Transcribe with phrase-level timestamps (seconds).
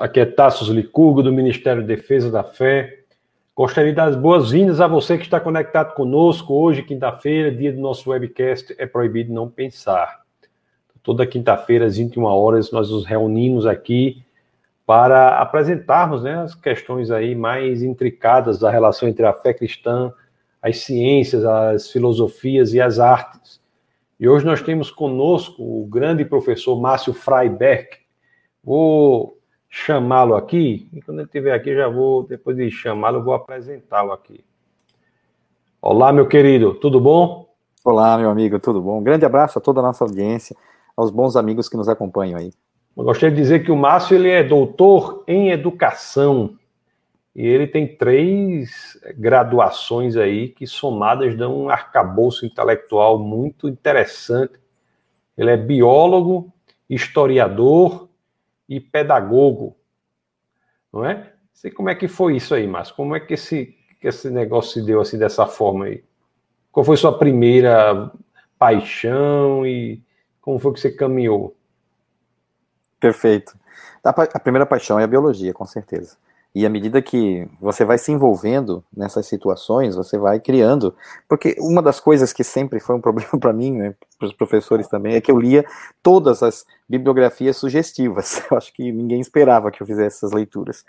[0.00, 3.00] Aqui é Tassos Licurgo, do Ministério da Defesa da Fé.
[3.54, 7.82] Gostaria de dar as boas-vindas a você que está conectado conosco hoje, quinta-feira, dia do
[7.82, 10.22] nosso webcast É Proibido Não Pensar.
[11.02, 14.24] Toda quinta-feira, às 21 horas, nós nos reunimos aqui
[14.86, 20.10] para apresentarmos né, as questões aí mais intricadas da relação entre a fé cristã,
[20.62, 23.60] as ciências, as filosofias e as artes.
[24.18, 27.88] E hoje nós temos conosco o grande professor Márcio Freiberg.
[28.64, 29.39] Vou
[29.70, 34.44] chamá-lo aqui, e quando ele estiver aqui, já vou, depois de chamá-lo, vou apresentá-lo aqui.
[35.80, 37.48] Olá, meu querido, tudo bom?
[37.84, 38.98] Olá, meu amigo, tudo bom?
[38.98, 40.56] Um grande abraço a toda a nossa audiência,
[40.96, 42.52] aos bons amigos que nos acompanham aí.
[42.96, 46.58] Eu gostaria de dizer que o Márcio ele é doutor em educação
[47.34, 54.54] e ele tem três graduações aí que somadas dão um arcabouço intelectual muito interessante.
[55.38, 56.52] Ele é biólogo,
[56.88, 58.09] historiador
[58.70, 59.76] e pedagogo,
[60.92, 61.32] não é?
[61.52, 62.94] Sei como é que foi isso aí, Márcio.
[62.94, 66.04] Como é que esse, que esse negócio se deu assim dessa forma aí?
[66.70, 68.12] Qual foi sua primeira
[68.56, 70.00] paixão e
[70.40, 71.56] como foi que você caminhou?
[73.00, 73.58] Perfeito.
[74.04, 76.16] A, primeira paixão é a biologia, com certeza.
[76.52, 80.94] E à medida que você vai se envolvendo nessas situações, você vai criando.
[81.28, 84.88] Porque uma das coisas que sempre foi um problema para mim, né, para os professores
[84.88, 85.64] também, é que eu lia
[86.02, 88.42] todas as bibliografias sugestivas.
[88.50, 90.84] Eu acho que ninguém esperava que eu fizesse essas leituras.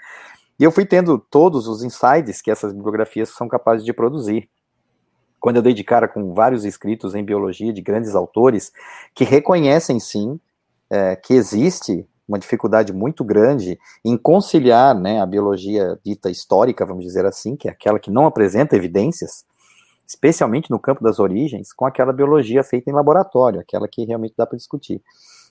[0.59, 4.50] E eu fui tendo todos os insights que essas bibliografias são capazes de produzir.
[5.39, 8.72] Quando eu dei de cara com vários escritos em biologia de grandes autores
[9.16, 10.39] que reconhecem sim
[10.88, 17.04] é, que existe uma dificuldade muito grande em conciliar né, a biologia dita histórica, vamos
[17.04, 19.44] dizer assim, que é aquela que não apresenta evidências,
[20.08, 24.46] especialmente no campo das origens, com aquela biologia feita em laboratório, aquela que realmente dá
[24.46, 25.02] para discutir.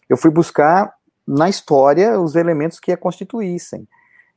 [0.08, 0.94] Eu fui buscar
[1.28, 3.86] na história os elementos que a constituíssem.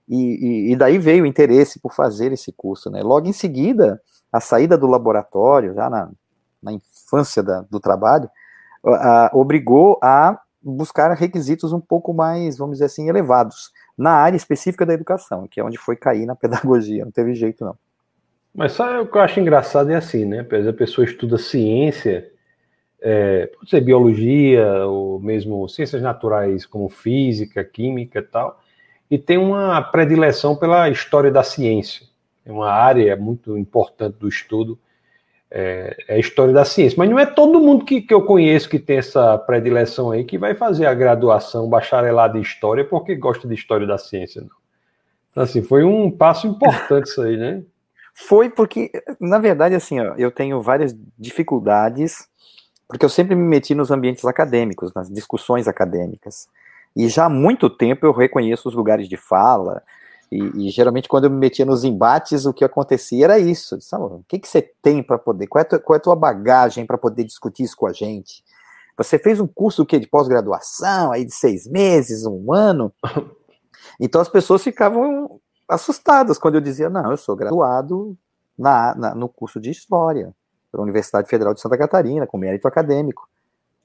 [0.07, 2.89] E, e, e, daí veio o interesse por fazer esse curso.
[2.89, 3.01] Né?
[3.01, 6.11] Logo em seguida, a saída do laboratório, já na,
[6.61, 8.29] na infância da, do trabalho,
[8.85, 14.85] a, obrigou a buscar requisitos um pouco mais, vamos dizer assim, elevados, na área específica
[14.85, 17.77] da educação, que é onde foi cair na pedagogia, não teve jeito não.
[18.55, 20.41] Mas só o que eu acho engraçado é assim, né?
[20.41, 22.31] A pessoa estuda ciência,
[23.01, 28.61] é, pode ser biologia, ou mesmo ciências naturais como física, química e tal,
[29.09, 32.07] e tem uma predileção pela história da ciência.
[32.45, 34.79] É uma área muito importante do estudo
[35.55, 36.95] é, é, a história da ciência.
[36.97, 40.35] Mas não é todo mundo que, que eu conheço que tem essa predileção aí que
[40.35, 44.41] vai fazer a graduação, bacharelado em história, porque gosta de história da ciência.
[44.41, 44.49] Não.
[45.29, 47.61] Então, assim, foi um passo importante isso aí, né?
[48.15, 52.27] Foi porque, na verdade, assim, ó, eu tenho várias dificuldades,
[52.87, 56.47] porque eu sempre me meti nos ambientes acadêmicos, nas discussões acadêmicas.
[56.95, 59.81] E já há muito tempo eu reconheço os lugares de fala,
[60.33, 63.79] e, e, geralmente, quando eu me metia nos embates, o que acontecia era isso.
[63.79, 65.45] Sabe, o que, que você tem para poder?
[65.45, 67.93] Qual é, a tua, qual é a tua bagagem para poder discutir isso com a
[67.93, 68.43] gente?
[68.97, 72.91] Você fez um curso que de pós-graduação, aí de seis meses, um ano.
[73.99, 75.39] Então as pessoas ficavam
[75.69, 78.17] assustadas quando eu dizia: não, eu sou graduado
[78.57, 80.33] na, na no curso de História
[80.71, 83.29] pela Universidade Federal de Santa Catarina, com mérito acadêmico.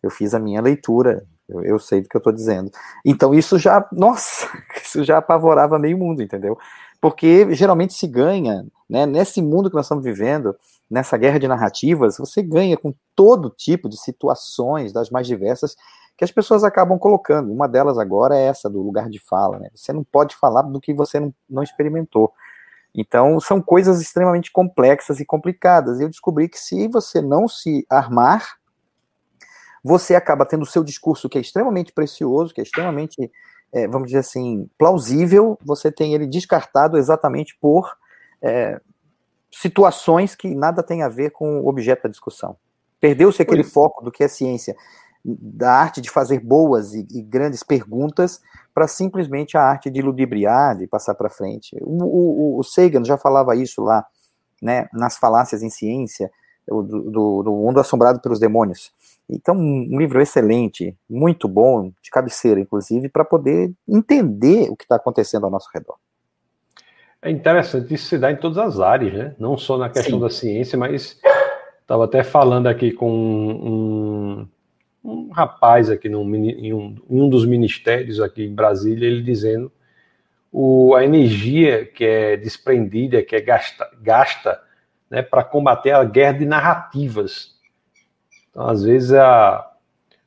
[0.03, 2.71] Eu fiz a minha leitura eu, eu sei do que eu estou dizendo.
[3.05, 4.47] Então isso já, nossa,
[4.83, 6.59] isso já apavorava meio mundo, entendeu?
[7.01, 10.55] Porque geralmente se ganha, né, nesse mundo que nós estamos vivendo,
[10.91, 15.77] nessa guerra de narrativas, você ganha com todo tipo de situações, das mais diversas,
[16.17, 17.53] que as pessoas acabam colocando.
[17.53, 19.59] Uma delas agora é essa, do lugar de fala.
[19.61, 19.69] Né?
[19.75, 22.33] Você não pode falar do que você não, não experimentou.
[22.93, 26.01] Então, são coisas extremamente complexas e complicadas.
[26.01, 28.58] Eu descobri que se você não se armar,
[29.83, 33.31] você acaba tendo o seu discurso que é extremamente precioso, que é extremamente,
[33.73, 37.97] é, vamos dizer assim, plausível, você tem ele descartado exatamente por
[38.43, 38.81] é,
[39.51, 42.57] situações que nada tem a ver com o objeto da discussão.
[43.01, 44.77] Perdeu-se aquele foco do que é ciência,
[45.25, 48.41] da arte de fazer boas e, e grandes perguntas
[48.75, 51.77] para simplesmente a arte de ludibriar, de passar para frente.
[51.81, 54.07] O, o, o, Sagan já falava isso lá,
[54.63, 56.31] né, nas falácias em ciência,
[56.69, 58.93] do, do, do mundo assombrado pelos demônios.
[59.29, 64.97] Então, um livro excelente, muito bom, de cabeceira, inclusive, para poder entender o que está
[64.97, 65.97] acontecendo ao nosso redor.
[67.21, 69.35] É interessante, isso se dá em todas as áreas, né?
[69.39, 70.25] Não só na questão Sim.
[70.25, 71.21] da ciência, mas
[71.81, 74.49] estava até falando aqui com um,
[75.05, 79.71] um rapaz aqui num, em, um, em um dos ministérios aqui em Brasília, ele dizendo
[80.53, 84.61] o, a energia que é desprendida, que é gasta, gasta
[85.11, 87.59] né, para combater a guerra de narrativas
[88.59, 89.71] então, às vezes, a,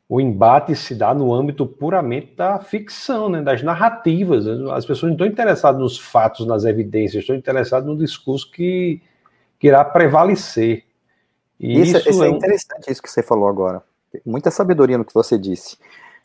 [0.08, 4.48] o embate se dá no âmbito puramente da ficção, né, das narrativas.
[4.48, 9.02] As pessoas não estão interessadas nos fatos, nas evidências, estão interessadas no discurso que,
[9.60, 10.86] que irá prevalecer.
[11.60, 13.84] E isso, isso, isso é, é interessante, isso que você falou agora.
[14.26, 15.78] Muita sabedoria no que você disse.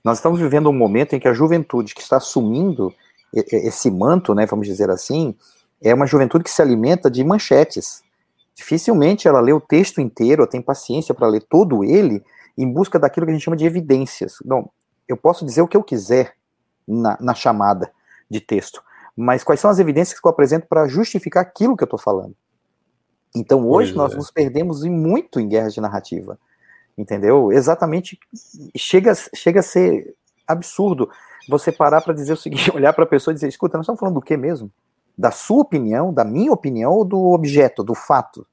[0.04, 2.94] Nós estamos vivendo um momento em que a juventude que está assumindo
[3.32, 5.34] esse manto, né, vamos dizer assim,
[5.82, 8.05] é uma juventude que se alimenta de manchetes.
[8.56, 12.24] Dificilmente ela lê o texto inteiro, ou tem paciência para ler todo ele,
[12.56, 14.38] em busca daquilo que a gente chama de evidências.
[14.42, 14.70] Não,
[15.06, 16.32] eu posso dizer o que eu quiser
[16.88, 17.92] na, na chamada
[18.30, 18.82] de texto,
[19.14, 22.34] mas quais são as evidências que eu apresento para justificar aquilo que eu estou falando?
[23.34, 24.16] Então hoje pois nós é.
[24.16, 26.38] nos perdemos em muito em guerras de narrativa,
[26.96, 27.52] entendeu?
[27.52, 28.18] Exatamente,
[28.74, 30.14] chega, chega a ser
[30.46, 31.10] absurdo
[31.46, 34.00] você parar para dizer o seguinte, olhar para a pessoa e dizer, escuta, nós estamos
[34.00, 34.70] falando do que mesmo?
[35.16, 38.46] Da sua opinião, da minha opinião ou do objeto, do fato?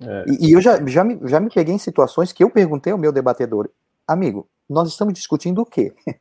[0.00, 0.24] É.
[0.28, 2.98] E, e, eu já, já, me, já me peguei em situações que eu perguntei ao
[2.98, 3.68] meu debatedor,
[4.06, 5.92] amigo, nós estamos discutindo o quê?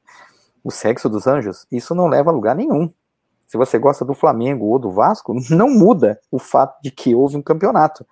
[0.64, 1.66] o sexo dos anjos?
[1.72, 2.92] Isso não leva a lugar nenhum.
[3.48, 7.38] Se você gosta do Flamengo ou do Vasco, não muda o fato de que houve
[7.38, 8.06] um campeonato.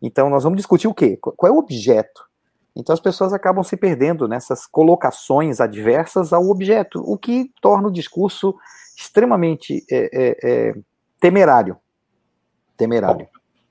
[0.00, 1.18] Então nós vamos discutir o quê?
[1.20, 2.28] Qual é o objeto?
[2.74, 7.92] Então as pessoas acabam se perdendo nessas colocações adversas ao objeto, o que torna o
[7.92, 8.54] discurso
[8.98, 10.74] extremamente é, é, é,
[11.20, 11.76] temerário.
[12.76, 13.28] Temerário.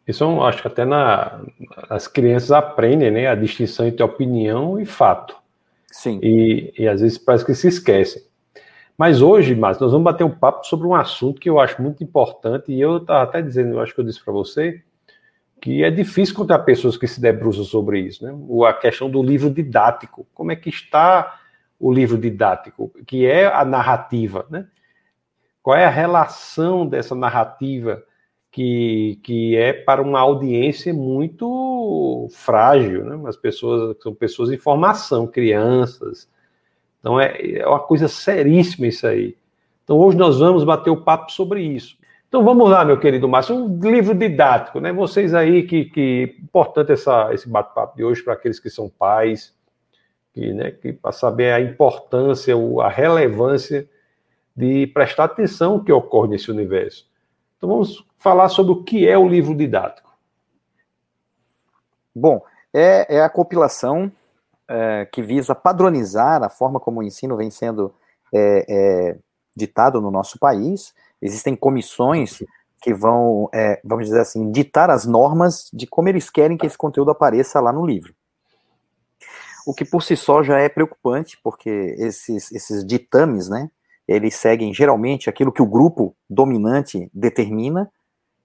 [0.07, 1.41] Isso eu acho que até na,
[1.89, 5.35] as crianças aprendem né, a distinção entre opinião e fato.
[5.91, 6.21] Sim.
[6.23, 8.21] E, e às vezes parece que se esquecem.
[8.97, 12.01] Mas hoje, Márcio, nós vamos bater um papo sobre um assunto que eu acho muito
[12.03, 14.81] importante, e eu estava até dizendo, eu acho que eu disse para você,
[15.61, 18.33] que é difícil encontrar pessoas que se debruçam sobre isso, né?
[18.67, 20.25] A questão do livro didático.
[20.33, 21.39] Como é que está
[21.79, 24.67] o livro didático, que é a narrativa, né?
[25.67, 28.01] Qual é a relação dessa narrativa
[28.49, 33.21] que, que é para uma audiência muito frágil, né?
[33.27, 36.29] As pessoas são pessoas em formação, crianças.
[37.01, 39.35] Então é, é uma coisa seríssima isso aí.
[39.83, 41.97] Então hoje nós vamos bater o papo sobre isso.
[42.29, 44.93] Então vamos lá, meu querido Márcio, um livro didático, né?
[44.93, 49.53] Vocês aí que, que importante essa, esse bate-papo de hoje para aqueles que são pais,
[50.33, 53.85] que, né, que para saber a importância, a relevância
[54.57, 57.07] de prestar atenção no que ocorre nesse universo.
[57.55, 60.11] Então vamos falar sobre o que é o livro didático.
[62.15, 62.41] Bom,
[62.73, 64.11] é, é a compilação
[64.67, 67.93] é, que visa padronizar a forma como o ensino vem sendo
[68.33, 69.17] é, é
[69.55, 70.93] ditado no nosso país.
[71.21, 72.43] Existem comissões
[72.81, 76.77] que vão, é, vamos dizer assim, ditar as normas de como eles querem que esse
[76.77, 78.13] conteúdo apareça lá no livro.
[79.67, 81.69] O que por si só já é preocupante, porque
[81.99, 83.69] esses, esses ditames, né,
[84.07, 87.91] eles seguem geralmente aquilo que o grupo dominante determina,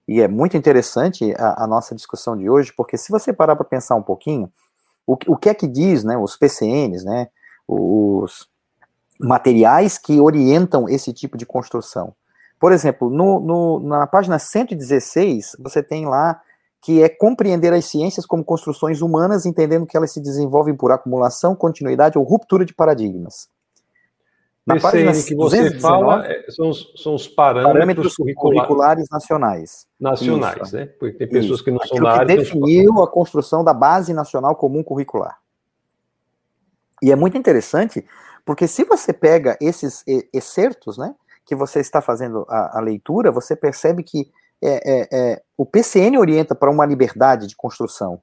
[0.07, 3.63] e é muito interessante a, a nossa discussão de hoje, porque se você parar para
[3.63, 4.51] pensar um pouquinho,
[5.07, 7.27] o, o que é que diz, né, os PCNs, né,
[7.67, 8.47] os
[9.19, 12.13] materiais que orientam esse tipo de construção?
[12.59, 16.41] Por exemplo, no, no, na página 116, você tem lá
[16.81, 21.55] que é compreender as ciências como construções humanas, entendendo que elas se desenvolvem por acumulação,
[21.55, 23.47] continuidade ou ruptura de paradigmas.
[24.65, 29.87] Na página que você fala é, são os, são os parâmetros, parâmetros curriculares, curriculares, nacionais.
[29.99, 30.75] Nacionais, Isso.
[30.77, 30.85] né?
[30.85, 31.63] Porque tem pessoas Isso.
[31.65, 32.37] que não Aquilo são da área.
[32.37, 35.37] Definiu a construção da Base Nacional Comum Curricular.
[37.01, 38.05] E é muito interessante,
[38.45, 41.13] porque se você pega esses excertos, né,
[41.45, 46.17] que você está fazendo a, a leitura, você percebe que é, é, é, o PCN
[46.17, 48.21] orienta para uma liberdade de construção.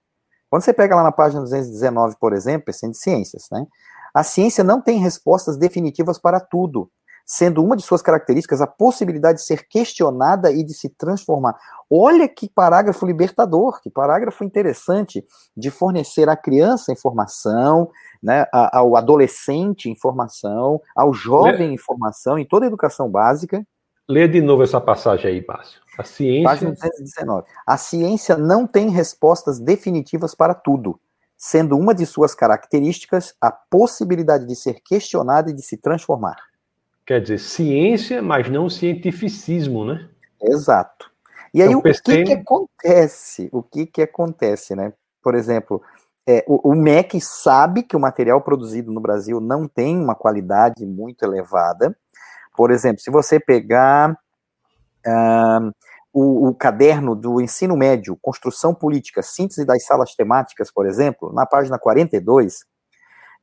[0.48, 3.66] Quando você pega lá na página 219, por exemplo, PCN de Ciências, né,
[4.14, 6.90] a ciência não tem respostas definitivas para tudo,
[7.24, 11.56] sendo uma de suas características a possibilidade de ser questionada e de se transformar.
[11.88, 15.24] Olha que parágrafo libertador, que parágrafo interessante
[15.56, 17.88] de fornecer à criança informação,
[18.20, 21.74] né, ao adolescente informação, ao jovem Lê.
[21.74, 23.64] informação em toda a educação básica.
[24.08, 25.80] Lê de novo essa passagem aí, Márcio.
[25.96, 26.48] A ciência.
[26.48, 27.46] Página 219.
[27.64, 30.98] A ciência não tem respostas definitivas para tudo
[31.42, 36.36] sendo uma de suas características a possibilidade de ser questionada e de se transformar.
[37.06, 40.06] Quer dizer, ciência, mas não cientificismo, né?
[40.42, 41.10] Exato.
[41.54, 43.48] E aí, então, o que, que acontece?
[43.52, 44.92] O que, que acontece, né?
[45.22, 45.82] Por exemplo,
[46.26, 50.84] é, o, o, MEC sabe que o material produzido no Brasil não tem uma qualidade
[50.84, 51.96] muito elevada.
[52.54, 55.74] Por exemplo, se você pegar uh,
[56.12, 61.46] o, o, caderno do ensino médio, Construção Política, Síntese das Salas Temáticas, por exemplo, na
[61.46, 62.64] página 42,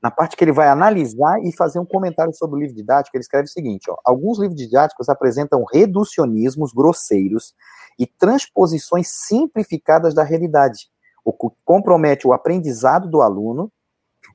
[0.02, 3.22] na parte que ele vai analisar e fazer um comentário sobre o livro didático, ele
[3.22, 7.56] escreve o seguinte: ó, alguns livros didáticos apresentam reducionismos grosseiros
[7.98, 10.90] e transposições simplificadas da realidade,
[11.26, 13.72] o que compromete o aprendizado do aluno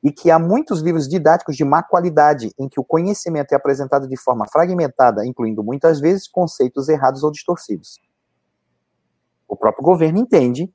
[0.03, 4.09] e que há muitos livros didáticos de má qualidade, em que o conhecimento é apresentado
[4.09, 8.01] de forma fragmentada, incluindo muitas vezes conceitos errados ou distorcidos.
[9.53, 10.73] O próprio governo entende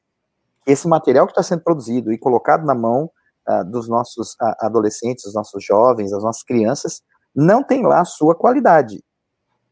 [0.63, 3.09] que esse material que está sendo produzido e colocado na mão
[3.49, 7.01] uh, dos nossos uh, adolescentes, dos nossos jovens, das nossas crianças,
[7.33, 9.03] não tem lá a sua qualidade.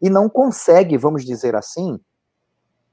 [0.02, 2.00] E não consegue, vamos dizer assim,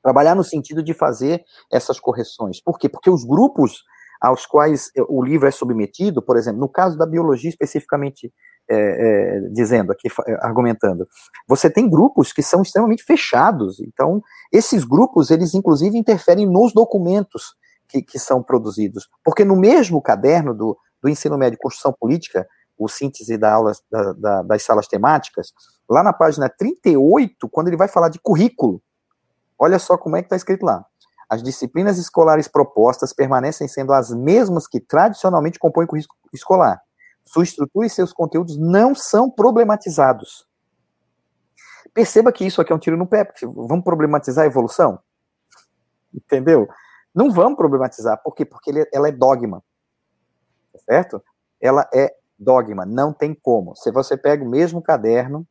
[0.03, 1.43] trabalhar no sentido de fazer
[1.73, 2.61] essas correções.
[2.63, 2.91] Por quê?
[2.91, 3.83] Porque os grupos
[4.21, 8.31] aos quais o livro é submetido, por exemplo, no caso da biologia especificamente
[8.71, 11.07] é, é, dizendo aqui, é, argumentando,
[11.47, 13.81] você tem grupos que são extremamente fechados.
[13.81, 17.55] Então, esses grupos, eles inclusive interferem nos documentos
[17.89, 19.09] que, que são produzidos.
[19.25, 22.47] Porque no mesmo caderno do, do ensino médio construção política,
[22.79, 25.53] o síntese da aula, da, da, das salas temáticas,
[25.89, 28.83] lá na página 38, quando ele vai falar de currículo,
[29.59, 30.85] olha só como é que está escrito lá
[31.33, 36.79] as disciplinas escolares propostas permanecem sendo as mesmas que tradicionalmente compõem o currículo escolar.
[37.25, 40.47] Sua estrutura e seus conteúdos não são problematizados.
[41.95, 44.99] Perceba que isso aqui é um tiro no pé, porque vamos problematizar a evolução?
[46.13, 46.69] Entendeu?
[47.15, 48.21] Não vamos problematizar.
[48.23, 48.45] Por quê?
[48.45, 49.63] Porque ele, ela é dogma.
[50.73, 51.23] Tá certo?
[51.61, 53.77] Ela é dogma, não tem como.
[53.77, 55.47] Se você pega o mesmo caderno,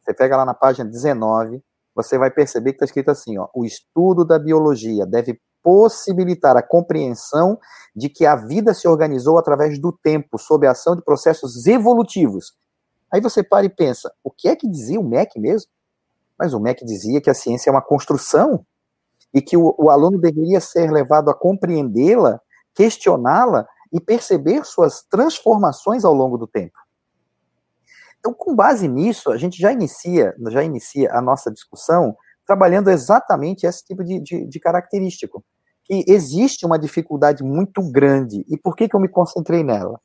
[0.00, 1.62] você pega lá na página 19,
[1.94, 6.62] você vai perceber que está escrito assim: ó, o estudo da biologia deve possibilitar a
[6.62, 7.58] compreensão
[7.94, 12.54] de que a vida se organizou através do tempo, sob a ação de processos evolutivos.
[13.12, 15.70] Aí você para e pensa: o que é que dizia o MEC mesmo?
[16.38, 18.64] Mas o MEC dizia que a ciência é uma construção
[19.32, 22.40] e que o, o aluno deveria ser levado a compreendê-la,
[22.74, 26.78] questioná-la e perceber suas transformações ao longo do tempo.
[28.18, 32.16] Então, com base nisso, a gente já inicia, já inicia a nossa discussão
[32.46, 35.44] trabalhando exatamente esse tipo de, de, de característico.
[35.92, 38.46] Que existe uma dificuldade muito grande.
[38.48, 40.00] E por que, que eu me concentrei nela?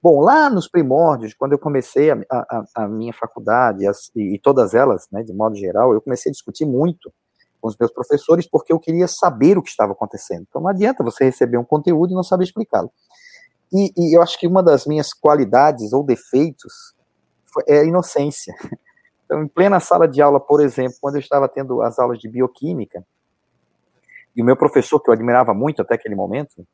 [0.00, 4.38] Bom, lá nos primórdios, quando eu comecei a, a, a minha faculdade, as, e, e,
[4.38, 7.12] todas elas, né, de modo geral, eu comecei a discutir muito
[7.60, 10.46] com os meus professores, porque eu queria saber o que estava acontecendo.
[10.48, 12.92] Então não adianta você receber um conteúdo e não saber explicá-lo.
[13.72, 16.94] E, e eu acho que uma das minhas qualidades ou defeitos
[17.66, 18.54] é a inocência.
[19.24, 22.28] Então, em plena sala de aula, por exemplo, quando eu estava tendo as aulas de
[22.28, 23.02] bioquímica,
[24.34, 26.66] e o meu professor, que eu admirava muito até aquele momento,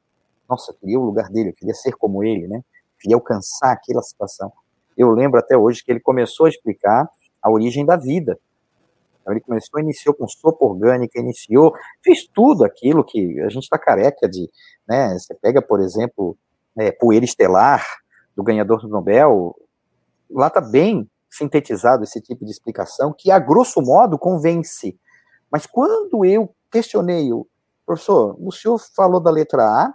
[0.48, 2.58] nossa, eu queria o lugar dele, eu queria ser como ele, né?
[2.58, 4.52] Eu queria alcançar aquela situação.
[4.96, 7.08] Eu lembro até hoje que ele começou a explicar
[7.42, 8.38] a origem da vida.
[9.20, 13.78] Então, ele começou, iniciou com sopa orgânica, iniciou, fez tudo aquilo que a gente está
[13.78, 14.48] careca de,
[14.88, 15.16] né?
[15.18, 16.36] Você pega, por exemplo,
[16.78, 17.84] é, poeira estelar,
[18.38, 19.52] do ganhador do Nobel,
[20.30, 24.96] lá está bem sintetizado esse tipo de explicação, que a grosso modo convence.
[25.50, 27.46] Mas quando eu questionei o
[27.86, 29.94] professor, o senhor falou da letra A,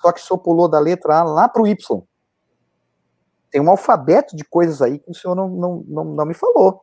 [0.00, 2.02] só que só pulou da letra A lá para o Y.
[3.50, 6.82] Tem um alfabeto de coisas aí que o senhor não, não, não, não me falou.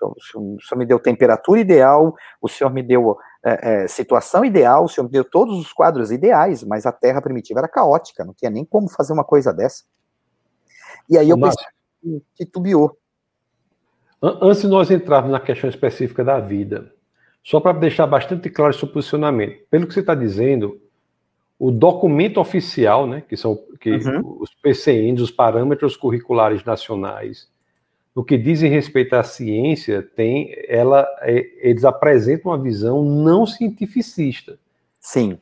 [0.00, 4.44] O senhor, o senhor, me deu temperatura ideal, o senhor me deu é, é, situação
[4.44, 8.24] ideal, o senhor me deu todos os quadros ideais, mas a Terra primitiva era caótica,
[8.24, 9.84] não tinha nem como fazer uma coisa dessa.
[11.08, 11.66] E aí eu pensei,
[12.34, 12.96] titubeou.
[14.22, 16.93] Antes de nós entrarmos na questão específica da vida,
[17.44, 20.80] só para deixar bastante claro o seu posicionamento, pelo que você está dizendo,
[21.58, 24.38] o documento oficial, né, que são que uhum.
[24.40, 27.48] os PCNs, os parâmetros curriculares nacionais,
[28.16, 34.58] no que dizem respeito à ciência, tem, ela, é, eles apresentam uma visão não cientificista.
[35.00, 35.38] Sim.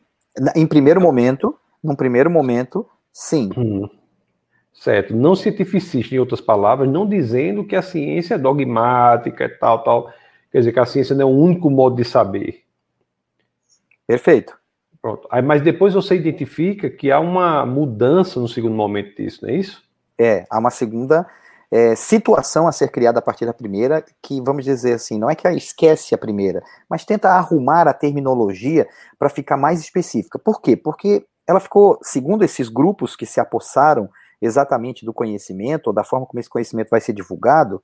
[0.56, 3.50] Em primeiro momento, num primeiro momento, sim.
[3.56, 3.88] Uhum.
[4.72, 5.14] Certo.
[5.14, 10.12] Não cientificista, em outras palavras, não dizendo que a ciência é dogmática e tal, tal.
[10.52, 12.62] Quer dizer, que a ciência não é o único modo de saber.
[14.06, 14.54] Perfeito.
[15.00, 15.26] Pronto.
[15.30, 19.56] Aí, mas depois você identifica que há uma mudança no segundo momento disso, não é
[19.56, 19.82] isso?
[20.16, 21.26] É, há uma segunda
[21.72, 25.34] é, situação a ser criada a partir da primeira, que vamos dizer assim, não é
[25.34, 28.86] que esquece a primeira, mas tenta arrumar a terminologia
[29.18, 30.38] para ficar mais específica.
[30.38, 30.76] Por quê?
[30.76, 34.08] Porque ela ficou, segundo esses grupos que se apossaram
[34.40, 37.82] exatamente do conhecimento, ou da forma como esse conhecimento vai ser divulgado,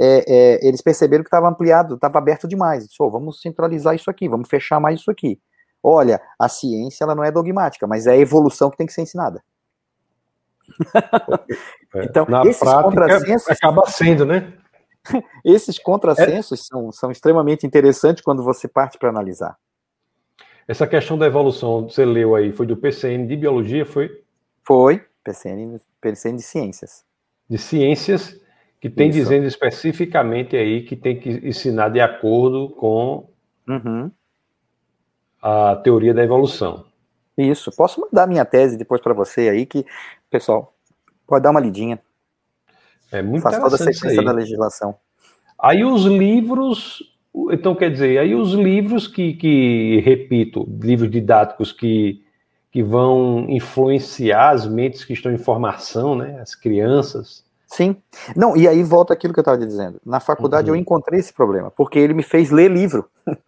[0.00, 2.86] é, é, eles perceberam que estava ampliado, estava aberto demais.
[2.98, 5.40] Oh, vamos centralizar isso aqui, vamos fechar mais isso aqui.
[5.82, 9.02] Olha, a ciência ela não é dogmática, mas é a evolução que tem que ser
[9.02, 9.42] ensinada.
[11.96, 13.48] É, então, Na esses contrassensos.
[13.48, 14.52] Acaba sendo, né?
[15.44, 16.62] esses contrassensos é.
[16.64, 19.56] são, são extremamente interessantes quando você parte para analisar.
[20.66, 24.24] Essa questão da evolução, você leu aí, foi do PCN de biologia, foi?
[24.64, 25.04] Foi.
[25.22, 27.04] PCN, PCN de Ciências.
[27.48, 28.40] De Ciências,
[28.84, 29.18] que tem Isso.
[29.18, 33.30] dizendo especificamente aí que tem que ensinar de acordo com
[33.66, 34.10] uhum.
[35.40, 36.84] a teoria da evolução.
[37.34, 37.74] Isso.
[37.74, 39.86] Posso mandar minha tese depois para você aí, que
[40.30, 40.74] pessoal.
[41.26, 41.98] Pode dar uma lidinha.
[43.10, 44.94] É muito Faz toda a sequência da legislação.
[45.58, 47.02] Aí os livros,
[47.52, 52.22] então quer dizer, aí os livros que, que repito, livros didáticos que,
[52.70, 57.43] que vão influenciar as mentes que estão em formação, né, as crianças.
[57.74, 57.96] Sim.
[58.36, 60.00] Não, e aí volta aquilo que eu estava dizendo.
[60.06, 60.76] Na faculdade uhum.
[60.76, 63.08] eu encontrei esse problema, porque ele me fez ler livro.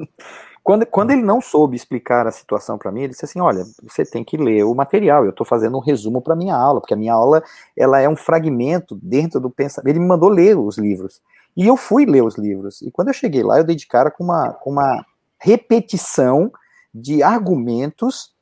[0.65, 4.05] Quando, quando ele não soube explicar a situação para mim, ele disse assim: olha, você
[4.05, 5.23] tem que ler o material.
[5.23, 7.41] Eu estou fazendo um resumo para minha aula, porque a minha aula
[7.77, 9.89] ela é um fragmento dentro do pensamento.
[9.89, 11.23] Ele me mandou ler os livros.
[11.57, 12.83] E eu fui ler os livros.
[12.83, 15.07] E quando eu cheguei lá, eu dei de cara com uma, com uma
[15.39, 16.51] repetição
[16.93, 18.35] de argumentos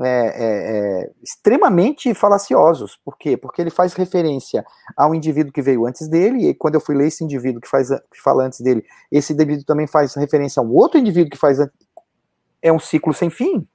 [0.00, 2.98] é, é, é, extremamente falaciosos.
[3.04, 3.36] Por quê?
[3.36, 4.64] Porque ele faz referência
[4.96, 7.88] ao indivíduo que veio antes dele, e quando eu fui ler esse indivíduo que, faz,
[7.88, 11.58] que fala antes dele, esse indivíduo também faz referência a um outro indivíduo que faz.
[12.60, 13.66] É um ciclo sem fim.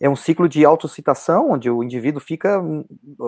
[0.00, 2.84] É um ciclo de autocitação, onde o indivíduo fica hum,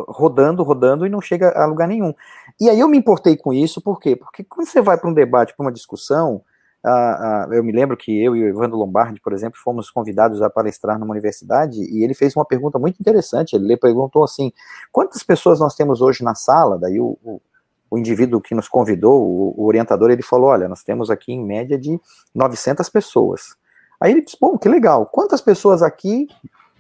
[0.09, 2.15] rodando, rodando e não chega a lugar nenhum.
[2.59, 4.17] E aí eu me importei com isso, por quê?
[4.17, 6.43] Porque quando você vai para um debate, para uma discussão,
[6.85, 10.43] Uh, uh, eu me lembro que eu e o Evandro Lombardi, por exemplo, fomos convidados
[10.43, 13.55] a palestrar numa universidade e ele fez uma pergunta muito interessante.
[13.55, 14.53] Ele perguntou assim:
[14.91, 16.77] quantas pessoas nós temos hoje na sala?
[16.77, 17.41] Daí o, o,
[17.89, 21.45] o indivíduo que nos convidou, o, o, orientador, ele falou: olha, nós temos aqui em
[21.45, 22.01] média de
[22.35, 23.57] 900 pessoas.
[24.01, 25.07] Aí ele disse: bom, que legal.
[25.07, 26.27] Quantas pessoas aqui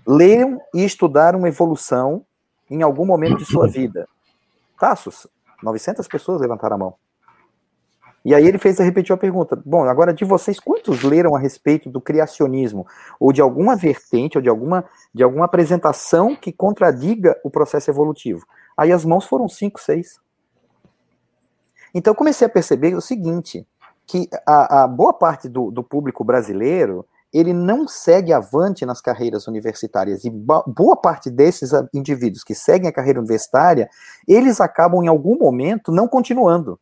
[0.05, 2.25] leram e estudaram evolução
[2.69, 4.09] em algum momento de sua vida?
[4.81, 5.29] Tassos,
[5.63, 6.95] 900 pessoas levantaram a mão.
[8.25, 9.61] E aí ele fez repetir a pergunta.
[9.65, 12.87] Bom, agora de vocês, quantos leram a respeito do criacionismo?
[13.19, 18.47] Ou de alguma vertente, ou de alguma, de alguma apresentação que contradiga o processo evolutivo?
[18.77, 20.21] Aí as mãos foram cinco, seis.
[21.93, 23.67] Então eu comecei a perceber o seguinte,
[24.07, 29.49] que a, a boa parte do, do público brasileiro, ele não segue avante nas carreiras
[29.49, 30.25] universitárias.
[30.25, 33.91] E boa parte desses indivíduos que seguem a carreira universitária,
[34.29, 36.79] eles acabam em algum momento não continuando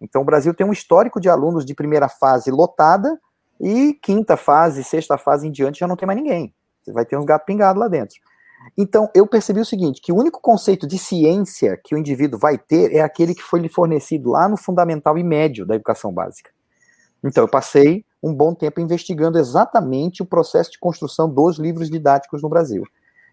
[0.00, 3.20] então, o Brasil tem um histórico de alunos de primeira fase lotada
[3.60, 6.54] e quinta fase, sexta fase em diante já não tem mais ninguém.
[6.82, 8.16] Você vai ter uns gatos pingados lá dentro.
[8.76, 12.56] Então, eu percebi o seguinte, que o único conceito de ciência que o indivíduo vai
[12.56, 16.50] ter é aquele que foi lhe fornecido lá no fundamental e médio da educação básica.
[17.22, 22.42] Então, eu passei um bom tempo investigando exatamente o processo de construção dos livros didáticos
[22.42, 22.84] no Brasil.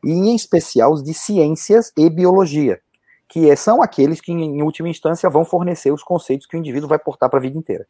[0.03, 2.79] E, em especial, os de ciências e biologia
[3.27, 6.97] que são aqueles que, em última instância, vão fornecer os conceitos que o indivíduo vai
[6.97, 7.85] portar para a vida inteira.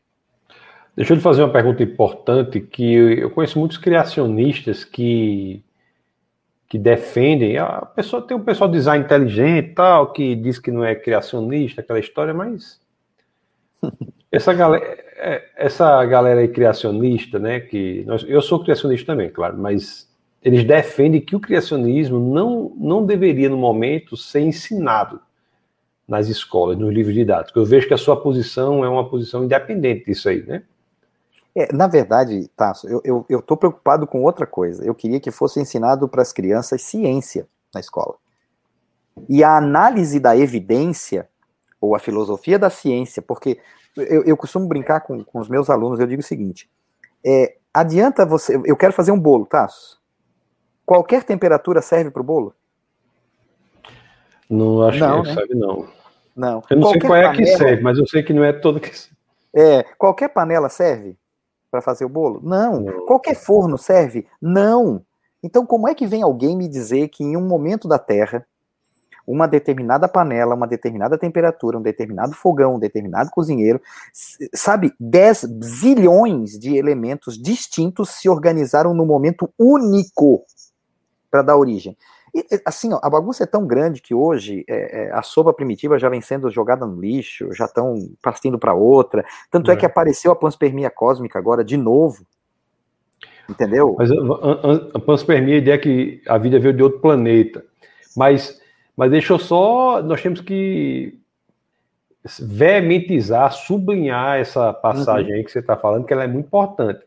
[0.96, 5.64] Deixa eu lhe fazer uma pergunta importante, que eu conheço muitos criacionistas que,
[6.68, 10.84] que defendem, a pessoa tem um pessoal de design inteligente tal, que diz que não
[10.84, 12.82] é criacionista, aquela história, mas
[14.32, 14.84] essa galera,
[15.18, 20.64] é, essa galera aí criacionista, né, que nós, eu sou criacionista também, claro, mas eles
[20.64, 25.22] defendem que o criacionismo não, não deveria, no momento, ser ensinado
[26.08, 27.56] nas escolas, nos livros didáticos.
[27.62, 30.64] Eu vejo que a sua posição é uma posição independente disso aí, né?
[31.54, 34.86] É, na verdade, Tasso, eu estou preocupado com outra coisa.
[34.86, 38.16] Eu queria que fosse ensinado para as crianças ciência na escola.
[39.28, 41.28] E a análise da evidência,
[41.82, 43.60] ou a filosofia da ciência, porque
[43.96, 46.70] eu, eu costumo brincar com, com, os meus alunos, eu digo o seguinte:
[47.26, 48.62] é, adianta você.
[48.64, 50.00] Eu quero fazer um bolo, Tasso.
[50.86, 52.54] Qualquer temperatura serve para o bolo?
[54.50, 55.34] Não acho não, que né?
[55.36, 55.88] serve, não.
[56.36, 56.64] Não.
[56.70, 58.54] Eu não qualquer sei qual é panela, que serve, mas eu sei que não é
[58.54, 58.92] todo que
[59.54, 61.18] É, qualquer panela serve
[61.72, 62.40] para fazer o bolo?
[62.44, 62.80] Não.
[62.80, 63.06] não.
[63.06, 64.28] Qualquer forno serve?
[64.42, 65.02] Não.
[65.44, 68.46] Então, como é que vem alguém me dizer que em um momento da Terra,
[69.26, 73.82] uma determinada panela, uma determinada temperatura, um determinado fogão, um determinado cozinheiro,
[74.54, 80.46] sabe, 10 zilhões de elementos distintos se organizaram num momento único
[81.30, 81.98] para dar origem.
[82.34, 85.98] E, assim, ó, a bagunça é tão grande que hoje é, é, a sopa primitiva
[85.98, 89.26] já vem sendo jogada no lixo, já estão partindo para outra.
[89.50, 89.74] Tanto é.
[89.74, 89.78] é.
[89.78, 92.26] que apareceu a panspermia cósmica agora de novo.
[93.50, 93.96] Entendeu?
[93.98, 97.64] Mas a, a, a panspermia, a ideia é que a vida veio de outro planeta.
[98.16, 98.60] Mas,
[98.96, 100.02] mas deixa eu só.
[100.02, 101.18] Nós temos que
[102.42, 105.38] veementizar, sublinhar essa passagem uhum.
[105.38, 107.07] aí que você está falando, que ela é muito importante.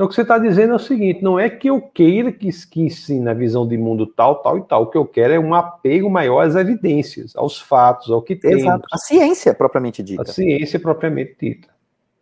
[0.00, 2.48] Então, o que você está dizendo é o seguinte: não é que eu queira que,
[2.68, 4.84] que ensine a visão de mundo tal, tal e tal.
[4.84, 8.60] O que eu quero é um apego maior às evidências, aos fatos, ao que tem.
[8.60, 8.88] Exato.
[8.90, 10.22] A ciência propriamente dita.
[10.22, 11.68] A ciência propriamente dita.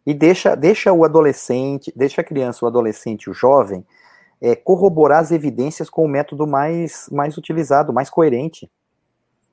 [0.04, 3.86] E deixa, deixa o adolescente, deixa a criança, o adolescente, o jovem,
[4.40, 8.68] é, corroborar as evidências com o método mais, mais utilizado, mais coerente.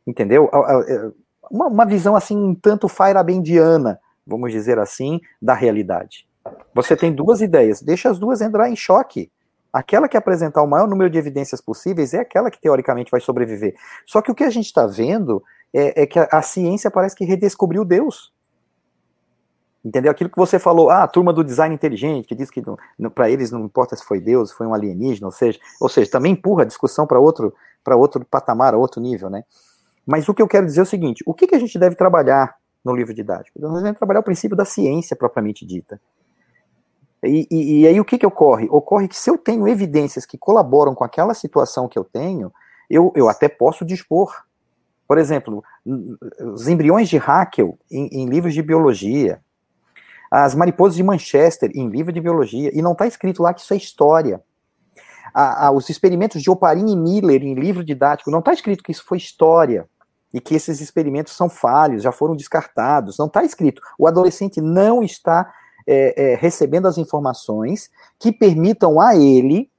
[0.08, 0.50] Entendeu?
[0.52, 1.12] É,
[1.52, 6.26] uma, uma visão assim, um tanto feyerabendiana, vamos dizer assim, da realidade.
[6.74, 9.32] Você tem duas ideias, deixa as duas entrar em choque.
[9.72, 13.76] Aquela que apresentar o maior número de evidências possíveis é aquela que teoricamente vai sobreviver.
[14.06, 17.16] Só que o que a gente está vendo é, é, que a, a ciência parece
[17.16, 18.34] que redescobriu Deus.
[19.84, 20.12] Entendeu?
[20.12, 22.64] Aquilo que você falou, ah, a turma do design inteligente, que diz que
[23.14, 26.32] para eles não importa se foi Deus, foi um alienígena, ou seja, ou seja, também
[26.32, 27.54] empurra a discussão para outro,
[27.86, 29.44] outro patamar, outro nível, né?
[30.06, 31.96] Mas o que eu quero dizer é o seguinte: o que, que a gente deve
[31.96, 33.60] trabalhar no livro didático?
[33.60, 36.00] Nós devemos trabalhar o princípio da ciência propriamente dita.
[37.26, 38.68] E, e, e, aí o que, que ocorre?
[38.70, 42.52] Ocorre que se eu tenho evidências que colaboram com aquela situação que eu tenho,
[42.90, 44.44] eu, eu até posso dispor.
[45.08, 49.40] Por exemplo, os embriões de Haeckel em, em livros de biologia,
[50.32, 53.74] as mariposas de Manchester, em livro de biologia, e não está escrito lá que isso
[53.74, 54.42] é história.
[55.34, 58.92] A, a, os experimentos de Oparin e Miller, em livro didático, não está escrito que
[58.92, 59.88] isso foi história
[60.34, 63.18] e que esses experimentos são falhos, já foram descartados.
[63.18, 63.82] Não está escrito.
[63.98, 65.50] O adolescente não está
[65.88, 69.70] é, é, recebendo as informações que permitam a ele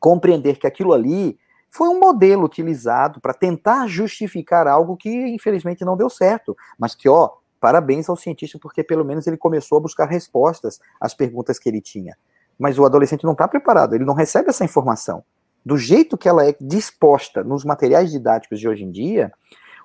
[0.00, 1.38] compreender que aquilo ali
[1.70, 7.08] foi um modelo utilizado para tentar justificar algo que infelizmente não deu certo, mas que
[7.08, 7.30] ó
[7.62, 11.80] Parabéns ao cientista, porque pelo menos ele começou a buscar respostas às perguntas que ele
[11.80, 12.18] tinha.
[12.58, 15.22] Mas o adolescente não está preparado, ele não recebe essa informação.
[15.64, 19.32] Do jeito que ela é disposta nos materiais didáticos de hoje em dia,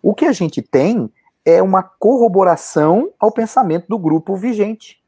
[0.02, 1.08] o que a gente tem
[1.46, 5.00] é uma corroboração ao pensamento do grupo vigente.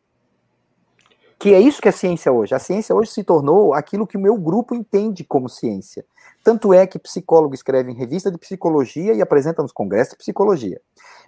[1.40, 2.54] Que é isso que é ciência hoje.
[2.54, 6.06] A ciência hoje se tornou aquilo que o meu grupo entende como ciência.
[6.44, 10.82] Tanto é que psicólogo escreve em revista de psicologia e apresenta nos congressos de psicologia.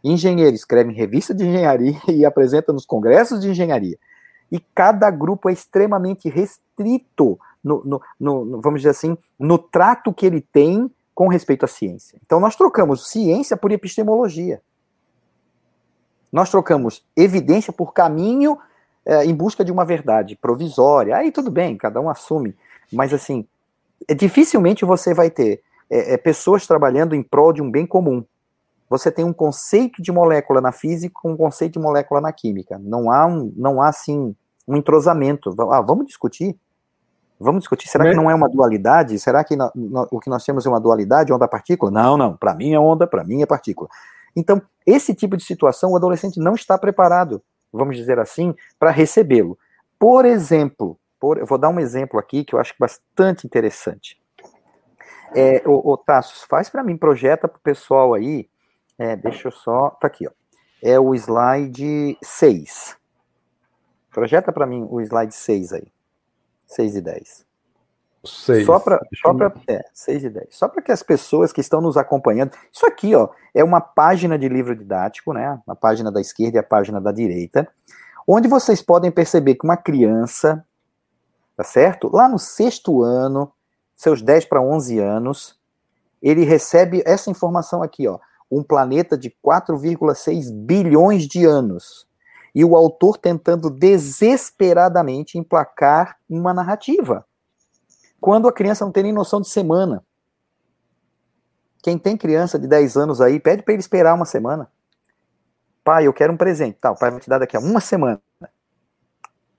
[0.04, 3.98] Engenheiro escreve em revista de engenharia e apresenta nos congressos de engenharia.
[4.52, 10.26] E cada grupo é extremamente restrito, no, no, no, vamos dizer assim, no trato que
[10.26, 12.20] ele tem com respeito à ciência.
[12.26, 14.62] Então, nós trocamos ciência por epistemologia.
[16.30, 18.58] Nós trocamos evidência por caminho
[19.06, 21.16] é, em busca de uma verdade provisória.
[21.16, 22.56] Aí tudo bem, cada um assume.
[22.92, 23.48] Mas, assim,
[24.08, 28.24] é, dificilmente você vai ter é, é, pessoas trabalhando em prol de um bem comum
[28.92, 32.78] você tem um conceito de molécula na física com um conceito de molécula na química.
[32.78, 34.36] Não há, um, não há assim,
[34.68, 35.56] um entrosamento.
[35.72, 36.60] Ah, vamos discutir?
[37.40, 37.88] Vamos discutir.
[37.88, 39.18] Será que não é uma dualidade?
[39.18, 41.90] Será que no, no, o que nós temos é uma dualidade, onda-partícula?
[41.90, 42.36] Não, não.
[42.36, 43.90] Para mim é onda, para mim é partícula.
[44.36, 49.58] Então, esse tipo de situação, o adolescente não está preparado, vamos dizer assim, para recebê-lo.
[49.98, 54.20] Por exemplo, por, eu vou dar um exemplo aqui que eu acho bastante interessante.
[55.36, 58.50] É, o, o Tassos, faz para mim, projeta para o pessoal aí
[59.02, 59.90] é, deixa eu só.
[59.90, 60.32] Tá aqui, ó.
[60.84, 62.96] É o slide 6.
[64.12, 65.88] Projeta para mim o slide 6 aí.
[66.68, 67.46] 6 e 10.
[68.24, 68.66] 6.
[68.66, 69.00] Só para
[69.68, 70.48] é, 6 e 10.
[70.52, 72.52] Só para que as pessoas que estão nos acompanhando.
[72.72, 75.60] Isso aqui, ó, é uma página de livro didático, né?
[75.68, 77.68] A página da esquerda e a página da direita,
[78.28, 80.64] onde vocês podem perceber que uma criança,
[81.58, 82.10] tá certo?
[82.14, 83.52] Lá no sexto ano,
[83.96, 85.60] seus 10 para 11 anos,
[86.22, 88.20] ele recebe essa informação aqui, ó
[88.52, 92.06] um planeta de 4,6 bilhões de anos.
[92.54, 97.26] E o autor tentando desesperadamente emplacar uma narrativa.
[98.22, 100.06] Quando a criança não tem nem noção de semana.
[101.82, 104.72] Quem tem criança de 10 anos aí, pede para ele esperar uma semana.
[105.84, 106.78] Pai, eu quero um presente.
[106.80, 108.22] Tá, o pai vai te dar daqui a uma semana.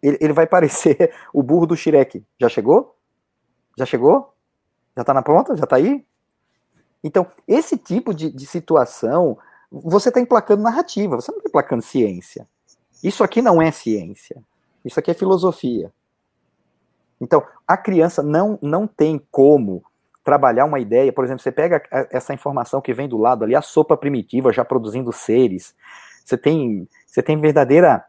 [0.01, 2.25] Ele, ele vai parecer o burro do Shrek.
[2.41, 2.97] Já chegou?
[3.77, 4.33] Já chegou?
[4.97, 5.57] Já tá na pronta?
[5.57, 6.07] Já tá aí?
[7.03, 9.37] Então, esse tipo de, de situação,
[9.73, 12.47] você está emplacando narrativa, você não está emplacando ciência.
[13.03, 14.41] Isso aqui não é ciência.
[14.85, 15.93] Isso aqui é filosofia.
[17.23, 19.85] Então, a criança não, não tem como
[20.25, 21.13] trabalhar uma ideia.
[21.13, 21.81] Por exemplo, você pega
[22.11, 25.73] essa informação que vem do lado ali, a sopa primitiva já produzindo seres.
[26.25, 28.05] Você tem, você tem verdadeira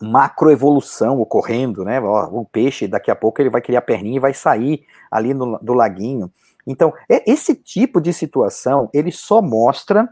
[0.00, 2.00] macroevolução ocorrendo, né?
[2.00, 5.74] O peixe, daqui a pouco, ele vai criar perninha e vai sair ali no, do
[5.74, 6.30] laguinho.
[6.64, 10.08] Então, é, esse tipo de situação, ele só mostra,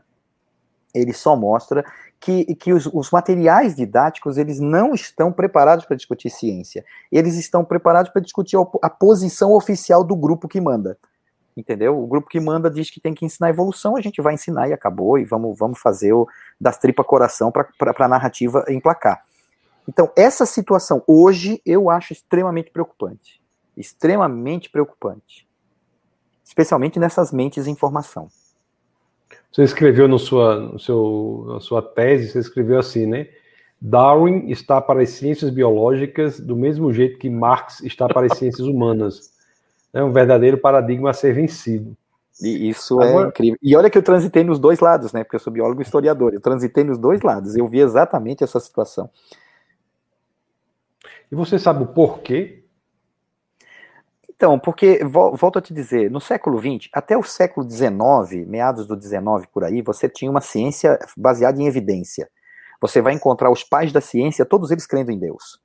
[0.94, 1.84] ele só mostra
[2.20, 6.84] que, que os, os materiais didáticos, eles não estão preparados para discutir ciência.
[7.10, 10.98] Eles estão preparados para discutir a, posição oficial do grupo que manda
[11.54, 12.02] entendeu?
[12.02, 14.72] O grupo que manda diz que tem que ensinar evolução, a gente vai ensinar e
[14.72, 16.26] acabou, e vamos, vamos fazer o
[16.58, 19.22] das tripa coração para a narrativa emplacar.
[19.86, 23.38] Então, essa situação hoje eu acho extremamente preocupante.
[23.76, 25.46] Extremamente preocupante
[26.52, 28.28] especialmente nessas mentes em formação.
[29.52, 33.28] Você escreveu no sua, no seu, na sua tese, você escreveu assim, né?
[33.78, 38.66] Darwin está para as ciências biológicas do mesmo jeito que Marx está para as ciências
[38.66, 39.32] humanas.
[39.92, 41.94] É um verdadeiro paradigma a ser vencido.
[42.40, 43.58] E isso é Agora, é incrível.
[43.62, 45.22] E olha que eu transitei nos dois lados, né?
[45.22, 46.32] Porque eu sou biólogo e historiador.
[46.32, 47.54] Eu transitei nos dois lados.
[47.54, 49.10] Eu vi exatamente essa situação.
[51.30, 52.61] E você sabe o porquê
[54.34, 59.00] Então, porque, volto a te dizer, no século XX, até o século XIX, meados do
[59.00, 62.28] XIX por aí, você tinha uma ciência baseada em evidência.
[62.80, 65.60] Você vai encontrar os pais da ciência, todos eles crendo em Deus.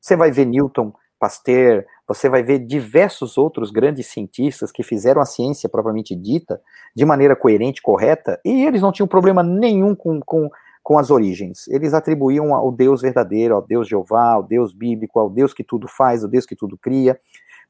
[0.00, 5.26] Você vai ver Newton, Pasteur, você vai ver diversos outros grandes cientistas que fizeram a
[5.26, 6.60] ciência propriamente dita
[6.96, 10.50] de maneira coerente, correta, e eles não tinham problema nenhum com, com,
[10.82, 11.68] com as origens.
[11.68, 15.86] Eles atribuíam ao Deus verdadeiro, ao Deus Jeová, ao Deus bíblico, ao Deus que tudo
[15.86, 17.18] faz, ao Deus que tudo cria,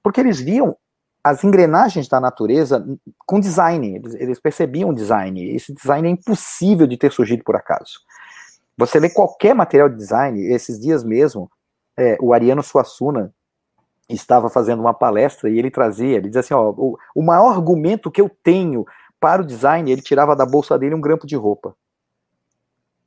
[0.02, 0.76] porque eles viam
[1.22, 2.84] as engrenagens da natureza
[3.26, 5.54] com design, eles, eles percebiam design.
[5.54, 8.00] Esse design é impossível de ter surgido por acaso.
[8.76, 11.50] Você lê qualquer material de design, esses dias mesmo,
[11.96, 13.34] é, o Ariano Suassuna,
[14.08, 18.10] estava fazendo uma palestra e ele trazia, ele dizia assim, ó, o, o maior argumento
[18.10, 18.84] que eu tenho
[19.20, 21.76] para o design, ele tirava da bolsa dele um grampo de roupa.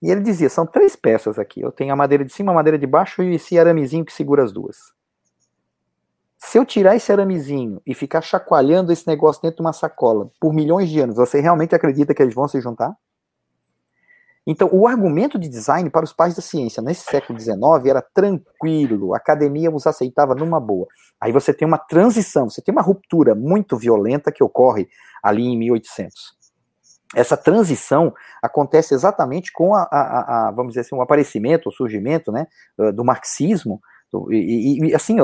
[0.01, 2.77] E ele dizia, são três peças aqui, eu tenho a madeira de cima, a madeira
[2.77, 4.93] de baixo e esse aramezinho que segura as duas.
[6.45, 10.53] Se eu tirar esse aramezinho e ficar chacoalhando esse negócio dentro de uma sacola por
[10.53, 12.93] milhões de anos, você realmente acredita que eles vão se juntar?
[14.45, 19.13] Então, o argumento de design para os pais da ciência nesse século XIX era tranquilo,
[19.13, 20.85] a academia os aceitava numa boa.
[21.19, 24.89] Aí você tem uma transição, você tem uma ruptura muito violenta que ocorre
[25.23, 26.35] ali em 1800.
[27.15, 32.33] Essa transição acontece exatamente com a, a, a vamos dizer assim, o aparecimento, o surgimento,
[32.33, 32.47] né,
[32.93, 33.81] do marxismo.
[34.29, 35.17] E, e assim,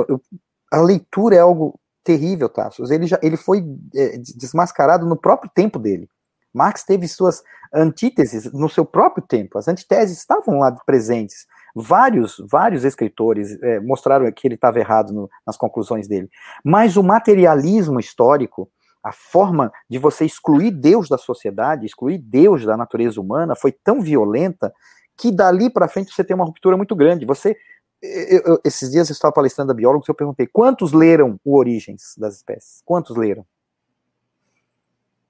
[0.71, 2.91] a leitura é algo terrível, Tassos.
[2.91, 3.63] Ele já, ele foi
[3.95, 6.09] é, desmascarado no próprio tempo dele.
[6.53, 9.57] Marx teve suas antíteses no seu próprio tempo.
[9.57, 11.45] As antiteses estavam lá presentes.
[11.75, 16.29] Vários, vários escritores é, mostraram que ele estava errado no, nas conclusões dele.
[16.63, 18.69] Mas o materialismo histórico,
[19.03, 24.01] a forma de você excluir Deus da sociedade, excluir Deus da natureza humana, foi tão
[24.01, 24.73] violenta
[25.15, 27.25] que dali para frente você tem uma ruptura muito grande.
[27.25, 27.55] Você,
[28.01, 31.57] eu, eu, esses dias eu estava palestrando a biólogos e eu perguntei quantos leram o
[31.57, 32.81] Origens das Espécies?
[32.85, 33.45] Quantos leram?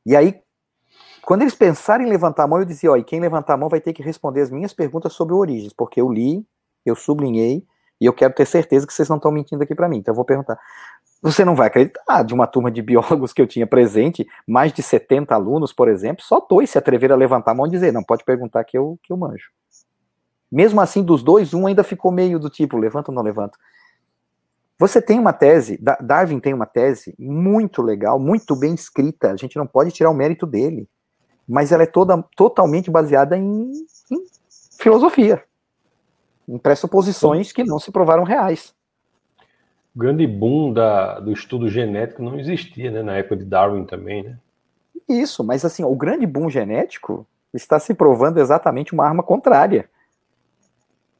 [0.05, 0.41] E aí
[1.29, 3.69] quando eles pensarem em levantar a mão, eu dizia, ó, e quem levantar a mão
[3.69, 6.43] vai ter que responder as minhas perguntas sobre origens, porque eu li,
[6.83, 7.63] eu sublinhei,
[8.01, 9.97] e eu quero ter certeza que vocês não estão mentindo aqui para mim.
[9.97, 10.57] Então eu vou perguntar.
[11.21, 14.81] Você não vai acreditar, de uma turma de biólogos que eu tinha presente, mais de
[14.81, 18.03] 70 alunos, por exemplo, só dois se atreveram a levantar a mão e dizer, não,
[18.03, 19.51] pode perguntar que eu, que eu manjo.
[20.51, 23.57] Mesmo assim, dos dois, um ainda ficou meio do tipo, levanta ou não levanta.
[24.77, 29.57] Você tem uma tese, Darwin tem uma tese muito legal, muito bem escrita, a gente
[29.57, 30.87] não pode tirar o mérito dele
[31.49, 33.71] mas ela é toda totalmente baseada em,
[34.11, 34.25] em
[34.79, 35.43] filosofia,
[36.47, 38.75] em pressuposições que não se provaram reais.
[39.95, 44.23] O grande boom da, do estudo genético não existia, né, na época de Darwin também,
[44.23, 44.37] né?
[45.09, 49.89] Isso, mas assim, o grande boom genético está se provando exatamente uma arma contrária.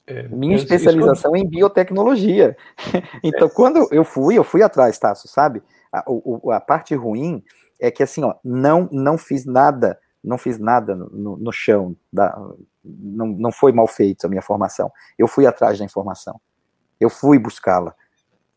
[0.10, 2.58] É, Minha especialização é em biotecnologia.
[3.24, 3.52] então, é.
[3.52, 5.62] quando eu fui, eu fui atrás, Tasso, sabe?
[5.92, 7.44] A, a, a parte ruim
[7.80, 12.38] é que assim, ó, não, não fiz nada não fiz nada no, no chão, da,
[12.84, 14.92] não, não foi mal feito a minha formação.
[15.18, 16.40] Eu fui atrás da informação,
[17.00, 17.96] eu fui buscá-la,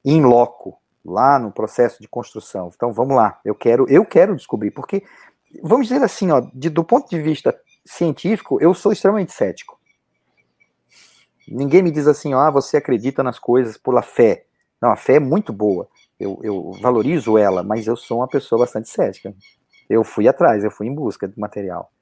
[0.05, 2.71] em loco, lá no processo de construção.
[2.75, 5.05] Então vamos lá, eu quero, eu quero descobrir, porque,
[5.63, 9.81] vamos dizer assim, ó, de, do ponto de vista científico, eu sou extremamente cético.
[11.53, 14.47] Ninguém me diz assim, ah, você acredita nas coisas pela fé.
[14.81, 15.89] Não, a fé é muito boa,
[16.19, 19.35] eu, eu valorizo ela, mas eu sou uma pessoa bastante cética.
[19.89, 21.93] Eu fui atrás, eu fui em busca de material.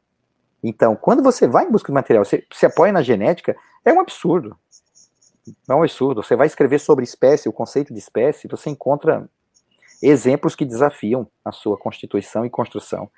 [0.62, 4.00] Então, quando você vai em busca de material, você se apoia na genética, é um
[4.00, 4.56] absurdo.
[5.68, 6.22] É um absurdo.
[6.22, 9.28] Você vai escrever sobre espécie, o conceito de espécie, você encontra
[10.02, 13.10] exemplos que desafiam a sua constituição e construção.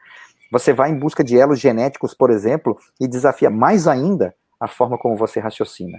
[0.51, 4.99] Você vai em busca de elos genéticos, por exemplo, e desafia mais ainda a forma
[4.99, 5.99] como você raciocina.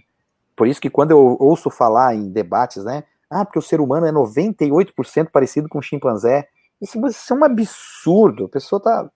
[0.56, 4.06] Por isso que quando eu ouço falar em debates, né, ah, porque o ser humano
[4.06, 6.48] é 98% parecido com o chimpanzé,
[6.82, 8.46] isso, isso é um absurdo.
[8.46, 9.10] A pessoa está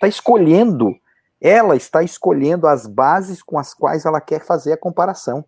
[0.00, 0.94] tá escolhendo,
[1.40, 5.44] ela está escolhendo as bases com as quais ela quer fazer a comparação.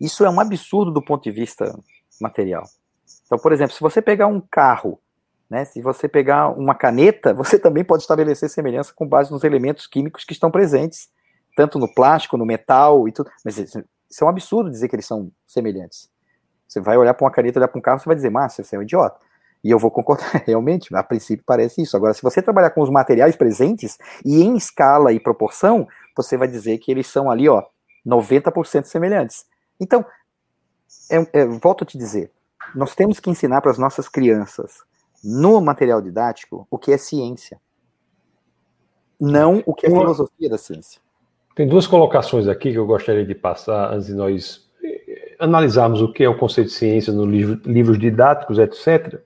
[0.00, 1.78] Isso é um absurdo do ponto de vista
[2.20, 2.64] material.
[3.26, 4.98] Então, por exemplo, se você pegar um carro,
[5.48, 9.86] né, se você pegar uma caneta, você também pode estabelecer semelhança com base nos elementos
[9.86, 11.10] químicos que estão presentes,
[11.60, 13.30] tanto no plástico, no metal e tudo.
[13.44, 16.08] Mas isso é um absurdo dizer que eles são semelhantes.
[16.66, 18.76] Você vai olhar para uma caneta, olhar para um carro, você vai dizer, massa, você
[18.76, 19.18] é um idiota.
[19.62, 21.94] E eu vou concordar, realmente, a princípio parece isso.
[21.98, 26.48] Agora, se você trabalhar com os materiais presentes e em escala e proporção, você vai
[26.48, 27.62] dizer que eles são ali, ó,
[28.06, 29.44] 90% semelhantes.
[29.78, 30.02] Então,
[31.10, 32.30] é, é, volto a te dizer,
[32.74, 34.82] nós temos que ensinar para as nossas crianças,
[35.22, 37.60] no material didático, o que é ciência.
[39.20, 41.02] Não o que é filosofia da ciência.
[41.54, 44.70] Tem duas colocações aqui que eu gostaria de passar antes de nós
[45.38, 49.20] analisarmos o que é o conceito de ciência nos livro, livros didáticos, etc.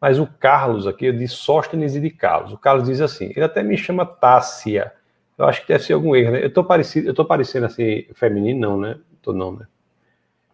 [0.00, 2.52] Mas o Carlos aqui, disse Sóstenes e de Carlos.
[2.52, 4.92] O Carlos diz assim, ele até me chama Tássia.
[5.36, 6.44] Eu acho que deve ser algum erro, né?
[6.44, 8.98] Eu tô parecido, eu tô parecendo assim, feminino, não, né?
[9.22, 9.66] Tô não, né?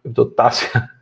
[0.03, 0.69] Eu tô Tássia.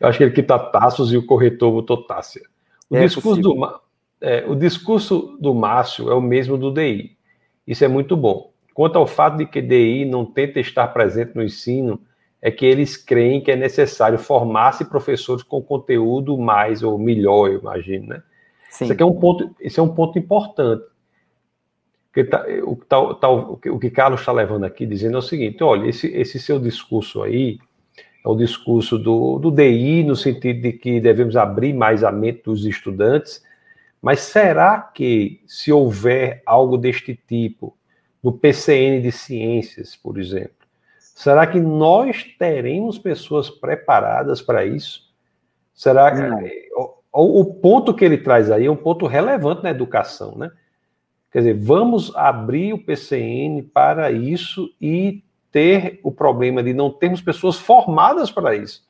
[0.00, 2.42] Eu acho que ele quita Tassos e o corretor botou Tássia.
[2.90, 3.80] O, é discurso do,
[4.20, 7.16] é, o discurso do Márcio é o mesmo do DI.
[7.64, 8.51] Isso é muito bom.
[8.74, 12.00] Quanto ao fato de que DI não tenta estar presente no ensino,
[12.40, 17.60] é que eles creem que é necessário formar-se professores com conteúdo mais ou melhor, eu
[17.60, 18.22] imagino, né?
[18.68, 18.84] Sim.
[18.84, 20.82] Isso aqui é um ponto, esse é um ponto importante.
[22.30, 25.22] Tá, o, tá, tá, o, que, o que Carlos está levando aqui dizendo é o
[25.22, 27.58] seguinte: olha, esse, esse seu discurso aí
[28.24, 32.42] é o discurso do, do DI, no sentido de que devemos abrir mais a mente
[32.44, 33.42] dos estudantes,
[34.00, 37.76] mas será que, se houver algo deste tipo,
[38.22, 40.62] no PCN de ciências, por exemplo,
[41.14, 45.02] Será que nós teremos pessoas preparadas para isso?
[45.74, 46.70] Será que
[47.12, 50.50] o, o, ponto que ele traz aí é um ponto relevante na educação, né?
[51.30, 57.20] Quer dizer, vamos abrir o PCN para isso e ter o problema de não termos
[57.20, 58.84] pessoas formadas para isso.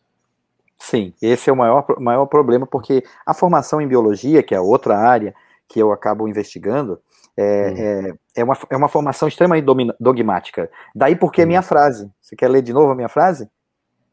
[0.79, 4.97] Sim, esse é o maior, maior problema, porque a formação em biologia, que é outra
[4.97, 5.35] área
[5.69, 7.01] que eu acabo investigando,
[7.37, 8.17] é, hum.
[8.37, 9.67] é, é, uma, é uma formação extremamente
[9.99, 10.71] dogmática.
[10.95, 11.45] Daí porque hum.
[11.45, 12.11] a minha frase.
[12.21, 13.49] Você quer ler de novo a minha frase?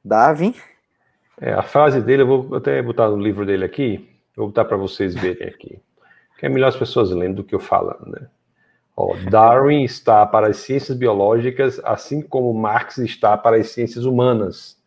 [0.04, 0.54] Darwin.
[1.40, 4.76] É, a frase dele, eu vou até botar no livro dele aqui, vou botar para
[4.76, 5.80] vocês verem aqui.
[6.38, 8.28] Que é melhor as pessoas lendo do que eu falando, né?
[8.96, 14.78] Ó, Darwin está para as ciências biológicas, assim como Marx está para as ciências humanas.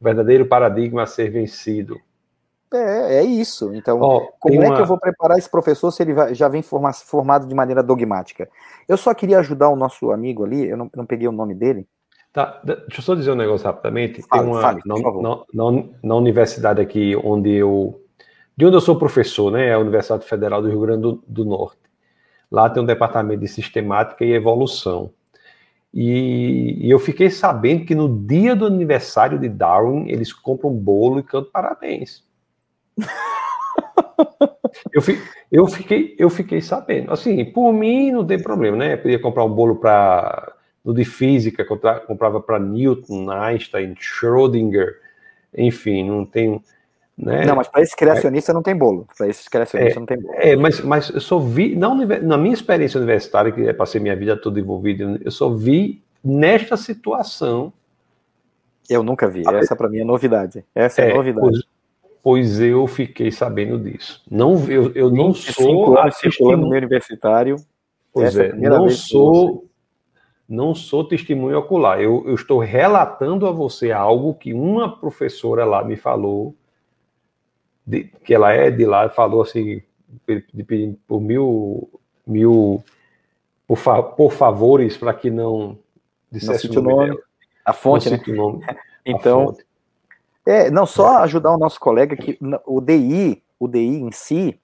[0.00, 2.00] O verdadeiro paradigma a ser vencido.
[2.72, 3.74] É, é isso.
[3.74, 4.76] Então, oh, como é uma...
[4.76, 8.48] que eu vou preparar esse professor se ele já vem formado de maneira dogmática?
[8.88, 11.86] Eu só queria ajudar o nosso amigo ali, eu não, não peguei o nome dele.
[12.32, 14.22] Tá, deixa eu só dizer um negócio rapidamente.
[14.22, 18.00] Fale, Tem uma, fale, na, na, na, na, universidade aqui onde eu.
[18.56, 19.68] De onde eu sou professor, né?
[19.68, 21.80] É a Universidade Federal do Rio Grande do, do Norte.
[22.50, 25.10] Lá tem um departamento de sistemática e evolução.
[25.92, 30.78] E, e, eu fiquei sabendo que no dia do aniversário de Darwin, eles compram um
[30.78, 32.24] bolo e cantam parabéns
[34.92, 37.12] eu, fi, eu, fiquei, eu fiquei sabendo.
[37.12, 38.94] Assim, por mim não tem problema, né?
[38.94, 40.52] Eu podia comprar um bolo para
[40.84, 44.96] no de física, comprava para Newton, Einstein, Schrödinger,
[45.56, 46.60] enfim, não tem.
[47.16, 47.44] Né?
[47.44, 49.06] Não, mas para esse criacionista é, não tem bolo.
[49.16, 50.34] Para esse criacionista é, não tem bolo.
[50.36, 54.36] É, mas, mas eu só vi, não, na minha experiência universitária, que passei minha vida
[54.36, 57.72] toda envolvida, eu só vi nesta situação.
[58.90, 59.44] Eu nunca vi.
[59.46, 60.64] Essa para mim é novidade.
[60.74, 61.60] Essa é, é novidade
[62.22, 64.22] pois eu fiquei sabendo disso.
[64.30, 65.94] Não, eu, eu não sou
[66.56, 67.56] no universitário.
[68.12, 69.66] Pois é, é não sou
[70.48, 72.00] não sou testemunho ocular.
[72.00, 76.54] Eu, eu, estou relatando a você algo que uma professora lá me falou,
[77.86, 79.80] de, que ela é de lá, falou assim,
[80.26, 81.88] pedindo por mil,
[82.26, 82.84] mil
[83.66, 85.78] por, fa, por favores para que não
[86.30, 87.20] dissesse não o nome, nome
[87.64, 88.20] A fonte, né?
[88.28, 88.62] Nome,
[89.06, 89.64] então, fonte.
[90.44, 94.60] É, não só ajudar o nosso colega que o DI, o DI em si,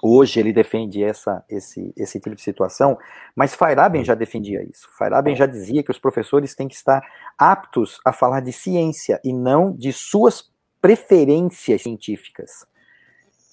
[0.00, 2.96] hoje ele defende essa, esse, esse tipo de situação,
[3.34, 4.88] mas Feyerabend já defendia isso.
[4.96, 7.02] Feyerabend já dizia que os professores têm que estar
[7.36, 12.66] aptos a falar de ciência e não de suas preferências científicas.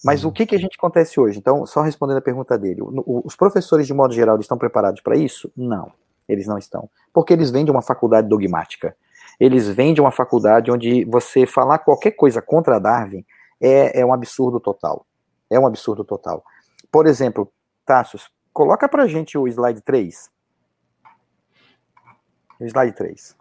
[0.04, 1.38] Mas o que, que a gente acontece hoje?
[1.38, 5.52] Então, só respondendo a pergunta dele, os professores, de modo geral, estão preparados para isso?
[5.56, 5.92] Não,
[6.28, 6.90] eles não estão.
[7.14, 8.96] Porque eles vêm de uma faculdade dogmática
[9.42, 13.26] eles vêm de uma faculdade onde você falar qualquer coisa contra Darwin
[13.60, 15.04] é, é um absurdo total.
[15.50, 16.46] É um absurdo total.
[16.92, 17.52] Por exemplo,
[17.84, 20.30] Tassos, coloca pra gente o slide 3.
[22.60, 23.36] O slide 3.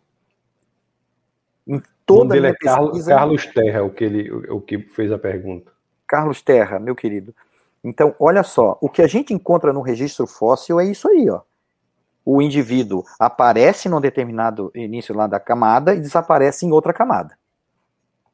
[1.66, 5.18] Em toda a minha é pesquisa, Carlos Terra, o que, ele, o que fez a
[5.18, 5.70] pergunta.
[6.06, 7.34] Carlos Terra, meu querido.
[7.84, 11.42] Então, olha só, o que a gente encontra no registro fóssil é isso aí, ó
[12.24, 17.36] o indivíduo aparece num determinado início lá da camada e desaparece em outra camada.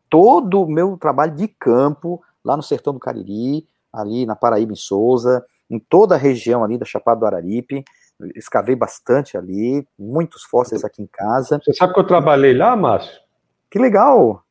[0.09, 4.77] Todo o meu trabalho de campo, lá no sertão do Cariri, ali na Paraíba em
[4.77, 7.85] Souza, em toda a região ali da Chapada do Araripe,
[8.35, 11.61] escavei bastante ali, muitos fósseis aqui em casa.
[11.63, 13.21] Você sabe que eu trabalhei lá, Márcio?
[13.71, 14.43] Que legal!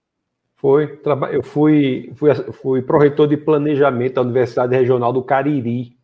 [0.56, 1.00] Foi,
[1.32, 5.96] eu fui, fui, fui proreitor de planejamento da Universidade Regional do Cariri.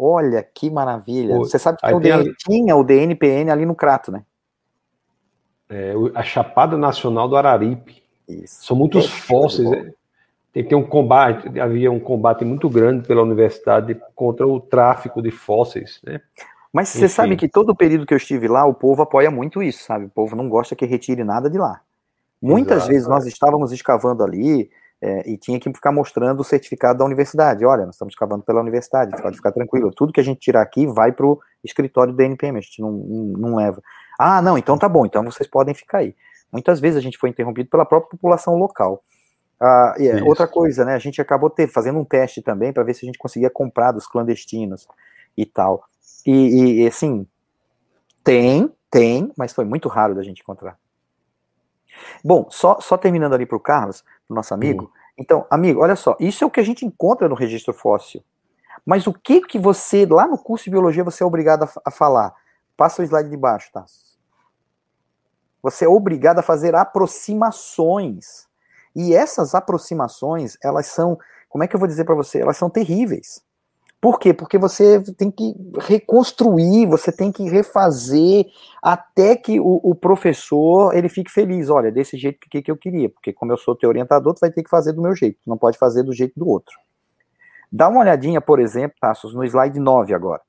[0.00, 1.36] Olha que maravilha.
[1.38, 4.22] Você sabe que o DN, tinha o DNPN ali no Crato, né?
[5.68, 8.00] É, a Chapada Nacional do Araripe.
[8.28, 8.64] Isso.
[8.64, 9.68] São muitos é fósseis.
[9.68, 9.92] Né?
[10.52, 15.20] Tem que ter um combate, havia um combate muito grande pela universidade contra o tráfico
[15.20, 16.20] de fósseis, né?
[16.72, 19.62] Mas você sabe que todo o período que eu estive lá, o povo apoia muito
[19.62, 20.04] isso, sabe?
[20.04, 21.80] O povo não gosta que retire nada de lá.
[22.40, 22.92] Muitas Exato.
[22.92, 24.70] vezes nós estávamos escavando ali
[25.00, 27.64] é, e tinha que ficar mostrando o certificado da universidade.
[27.64, 29.92] Olha, nós estamos escavando pela universidade, pode ficar tranquilo.
[29.94, 32.92] Tudo que a gente tirar aqui vai para o escritório do NPM, a gente não,
[32.92, 33.82] não, não leva.
[34.18, 36.14] Ah, não, então tá bom, então vocês podem ficar aí.
[36.50, 39.02] Muitas vezes a gente foi interrompido pela própria população local.
[39.60, 40.94] Ah, e é, outra coisa, né?
[40.94, 43.92] A gente acabou ter, fazendo um teste também para ver se a gente conseguia comprar
[43.92, 44.86] dos clandestinos
[45.36, 45.84] e tal.
[46.26, 47.26] E, e, assim,
[48.22, 50.78] tem, tem, mas foi muito raro da gente encontrar.
[52.24, 54.84] Bom, só, só terminando ali para o Carlos, pro nosso amigo.
[54.84, 54.98] Hum.
[55.18, 58.22] Então, amigo, olha só, isso é o que a gente encontra no registro fóssil.
[58.86, 61.90] Mas o que que você, lá no curso de biologia, você é obrigado a, a
[61.90, 62.34] falar?
[62.76, 63.84] Passa o slide de baixo, tá?
[65.62, 68.46] Você é obrigado a fazer aproximações.
[68.94, 71.18] E essas aproximações, elas são,
[71.48, 72.40] como é que eu vou dizer para você?
[72.40, 73.42] Elas são terríveis.
[74.00, 74.32] Por quê?
[74.32, 78.46] Porque você tem que reconstruir, você tem que refazer
[78.80, 81.68] até que o, o professor ele fique feliz.
[81.68, 84.50] Olha, desse jeito que, que eu queria, porque como eu sou teu orientador, tu vai
[84.50, 86.74] ter que fazer do meu jeito, tu não pode fazer do jeito do outro.
[87.70, 90.40] Dá uma olhadinha, por exemplo, Tassos, no slide 9 agora.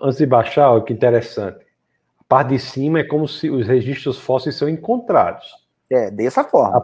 [0.00, 1.64] Antes de baixar, olha que interessante.
[2.20, 5.46] A parte de cima é como se os registros fósseis são encontrados.
[5.90, 6.78] É, dessa forma.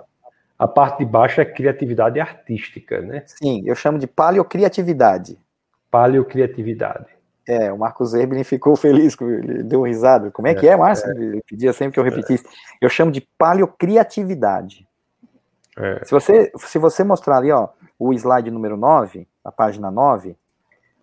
[0.58, 3.24] A, a parte de baixo é criatividade artística, né?
[3.26, 5.36] Sim, eu chamo de paleocriatividade.
[5.92, 7.06] Paleocriatividade.
[7.46, 10.30] É, o Marcos Erbelin ficou feliz, ele deu risada.
[10.30, 11.10] Como é que é, é Márcio?
[11.10, 11.14] É.
[11.14, 12.44] Ele pedia sempre que eu repetisse.
[12.80, 14.88] Eu chamo de paleocriatividade.
[15.76, 16.04] É.
[16.04, 17.68] Se, você, se você mostrar ali, ó,
[17.98, 20.36] o slide número 9, a página 9,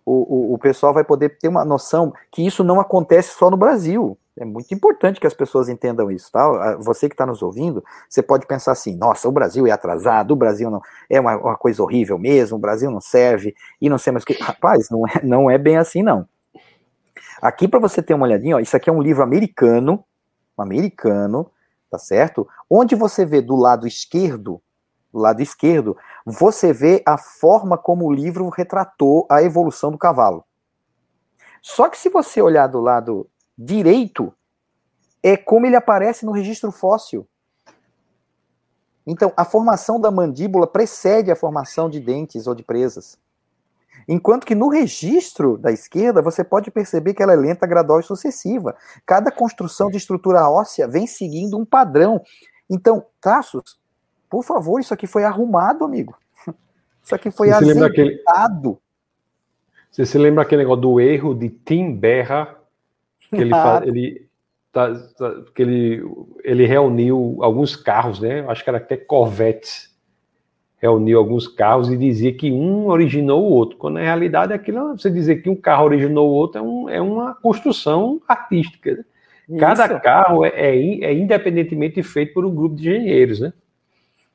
[0.04, 3.56] o, o, o pessoal vai poder ter uma noção que isso não acontece só no
[3.56, 4.18] Brasil.
[4.40, 6.74] É muito importante que as pessoas entendam isso, tá?
[6.78, 10.36] Você que está nos ouvindo, você pode pensar assim: nossa, o Brasil é atrasado, o
[10.36, 10.80] Brasil não
[11.10, 14.26] é uma, uma coisa horrível mesmo, o Brasil não serve e não sei mais o
[14.26, 14.42] que.
[14.42, 16.26] Rapaz, não é, não é bem assim, não.
[17.42, 20.02] Aqui, para você ter uma olhadinha, ó, isso aqui é um livro americano,
[20.56, 21.50] americano,
[21.90, 22.48] tá certo?
[22.68, 24.62] Onde você vê do lado esquerdo,
[25.12, 30.46] do lado esquerdo, você vê a forma como o livro retratou a evolução do cavalo.
[31.60, 33.29] Só que se você olhar do lado
[33.62, 34.32] direito
[35.22, 37.28] é como ele aparece no registro fóssil.
[39.06, 43.18] Então, a formação da mandíbula precede a formação de dentes ou de presas.
[44.08, 48.04] Enquanto que no registro da esquerda, você pode perceber que ela é lenta, gradual e
[48.04, 48.74] sucessiva.
[49.04, 52.22] Cada construção de estrutura óssea vem seguindo um padrão.
[52.68, 53.78] Então, traços,
[54.28, 56.16] por favor, isso aqui foi arrumado, amigo.
[57.04, 57.84] Isso aqui foi você azeitado.
[57.84, 58.78] Aquele...
[59.90, 62.59] Você se lembra aquele negócio do erro de Tim Berra
[63.30, 64.28] que ele, faz, ele,
[64.72, 66.02] tá, tá, que ele,
[66.44, 68.44] ele reuniu alguns carros, né?
[68.48, 69.90] Acho que era até Corvettes.
[70.78, 73.76] Reuniu alguns carros e dizia que um originou o outro.
[73.76, 77.00] Quando na realidade aquilo, você dizer que um carro originou o outro é, um, é
[77.00, 79.04] uma construção artística.
[79.46, 79.58] Né?
[79.58, 83.52] Cada carro é, é, é independentemente feito por um grupo de engenheiros, né?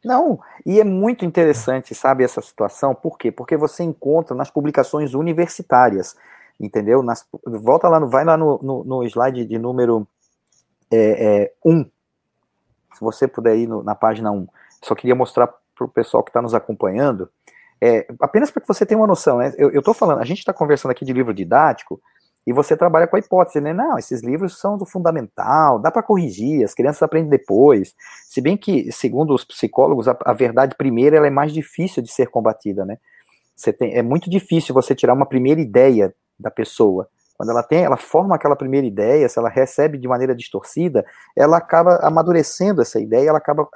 [0.03, 3.31] Não, e é muito interessante, sabe, essa situação, por quê?
[3.31, 6.15] Porque você encontra nas publicações universitárias
[6.59, 7.01] entendeu?
[7.03, 10.07] Nas, volta lá, no, vai lá no, no, no slide de número 1,
[10.91, 10.97] é,
[11.43, 14.47] é, um, se você puder ir no, na página 1.
[14.83, 17.29] Só queria mostrar para o pessoal que está nos acompanhando,
[17.81, 19.53] é, apenas para que você tenha uma noção, né?
[19.57, 22.01] eu estou falando, a gente está conversando aqui de livro didático,
[22.47, 23.73] e você trabalha com a hipótese, né?
[23.73, 27.95] Não, esses livros são do fundamental, dá para corrigir, as crianças aprendem depois.
[28.29, 32.27] Se bem que, segundo os psicólogos, a, a verdade primeira é mais difícil de ser
[32.27, 32.99] combatida, né?
[33.79, 37.07] Tem, é muito difícil você tirar uma primeira ideia da pessoa.
[37.37, 41.05] Quando ela tem, ela forma aquela primeira ideia, se ela recebe de maneira distorcida,
[41.35, 43.67] ela acaba amadurecendo essa ideia, ela acaba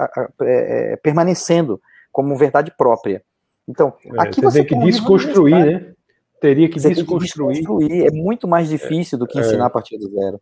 [0.42, 1.82] é, é, permanecendo
[2.12, 3.22] como verdade própria.
[3.68, 5.94] Então, é, aqui você, você tem que desconstruir, né?
[6.40, 7.58] Teria que desconstruir.
[7.58, 8.08] que desconstruir.
[8.08, 9.42] É muito mais difícil do que é.
[9.42, 10.42] ensinar a partir do zero.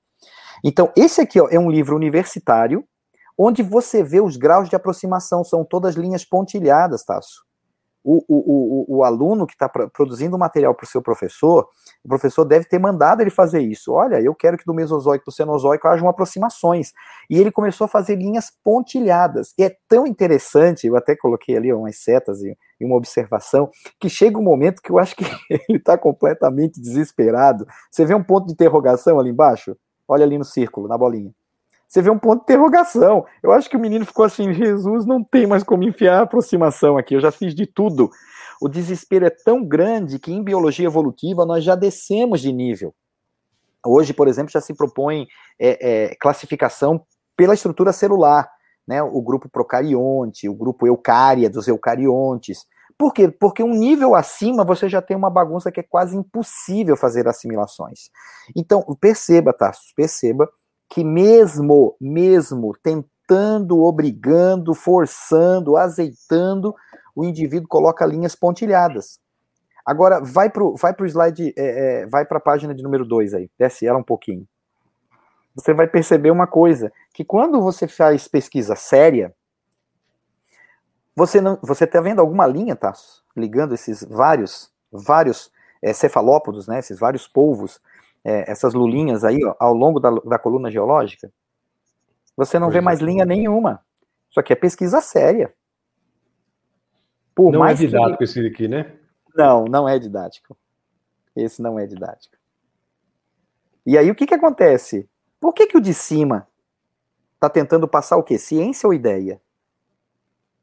[0.64, 2.86] Então, esse aqui ó, é um livro universitário,
[3.36, 7.47] onde você vê os graus de aproximação, são todas linhas pontilhadas, Tasso
[8.10, 11.68] o, o, o, o aluno que está produzindo material para o seu professor,
[12.06, 13.92] o professor deve ter mandado ele fazer isso.
[13.92, 16.94] Olha, eu quero que do Mesozoico para o Cenozoico hajam aproximações.
[17.30, 19.54] E ele começou a fazer linhas pontilhadas.
[19.60, 24.08] E é tão interessante, eu até coloquei ali umas setas e, e uma observação, que
[24.08, 25.26] chega um momento que eu acho que
[25.68, 27.68] ele está completamente desesperado.
[27.92, 29.76] Você vê um ponto de interrogação ali embaixo?
[30.08, 31.34] Olha ali no círculo, na bolinha
[31.88, 33.26] você vê um ponto de interrogação.
[33.42, 36.98] Eu acho que o menino ficou assim: Jesus, não tem mais como enfiar a aproximação
[36.98, 38.10] aqui, eu já fiz de tudo.
[38.60, 42.94] O desespero é tão grande que em biologia evolutiva nós já descemos de nível.
[43.86, 45.28] Hoje, por exemplo, já se propõe
[45.60, 47.06] é, é, classificação
[47.38, 48.50] pela estrutura celular,
[48.86, 49.02] né?
[49.02, 52.66] O grupo procarionte, o grupo eucária dos eucariontes.
[52.98, 53.30] Por quê?
[53.30, 58.10] Porque um nível acima você já tem uma bagunça que é quase impossível fazer assimilações.
[58.56, 60.50] Então, perceba, Tassos, perceba
[60.90, 62.74] que mesmo, mesmo
[63.28, 66.74] dificultando, obrigando, forçando, azeitando,
[67.16, 69.20] o indivíduo coloca linhas pontilhadas.
[69.86, 73.06] Agora, vai para o vai pro slide, é, é, vai para a página de número
[73.06, 74.48] 2 aí, desce ela um pouquinho.
[75.56, 79.34] Você vai perceber uma coisa, que quando você faz pesquisa séria,
[81.16, 82.94] você você está vendo alguma linha, tá?
[83.36, 86.80] Ligando esses vários, vários é, cefalópodos, né?
[86.80, 87.82] Esses vários polvos,
[88.28, 91.32] é, essas lulinhas aí, ó, ao longo da, da coluna geológica.
[92.36, 93.06] Você não pois vê mais é.
[93.06, 93.82] linha nenhuma.
[94.30, 95.54] Isso aqui é pesquisa séria.
[97.34, 98.24] Por não é didático que...
[98.26, 98.94] esse aqui, né?
[99.34, 100.58] Não, não é didático.
[101.34, 102.36] Esse não é didático.
[103.86, 105.10] E aí o que, que acontece?
[105.40, 106.50] Por que, que o de cima
[107.36, 108.38] está tentando passar o quê?
[108.38, 109.40] Ciência ou ideia?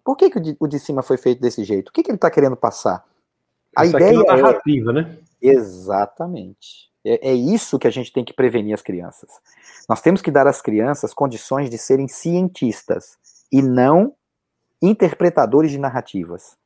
[0.05, 1.89] Por que, que o, de, o de cima foi feito desse jeito?
[1.89, 3.07] O que, que ele está querendo passar?
[3.75, 4.95] A ideia aqui é narrativa, é...
[4.95, 5.19] né?
[5.41, 6.93] Exatamente.
[7.05, 9.31] É, é isso que a gente tem que prevenir as crianças.
[9.89, 13.19] Nós temos que dar às crianças condições de serem cientistas
[13.53, 14.15] e não
[14.81, 16.57] interpretadores de narrativas,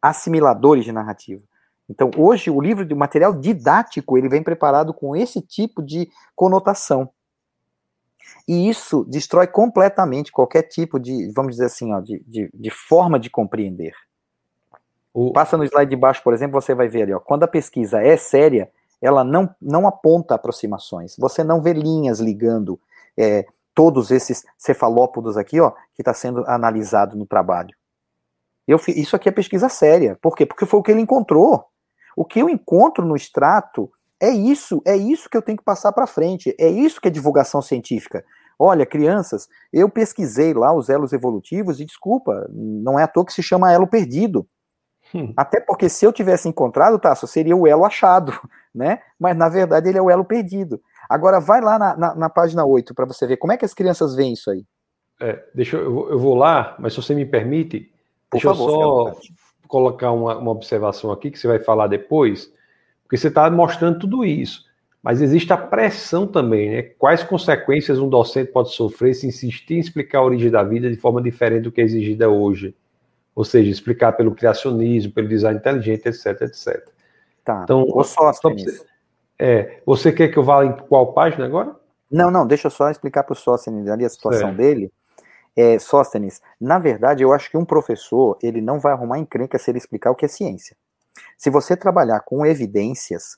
[0.00, 1.42] assimiladores de narrativa.
[1.88, 7.10] Então, hoje, o livro de material didático, ele vem preparado com esse tipo de conotação.
[8.48, 13.18] E isso destrói completamente qualquer tipo de, vamos dizer assim, ó, de, de, de forma
[13.18, 13.92] de compreender.
[15.12, 15.32] O...
[15.32, 18.00] Passa no slide de baixo, por exemplo, você vai ver ali, ó, quando a pesquisa
[18.02, 18.70] é séria,
[19.02, 21.16] ela não, não aponta aproximações.
[21.18, 22.80] Você não vê linhas ligando
[23.16, 23.44] é,
[23.74, 27.74] todos esses cefalópodos aqui, ó, que está sendo analisado no trabalho.
[28.66, 30.16] Eu, isso aqui é pesquisa séria.
[30.22, 30.46] Por quê?
[30.46, 31.66] Porque foi o que ele encontrou.
[32.16, 33.90] O que eu encontro no extrato
[34.20, 37.10] é isso, é isso que eu tenho que passar para frente, é isso que é
[37.10, 38.24] divulgação científica.
[38.56, 43.32] Olha, crianças, eu pesquisei lá os elos evolutivos e desculpa, não é à toa que
[43.32, 44.46] se chama elo perdido.
[45.12, 45.32] Hum.
[45.36, 48.32] Até porque se eu tivesse encontrado, Tasso, seria o elo achado,
[48.74, 49.00] né?
[49.18, 50.80] Mas na verdade ele é o elo perdido.
[51.08, 53.74] Agora vai lá na, na, na página 8 para você ver como é que as
[53.74, 54.64] crianças veem isso aí.
[55.20, 57.92] É, deixa eu, eu vou lá, mas se você me permite,
[58.30, 59.20] Por deixa favor, eu só
[59.68, 62.52] colocar uma, uma observação aqui que você vai falar depois
[63.12, 64.64] porque você está mostrando tudo isso.
[65.02, 66.82] Mas existe a pressão também, né?
[66.82, 70.96] Quais consequências um docente pode sofrer se insistir em explicar a origem da vida de
[70.96, 72.74] forma diferente do que é exigida hoje?
[73.34, 76.88] Ou seja, explicar pelo criacionismo, pelo design inteligente, etc, etc.
[77.44, 77.62] Tá.
[77.64, 78.84] Então, o Sóstenes.
[79.38, 81.74] É, você quer que eu vá em qual página agora?
[82.10, 84.56] Não, não, deixa eu só explicar para o Sóstenes ali a situação certo.
[84.56, 84.92] dele.
[85.56, 89.70] É, Sóstenes, na verdade, eu acho que um professor, ele não vai arrumar encrenca se
[89.70, 90.76] ele explicar o que é ciência.
[91.36, 93.36] Se você trabalhar com evidências,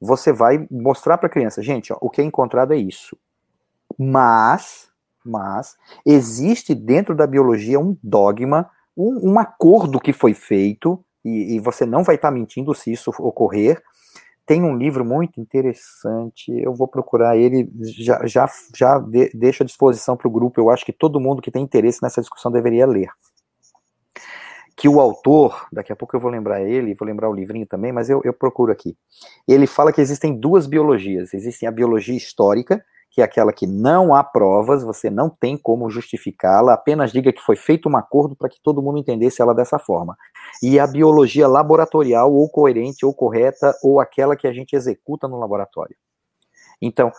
[0.00, 3.16] você vai mostrar para a criança, gente, ó, o que é encontrado é isso.
[3.98, 4.90] Mas,
[5.24, 11.60] mas existe dentro da biologia um dogma, um, um acordo que foi feito e, e
[11.60, 13.82] você não vai estar tá mentindo se isso ocorrer.
[14.46, 19.66] Tem um livro muito interessante, eu vou procurar ele, já, já, já de, deixo à
[19.66, 20.60] disposição para o grupo.
[20.60, 23.10] Eu acho que todo mundo que tem interesse nessa discussão deveria ler
[24.76, 27.92] que o autor, daqui a pouco eu vou lembrar ele, vou lembrar o livrinho também,
[27.92, 28.94] mas eu, eu procuro aqui.
[29.48, 31.32] Ele fala que existem duas biologias.
[31.32, 35.88] Existem a biologia histórica, que é aquela que não há provas, você não tem como
[35.88, 39.78] justificá-la, apenas diga que foi feito um acordo para que todo mundo entendesse ela dessa
[39.78, 40.16] forma.
[40.62, 45.38] E a biologia laboratorial, ou coerente, ou correta, ou aquela que a gente executa no
[45.38, 45.96] laboratório.
[46.80, 47.10] Então,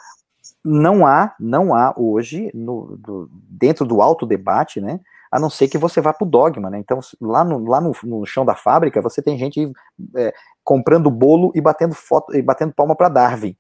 [0.64, 5.00] não há, não há hoje, no, do, dentro do alto debate, né,
[5.32, 6.80] a não ser que você vá para o dogma, né?
[6.80, 9.72] Então, lá, no, lá no, no, chão da fábrica, você tem gente
[10.16, 10.34] é,
[10.64, 13.56] comprando bolo e batendo foto e batendo palma para Darwin.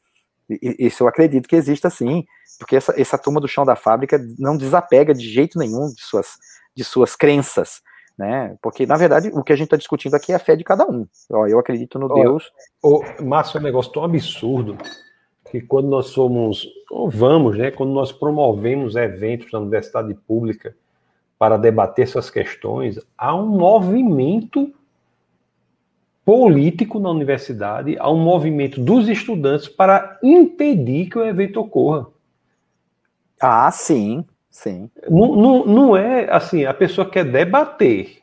[0.49, 2.25] E, isso eu acredito que exista sim,
[2.59, 6.37] porque essa, essa turma do chão da fábrica não desapega de jeito nenhum de suas,
[6.75, 7.81] de suas crenças.
[8.17, 8.57] Né?
[8.61, 10.85] Porque, na verdade, o que a gente está discutindo aqui é a fé de cada
[10.89, 11.05] um.
[11.31, 12.51] Ó, eu acredito no Deus.
[12.81, 14.75] O Márcio, é um negócio tão absurdo
[15.51, 20.75] que quando nós somos, ou vamos, né, quando nós promovemos eventos na universidade pública,
[21.37, 24.73] para debater essas questões, há um movimento
[26.27, 32.07] político na universidade, há um movimento dos estudantes para impedir que o evento ocorra.
[33.39, 34.91] Ah, sim, sim.
[35.09, 38.17] Não, não, não é assim, a pessoa quer debater.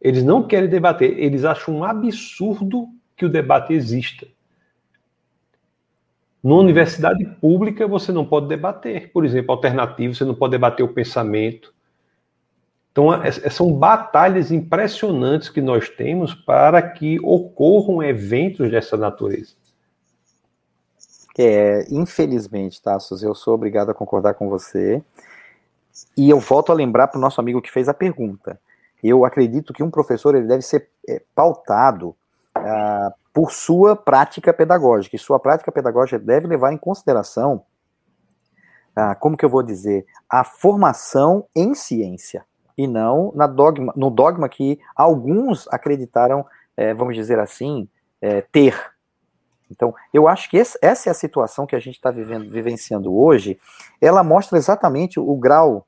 [0.00, 4.26] Eles não querem debater, eles acham um absurdo que o debate exista.
[6.42, 10.92] Numa universidade pública, você não pode debater, por exemplo, alternativo, você não pode debater o
[10.92, 11.72] pensamento,
[12.98, 19.54] então, é, é, são batalhas impressionantes que nós temos para que ocorram eventos dessa natureza.
[21.38, 25.00] É, infelizmente, Tassos, eu sou obrigado a concordar com você.
[26.16, 28.60] E eu volto a lembrar para o nosso amigo que fez a pergunta.
[29.00, 32.16] Eu acredito que um professor ele deve ser é, pautado
[32.52, 35.14] ah, por sua prática pedagógica.
[35.14, 37.62] E sua prática pedagógica deve levar em consideração
[38.96, 42.44] ah, como que eu vou dizer, a formação em ciência
[42.78, 47.88] e não na dogma, no dogma que alguns acreditaram, é, vamos dizer assim,
[48.22, 48.80] é, ter.
[49.68, 53.58] Então, eu acho que esse, essa é a situação que a gente está vivenciando hoje.
[54.00, 55.86] Ela mostra exatamente o grau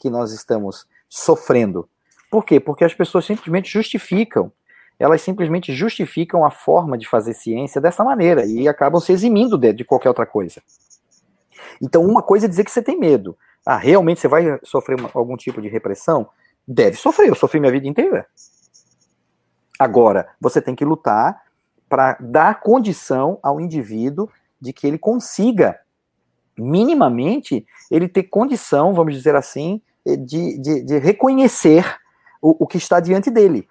[0.00, 1.88] que nós estamos sofrendo.
[2.30, 2.58] Por quê?
[2.58, 4.50] Porque as pessoas simplesmente justificam.
[4.98, 9.72] Elas simplesmente justificam a forma de fazer ciência dessa maneira e acabam se eximindo de,
[9.72, 10.62] de qualquer outra coisa.
[11.80, 13.36] Então, uma coisa é dizer que você tem medo.
[13.64, 16.28] Ah, realmente você vai sofrer uma, algum tipo de repressão?
[16.66, 18.26] Deve sofrer, eu sofri minha vida inteira.
[19.78, 21.42] Agora, você tem que lutar
[21.88, 24.28] para dar condição ao indivíduo
[24.60, 25.80] de que ele consiga,
[26.56, 31.98] minimamente, ele ter condição, vamos dizer assim, de, de, de reconhecer
[32.40, 33.68] o, o, que está diante dele.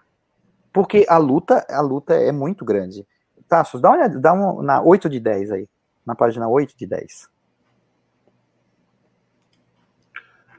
[0.74, 3.08] Porque a luta, a luta é muito grande.
[3.48, 5.68] Tassos, dá uma olhada, dá um, na 8 de 10 aí,
[6.06, 7.30] na página 8 de 10.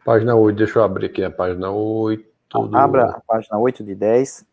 [0.05, 2.25] Página 8, deixa eu abrir aqui a página 8.
[2.51, 2.77] Do...
[2.77, 4.45] Abra a página 8 de 10.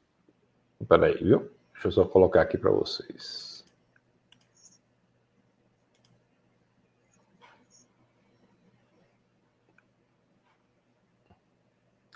[0.88, 1.50] Peraí, viu?
[1.74, 3.64] Deixa eu só colocar aqui para vocês.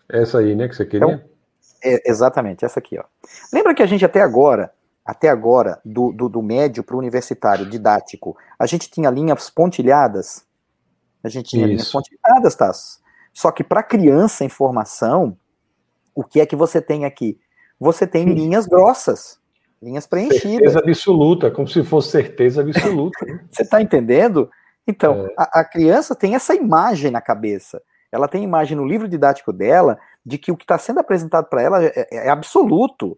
[0.10, 1.06] Essa aí, né, que você queria?
[1.06, 1.32] Então,
[1.84, 3.04] é, exatamente, essa aqui, ó.
[3.52, 4.74] Lembra que a gente até agora,
[5.06, 10.46] até agora, do, do, do médio para o universitário, didático, a gente tinha linhas pontilhadas?
[11.24, 11.72] A gente tinha Isso.
[11.72, 12.72] linhas pontilhadas, tá?
[13.34, 15.38] Só que para criança em formação,
[16.14, 17.40] o que é que você tem aqui?
[17.80, 18.34] Você tem Sim.
[18.34, 19.40] linhas grossas,
[19.82, 20.42] linhas preenchidas.
[20.42, 23.26] Certeza absoluta, como se fosse certeza absoluta.
[23.26, 23.40] Né?
[23.50, 24.50] você está entendendo?
[24.86, 25.34] Então, é.
[25.38, 27.82] a, a, criança tem essa imagem na cabeça.
[28.12, 31.62] Ela tem imagem no livro didático dela de que o que está sendo apresentado para
[31.62, 33.18] ela é, é, é absoluto.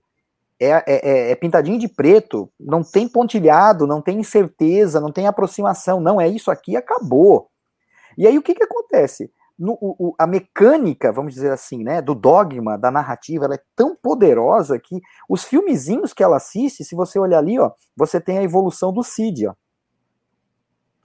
[0.60, 5.28] É, é, é, é, pintadinho de preto, não tem pontilhado, não tem incerteza, não tem
[5.28, 7.50] aproximação, não, é isso aqui, acabou.
[8.18, 9.30] E aí o que, que acontece?
[9.58, 13.96] No, o, a mecânica, vamos dizer assim, né, do dogma, da narrativa, ela é tão
[13.96, 15.00] poderosa que
[15.30, 19.04] os filmezinhos que ela assiste, se você olhar ali, ó, você tem a evolução do
[19.04, 19.54] Cid, ó.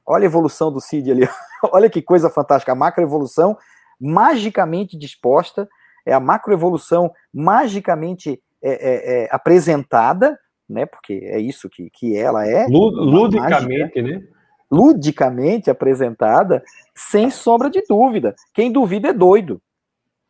[0.07, 1.29] Olha a evolução do Cid ali.
[1.71, 2.73] Olha que coisa fantástica.
[2.73, 3.59] A macroevolução
[4.01, 5.69] magicamente disposta,
[6.07, 10.87] é a macroevolução magicamente é, é, é, apresentada, né?
[10.87, 12.67] Porque é isso que, que ela é.
[12.67, 14.23] Ludicamente, né?
[14.71, 16.63] Ludicamente apresentada,
[16.95, 18.35] sem sombra de dúvida.
[18.53, 19.61] Quem duvida é doido.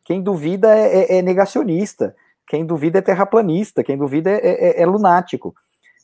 [0.05, 2.15] Quem duvida é, é, é negacionista.
[2.47, 3.83] Quem duvida é terraplanista.
[3.83, 5.53] Quem duvida é, é, é, lunático.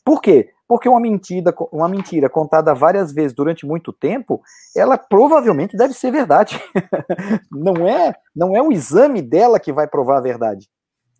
[0.04, 0.50] Por quê?
[0.68, 4.40] Porque uma mentira, uma mentira contada várias vezes durante muito tempo,
[4.76, 6.60] ela provavelmente deve ser verdade.
[7.50, 10.68] não é, não é o exame dela que vai provar a verdade.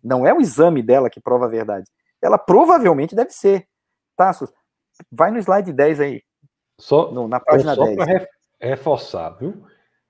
[0.03, 1.89] Não é o exame dela que prova a verdade.
[2.21, 3.67] Ela provavelmente deve ser.
[4.15, 4.51] Tassos,
[5.11, 6.21] vai no slide 10 aí.
[6.79, 7.97] Só, no, na página só 10.
[7.97, 8.27] para
[8.61, 9.63] reforçar, viu?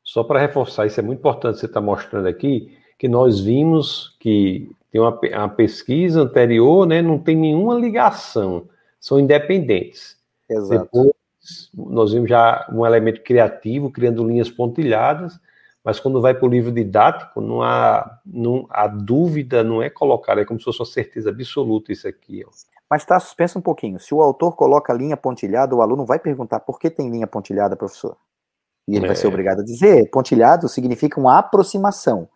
[0.04, 4.16] Só para reforçar, isso é muito importante você estar tá mostrando aqui, que nós vimos
[4.20, 10.18] que tem uma, uma, pesquisa anterior, né, não tem nenhuma ligação, são independentes.
[10.50, 10.84] Exato.
[10.84, 11.12] Depois,
[11.74, 15.40] nós vimos já um elemento criativo, criando linhas pontilhadas,
[15.84, 20.42] mas quando vai para o livro didático, não há, não, a dúvida não é colocada,
[20.42, 22.44] é como se fosse uma certeza absoluta isso aqui.
[22.46, 22.50] Ó.
[22.90, 24.00] Mas tá, pensa um pouquinho.
[24.00, 27.76] Se o autor coloca linha pontilhada, o aluno vai perguntar por que tem linha pontilhada,
[27.76, 28.18] professor?
[28.88, 29.08] E ele é.
[29.08, 29.30] vai ser é.
[29.30, 32.30] obrigado a dizer: pontilhado significa uma aproximação.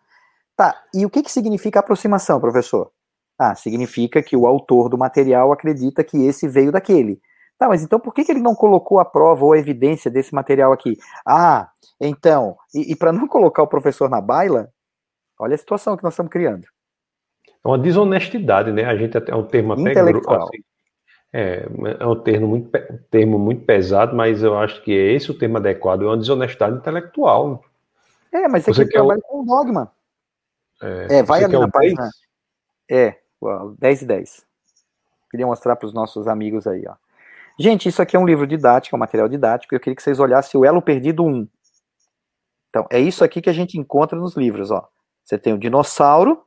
[0.54, 2.92] Tá, e o que, que significa aproximação, professor?
[3.38, 7.20] Ah, significa que o autor do material acredita que esse veio daquele.
[7.58, 10.34] Tá, mas então por que, que ele não colocou a prova ou a evidência desse
[10.34, 10.98] material aqui?
[11.26, 14.68] Ah, então, e, e para não colocar o professor na baila,
[15.38, 16.66] olha a situação que nós estamos criando.
[17.64, 18.84] É uma desonestidade, né?
[18.84, 20.48] A gente até é um termo até intelectual.
[20.48, 20.62] Assim,
[21.32, 21.66] é,
[21.98, 22.70] é um termo muito,
[23.10, 26.76] termo muito pesado, mas eu acho que é esse o termo adequado, é uma desonestidade
[26.76, 27.64] intelectual.
[28.32, 29.92] É, mas você, você quer trabalha com dogma.
[30.82, 32.10] É, é vai ali na página.
[32.88, 33.14] 10?
[33.14, 33.18] É,
[33.78, 34.46] 10 e 10.
[35.30, 36.94] Queria mostrar para os nossos amigos aí, ó.
[37.58, 40.18] Gente, isso aqui é um livro didático, é um material didático, eu queria que vocês
[40.18, 41.48] olhassem o Elo Perdido 1.
[42.68, 44.88] Então, é isso aqui que a gente encontra nos livros, ó.
[45.24, 46.42] Você tem o dinossauro,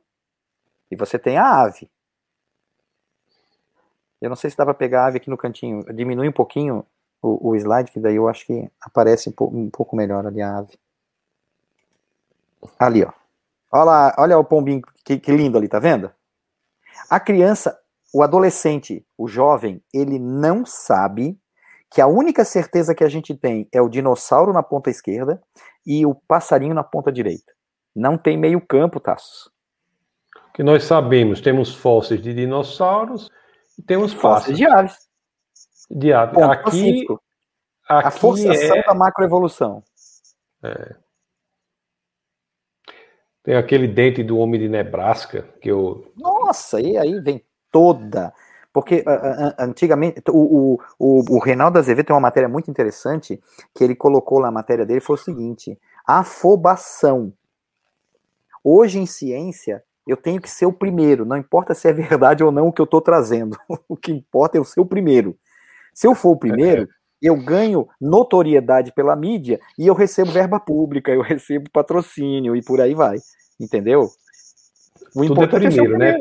[0.90, 1.90] e você tem a ave.
[4.20, 5.84] Eu não sei se dá para pegar a ave aqui no cantinho.
[5.94, 6.86] Diminui um pouquinho
[7.20, 10.58] o, o, slide, que daí eu acho que aparece um, um pouco melhor ali a
[10.58, 10.78] ave.
[12.78, 13.12] Ali, ó.
[13.70, 16.10] Olha olha o pombinho, que, que lindo ali, tá vendo?
[17.10, 17.78] A criança,
[18.12, 21.38] o adolescente, o jovem, ele não sabe
[21.90, 25.42] que a única certeza que a gente tem é o dinossauro na ponta esquerda
[25.86, 27.52] e o passarinho na ponta direita.
[27.94, 29.50] Não tem meio campo, Tassos
[30.56, 33.30] que nós sabemos, temos fósseis de dinossauros
[33.78, 34.96] e temos fósseis de aves.
[35.90, 36.38] De aves.
[36.38, 37.06] aqui,
[37.86, 38.82] aqui a força é...
[38.82, 39.84] da macroevolução.
[40.62, 40.96] É.
[43.42, 46.10] Tem aquele dente do homem de Nebraska que eu.
[46.16, 48.32] Nossa, e aí vem toda.
[48.72, 49.04] Porque
[49.58, 53.38] antigamente, o, o, o, o Reinaldo Azevedo tem uma matéria muito interessante
[53.74, 57.30] que ele colocou na matéria dele: foi o seguinte, afobação.
[58.64, 62.52] Hoje em ciência, eu tenho que ser o primeiro, não importa se é verdade ou
[62.52, 63.58] não o que eu estou trazendo.
[63.88, 65.36] o que importa é eu ser o primeiro.
[65.92, 66.86] Se eu for o primeiro, é.
[67.22, 72.80] eu ganho notoriedade pela mídia e eu recebo verba pública, eu recebo patrocínio e por
[72.80, 73.18] aí vai.
[73.58, 74.08] Entendeu?
[75.14, 76.18] O Tudo é primeiro, é primeiro, né?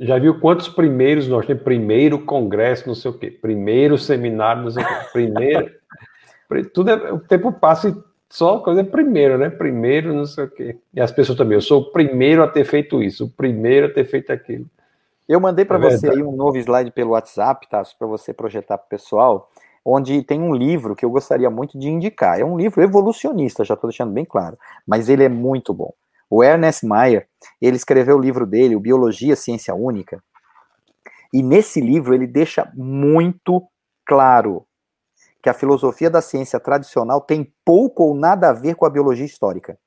[0.00, 1.62] Já viu quantos primeiros nós temos?
[1.62, 3.30] Primeiro congresso, não sei o quê.
[3.30, 4.94] Primeiro seminário, não sei o quê.
[5.12, 5.70] Primeiro.
[6.74, 9.48] tudo é, o tempo passa e só coisa é primeiro, né?
[9.48, 10.76] Primeiro, não sei o quê.
[10.92, 13.90] E as pessoas também, eu sou o primeiro a ter feito isso, o primeiro a
[13.90, 14.66] ter feito aquilo.
[15.26, 17.82] Eu mandei para é você aí um novo slide pelo WhatsApp, tá?
[17.98, 19.50] Para você projetar para o pessoal,
[19.84, 22.38] onde tem um livro que eu gostaria muito de indicar.
[22.38, 25.92] É um livro evolucionista, já estou deixando bem claro, mas ele é muito bom.
[26.30, 27.26] O Ernest Mayr,
[27.60, 30.22] ele escreveu o livro dele, o Biologia Ciência Única,
[31.32, 33.62] e nesse livro ele deixa muito
[34.04, 34.66] claro
[35.42, 39.26] que a filosofia da ciência tradicional tem pouco ou nada a ver com a biologia
[39.26, 39.78] histórica.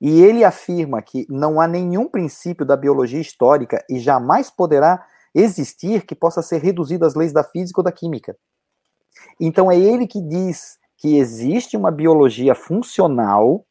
[0.00, 6.06] E ele afirma que não há nenhum princípio da biologia histórica e jamais poderá existir
[6.06, 8.36] que possa ser reduzido às leis da física ou da química.
[9.40, 13.64] Então é ele que diz que existe uma biologia funcional.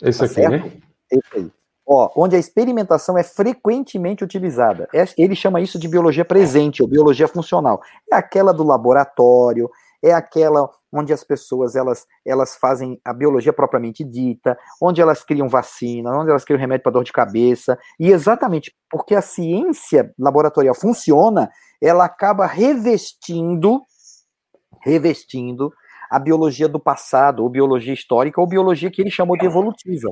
[0.00, 0.64] Esse tá aqui, certo?
[0.64, 0.72] né?
[1.10, 1.52] Esse aí.
[1.90, 4.86] Ó, onde a experimentação é frequentemente utilizada.
[4.94, 7.80] É, ele chama isso de biologia presente, ou biologia funcional.
[8.12, 9.70] É aquela do laboratório,
[10.02, 15.48] é aquela onde as pessoas elas, elas fazem a biologia propriamente dita, onde elas criam
[15.48, 20.74] vacina, onde elas criam remédio para dor de cabeça, e exatamente porque a ciência laboratorial
[20.74, 21.50] funciona,
[21.82, 23.82] ela acaba revestindo
[24.80, 25.72] revestindo
[26.10, 30.08] a biologia do passado, ou biologia histórica, ou biologia que ele chamou de evolutiva.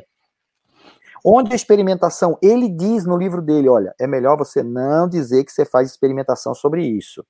[1.24, 5.52] Onde a experimentação, ele diz no livro dele, olha, é melhor você não dizer que
[5.52, 7.24] você faz experimentação sobre isso.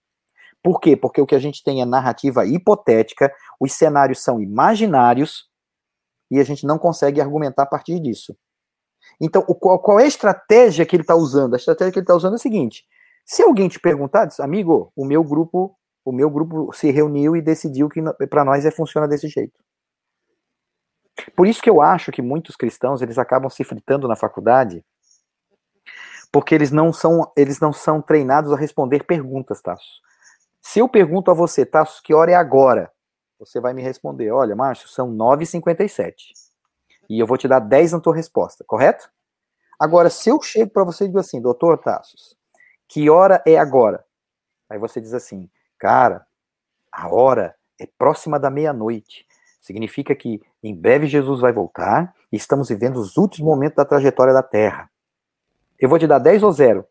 [0.67, 0.97] Por quê?
[0.97, 5.49] Porque o que a gente tem é narrativa hipotética, os cenários são imaginários
[6.29, 8.37] e a gente não consegue argumentar a partir disso.
[9.21, 11.55] Então, o, qual, qual, é a estratégia que ele está usando?
[11.55, 12.85] A estratégia que ele está usando é a seguinte:
[13.25, 17.41] se alguém te perguntar, diz, amigo, o meu grupo, o meu grupo se reuniu e
[17.41, 19.63] decidiu que para nós é funciona desse jeito.
[21.37, 24.85] Por isso que eu acho que muitos cristãos eles acabam se fritando na faculdade,
[26.33, 30.05] porque eles não são eles não são treinados a responder perguntas, Tasso.
[30.69, 32.91] Se eu pergunto a você, Tasso, que hora é agora?
[33.39, 36.33] Você vai me responder, olha, Márcio, são 9h57.
[37.09, 39.09] E eu vou te dar 10 na tua resposta, correto?
[39.79, 42.37] Agora, se eu chego para você e digo assim, doutor Tassos,
[42.89, 44.05] que hora é agora?
[44.69, 45.49] Aí você diz assim,
[45.79, 46.27] cara,
[46.91, 49.25] a hora é próxima da meia-noite.
[49.61, 54.35] Significa que em breve Jesus vai voltar e estamos vivendo os últimos momentos da trajetória
[54.35, 54.91] da Terra.
[55.79, 56.85] Eu vou te dar 10 ou 0?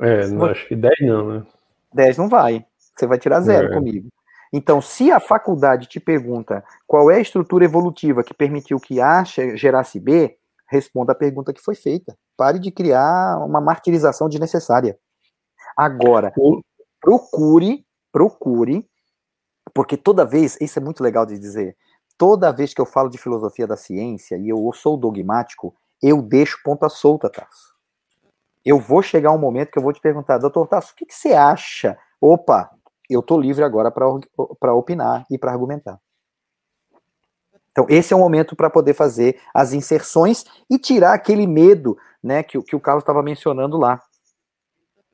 [0.00, 1.46] É, não acho que 10 não, né?
[1.94, 2.66] 10 não vai.
[2.94, 3.74] Você vai tirar zero é.
[3.74, 4.08] comigo.
[4.52, 9.24] Então, se a faculdade te pergunta qual é a estrutura evolutiva que permitiu que A
[9.24, 10.36] gerasse B,
[10.68, 12.16] responda a pergunta que foi feita.
[12.36, 14.96] Pare de criar uma martirização desnecessária.
[15.76, 16.32] Agora,
[17.00, 18.88] procure, procure,
[19.74, 21.76] porque toda vez, isso é muito legal de dizer,
[22.16, 26.60] toda vez que eu falo de filosofia da ciência e eu sou dogmático, eu deixo
[26.62, 27.73] ponta solta, Tasso
[28.64, 31.14] eu vou chegar um momento que eu vou te perguntar, doutor Tasso, o que, que
[31.14, 31.98] você acha?
[32.20, 32.70] Opa,
[33.08, 36.00] eu estou livre agora para opinar e para argumentar.
[37.70, 42.42] Então, esse é o momento para poder fazer as inserções e tirar aquele medo né,
[42.42, 44.00] que, que o Carlos estava mencionando lá.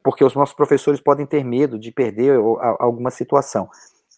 [0.03, 2.38] Porque os nossos professores podem ter medo de perder
[2.78, 3.68] alguma situação.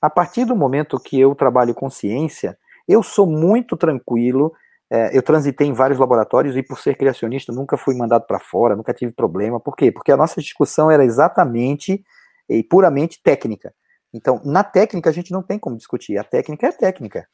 [0.01, 2.59] A partir do momento que eu trabalho com ciência,
[2.89, 4.53] eu sou muito tranquilo
[4.95, 8.76] é, eu transitei em vários laboratórios e, por ser criacionista, nunca fui mandado para fora,
[8.76, 9.59] nunca tive problema.
[9.59, 9.90] Por quê?
[9.90, 12.05] Porque a nossa discussão era exatamente
[12.47, 13.74] e puramente técnica.
[14.12, 16.18] Então, na técnica, a gente não tem como discutir.
[16.18, 17.26] A técnica é técnica.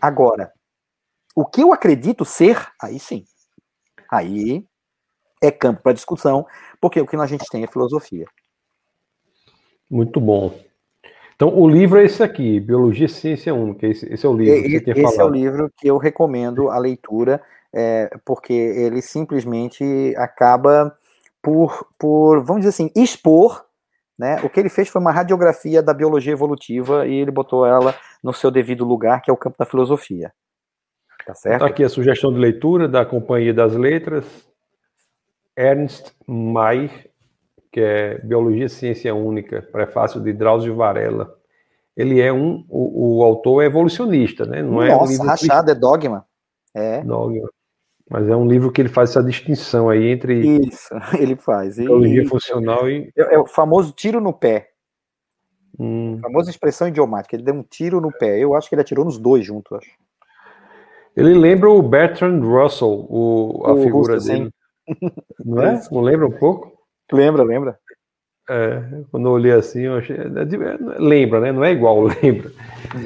[0.00, 0.52] Agora,
[1.34, 3.24] o que eu acredito ser, aí sim.
[4.08, 4.64] Aí
[5.42, 6.46] é campo para discussão,
[6.80, 8.28] porque o que a gente tem é filosofia.
[9.90, 10.56] Muito bom.
[11.36, 13.86] Então, o livro é esse aqui, Biologia Ciência Única.
[13.86, 15.20] Esse, esse é o livro que você tinha Esse falado.
[15.20, 17.42] é o livro que eu recomendo a leitura,
[17.74, 19.84] é, porque ele simplesmente
[20.16, 20.96] acaba
[21.42, 23.66] por, por, vamos dizer assim, expor.
[24.18, 24.40] Né?
[24.42, 28.32] O que ele fez foi uma radiografia da biologia evolutiva e ele botou ela no
[28.32, 30.32] seu devido lugar, que é o campo da filosofia.
[31.26, 31.56] Tá certo?
[31.56, 34.24] Está aqui a sugestão de leitura da Companhia das Letras,
[35.54, 37.10] Ernst Mayr,
[37.76, 41.36] que é Biologia Ciência Única, prefácio de Drauzio Varela.
[41.94, 44.62] ele é um, o, o autor é evolucionista, né?
[44.62, 46.24] Não Nossa, é um livro rachado, é dogma.
[46.74, 47.02] É.
[47.02, 47.46] Dogma.
[48.08, 50.40] Mas é um livro que ele faz essa distinção aí entre.
[50.66, 50.88] Isso,
[51.20, 51.76] ele faz.
[51.76, 52.26] Teologia e...
[52.26, 53.12] funcional e.
[53.14, 54.70] É, é, o famoso tiro no pé.
[55.78, 56.16] Hum.
[56.16, 57.36] A famosa expressão idiomática.
[57.36, 58.38] Ele deu um tiro no pé.
[58.38, 59.90] Eu acho que ele atirou nos dois juntos, acho.
[61.14, 64.50] Ele lembra o Bertrand Russell, o, a o figura Russo, dele.
[64.88, 65.10] Sim.
[65.44, 65.82] Não é?
[65.92, 66.75] Não lembra um pouco?
[67.12, 67.78] Lembra, lembra.
[68.48, 70.16] É, quando eu olhei assim, eu achei.
[70.16, 71.52] É, é, lembra, né?
[71.52, 72.52] Não é igual, lembra.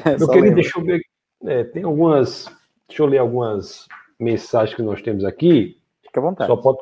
[0.05, 1.01] É, eu queria, deixa eu ver.
[1.47, 2.47] É, tem algumas.
[2.87, 3.87] Deixa eu ler algumas
[4.19, 5.79] mensagens que nós temos aqui.
[6.03, 6.49] Fica à vontade.
[6.49, 6.79] Só pode,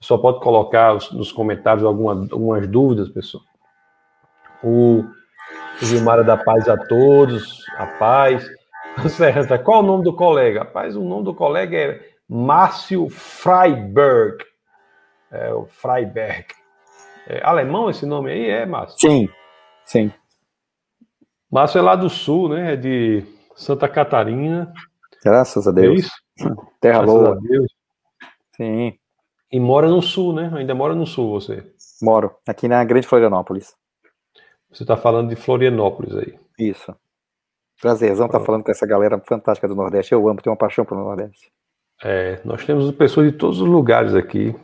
[0.00, 3.42] só pode colocar nos comentários alguma, algumas dúvidas, pessoal.
[4.62, 5.04] O
[5.80, 8.46] Gilmar da paz a todos, a paz.
[9.64, 10.60] Qual o nome do colega?
[10.60, 14.44] Rapaz, o nome do colega é Márcio Freiberg.
[15.32, 16.46] É, o Freiberg.
[17.26, 18.98] É alemão esse nome aí, é, Márcio?
[19.00, 19.28] Sim,
[19.84, 20.12] sim.
[21.50, 22.74] Márcio é lá do sul, né?
[22.74, 23.24] É de
[23.56, 24.72] Santa Catarina.
[25.24, 25.94] Graças a Deus.
[25.94, 26.56] É isso?
[26.80, 27.32] Terra Graças boa.
[27.32, 27.72] A Deus.
[28.56, 28.98] Sim.
[29.50, 30.50] E mora no sul, né?
[30.54, 31.64] Ainda mora no sul você.
[32.00, 33.74] Moro, aqui na Grande Florianópolis.
[34.72, 36.38] Você está falando de Florianópolis aí.
[36.58, 36.94] Isso.
[37.80, 40.12] Prazerzão estar tá falando com essa galera fantástica do Nordeste.
[40.12, 41.52] Eu amo, tenho uma paixão pelo Nordeste.
[42.02, 44.54] É, nós temos pessoas de todos os lugares aqui.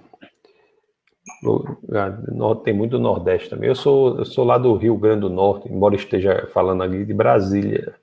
[2.64, 3.68] Tem muito Nordeste também.
[3.68, 7.14] Eu sou, eu sou lá do Rio Grande do Norte, embora esteja falando ali de
[7.14, 7.94] Brasília.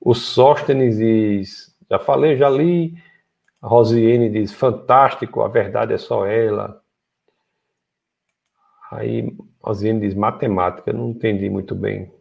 [0.00, 2.94] O Sóstenes diz, já falei, já li.
[3.60, 6.80] A Rosiane diz, fantástico, a verdade é só ela.
[8.90, 12.12] Aí Rosiane diz, matemática, não entendi muito bem.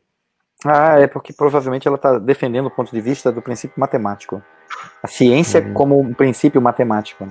[0.66, 4.42] Ah, é porque provavelmente ela está defendendo o ponto de vista do princípio matemático.
[5.04, 5.74] A ciência uhum.
[5.74, 7.28] como um princípio matemático.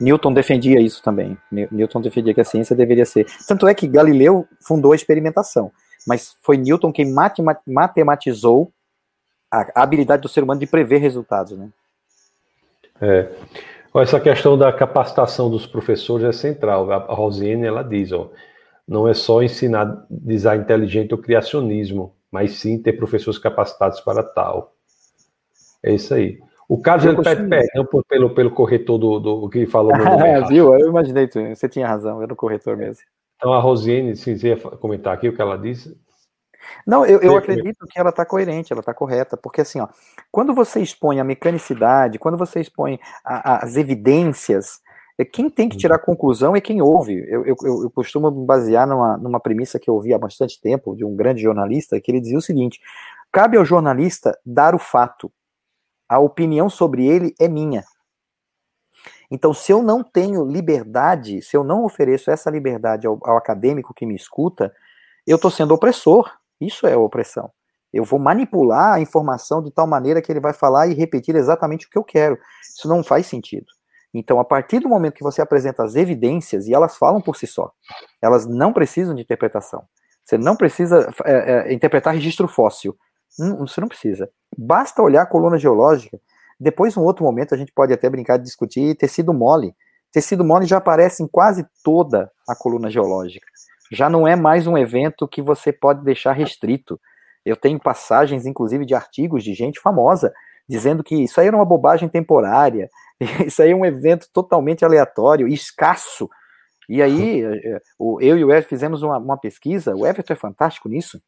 [0.00, 1.36] Newton defendia isso também.
[1.50, 3.26] Newton defendia que a ciência deveria ser.
[3.46, 5.72] Tanto é que Galileu fundou a experimentação,
[6.06, 7.14] mas foi Newton quem
[7.66, 8.72] matematizou
[9.50, 11.70] a habilidade do ser humano de prever resultados, né?
[13.00, 13.30] É.
[13.94, 16.90] Essa questão da capacitação dos professores é central.
[16.92, 18.30] A Rosiane ela diz, ó,
[18.86, 24.74] não é só ensinar design inteligente ou criacionismo, mas sim ter professores capacitados para tal.
[25.82, 26.38] É isso aí.
[26.68, 29.92] O Carlos ele pede perdão pelo, pelo corretor do, do que falou.
[30.24, 30.74] é, viu?
[30.74, 33.04] Eu imaginei, você tinha razão, era o corretor mesmo.
[33.36, 35.96] Então a Rosiane, se quiser comentar aqui o que ela disse.
[36.86, 39.88] Não, eu, eu acredito que ela está coerente, ela está correta, porque assim, ó,
[40.32, 44.80] quando você expõe a mecanicidade, quando você expõe a, as evidências,
[45.18, 47.24] é quem tem que tirar a conclusão é quem ouve.
[47.28, 50.94] Eu, eu, eu costumo me basear numa, numa premissa que eu ouvi há bastante tempo,
[50.96, 52.80] de um grande jornalista, que ele dizia o seguinte:
[53.32, 55.32] cabe ao jornalista dar o fato,
[56.08, 57.84] a opinião sobre ele é minha.
[59.30, 63.92] Então, se eu não tenho liberdade, se eu não ofereço essa liberdade ao, ao acadêmico
[63.92, 64.72] que me escuta,
[65.26, 66.30] eu estou sendo opressor.
[66.60, 67.50] Isso é opressão.
[67.92, 71.86] Eu vou manipular a informação de tal maneira que ele vai falar e repetir exatamente
[71.86, 72.38] o que eu quero.
[72.62, 73.66] Isso não faz sentido.
[74.12, 77.46] Então, a partir do momento que você apresenta as evidências, e elas falam por si
[77.46, 77.70] só,
[78.22, 79.84] elas não precisam de interpretação.
[80.24, 82.96] Você não precisa é, é, interpretar registro fóssil.
[83.38, 84.30] Não, você não precisa.
[84.56, 86.20] Basta olhar a coluna geológica.
[86.58, 89.74] Depois, um outro momento, a gente pode até brincar de discutir tecido mole.
[90.10, 93.46] Tecido mole já aparece em quase toda a coluna geológica.
[93.92, 96.98] Já não é mais um evento que você pode deixar restrito.
[97.44, 100.32] Eu tenho passagens, inclusive, de artigos de gente famosa
[100.68, 102.90] dizendo que isso aí era uma bobagem temporária,
[103.46, 106.28] isso aí é um evento totalmente aleatório, escasso.
[106.88, 107.80] E aí, eh,
[108.20, 111.20] eu e o Everton fizemos uma, uma pesquisa, o Everton é fantástico nisso,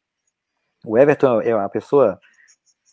[0.85, 2.19] o Everton é uma pessoa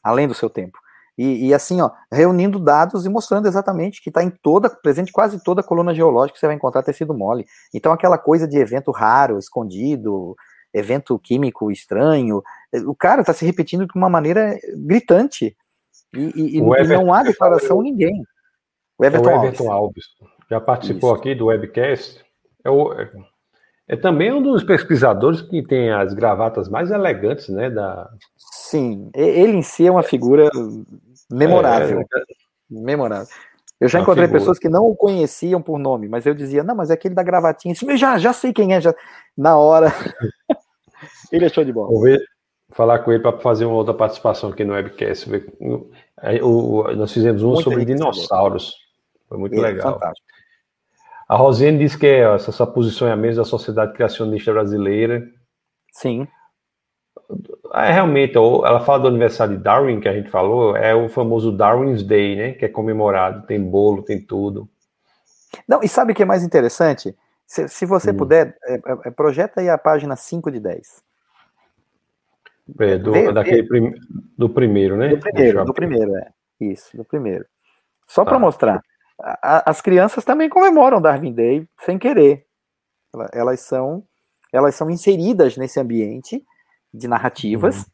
[0.06, 0.78] além do seu tempo.
[1.18, 5.42] E, e, assim, ó, reunindo dados e mostrando exatamente que está em toda, presente quase
[5.42, 7.44] toda a coluna geológica que você vai encontrar tecido mole.
[7.74, 10.36] Então, aquela coisa de evento raro, escondido,
[10.72, 12.40] evento químico estranho,
[12.72, 15.56] eh, o cara está se repetindo de uma maneira gritante.
[16.14, 18.22] E, e, e não há declaração ninguém.
[18.98, 20.04] O Everton, é o Everton Alves.
[20.20, 20.36] Alves.
[20.48, 21.20] Já participou Isso.
[21.20, 22.24] aqui do webcast.
[22.62, 22.92] É o,
[23.88, 27.70] é também um dos pesquisadores que tem as gravatas mais elegantes, né?
[27.70, 28.10] Da...
[28.36, 30.50] Sim, ele em si é uma figura
[31.30, 32.00] memorável.
[32.00, 32.24] É, é...
[32.68, 33.32] Memorável.
[33.80, 34.40] Eu já encontrei figura.
[34.40, 37.22] pessoas que não o conheciam por nome, mas eu dizia, não, mas é aquele da
[37.22, 37.72] gravatinha.
[37.72, 38.94] Isso, já, já sei quem é, já.
[39.36, 39.92] Na hora.
[41.30, 41.88] ele é show de bola.
[41.88, 42.20] Vou ver,
[42.70, 45.30] falar com ele para fazer uma outra participação aqui no webcast.
[46.96, 48.74] nós fizemos um Muito sobre dinossauros.
[49.28, 49.92] Foi muito é legal.
[49.92, 50.35] Fantástico.
[51.28, 55.28] A Rosiane diz que é essa sua posicionamento da sociedade criacionista brasileira.
[55.92, 56.28] Sim.
[57.74, 61.50] É, realmente, ela fala do aniversário de Darwin, que a gente falou, é o famoso
[61.50, 62.52] Darwin's Day, né?
[62.52, 64.68] Que é comemorado, tem bolo, tem tudo.
[65.66, 67.16] Não, e sabe o que é mais interessante?
[67.44, 68.16] Se, se você hum.
[68.16, 71.04] puder, é, é, é projeta aí a página 5 de 10.
[72.80, 73.68] É, do, vê, daquele vê.
[73.68, 73.94] Prim,
[74.36, 75.08] do primeiro, né?
[75.08, 76.28] Do primeiro, do primeiro, é.
[76.60, 77.44] Isso, do primeiro.
[78.06, 78.30] Só tá.
[78.30, 78.80] para mostrar.
[79.20, 82.46] A, as crianças também comemoram Darwin Day sem querer.
[83.32, 84.04] Elas são,
[84.52, 86.44] elas são inseridas nesse ambiente
[86.92, 87.78] de narrativas.
[87.78, 87.84] Uhum.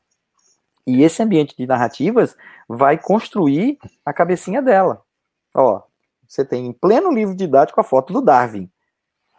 [0.86, 2.36] E esse ambiente de narrativas
[2.68, 5.02] vai construir a cabecinha dela.
[5.54, 5.82] Ó,
[6.26, 8.70] você tem em pleno livro didático a foto do Darwin.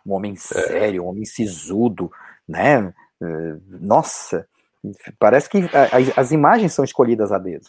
[0.06, 0.36] Um homem é.
[0.36, 2.12] sério, um homem sisudo,
[2.48, 2.94] né?
[3.22, 4.48] Eh, nossa,
[5.18, 5.60] parece que
[6.16, 7.68] as imagens são escolhidas a dedo.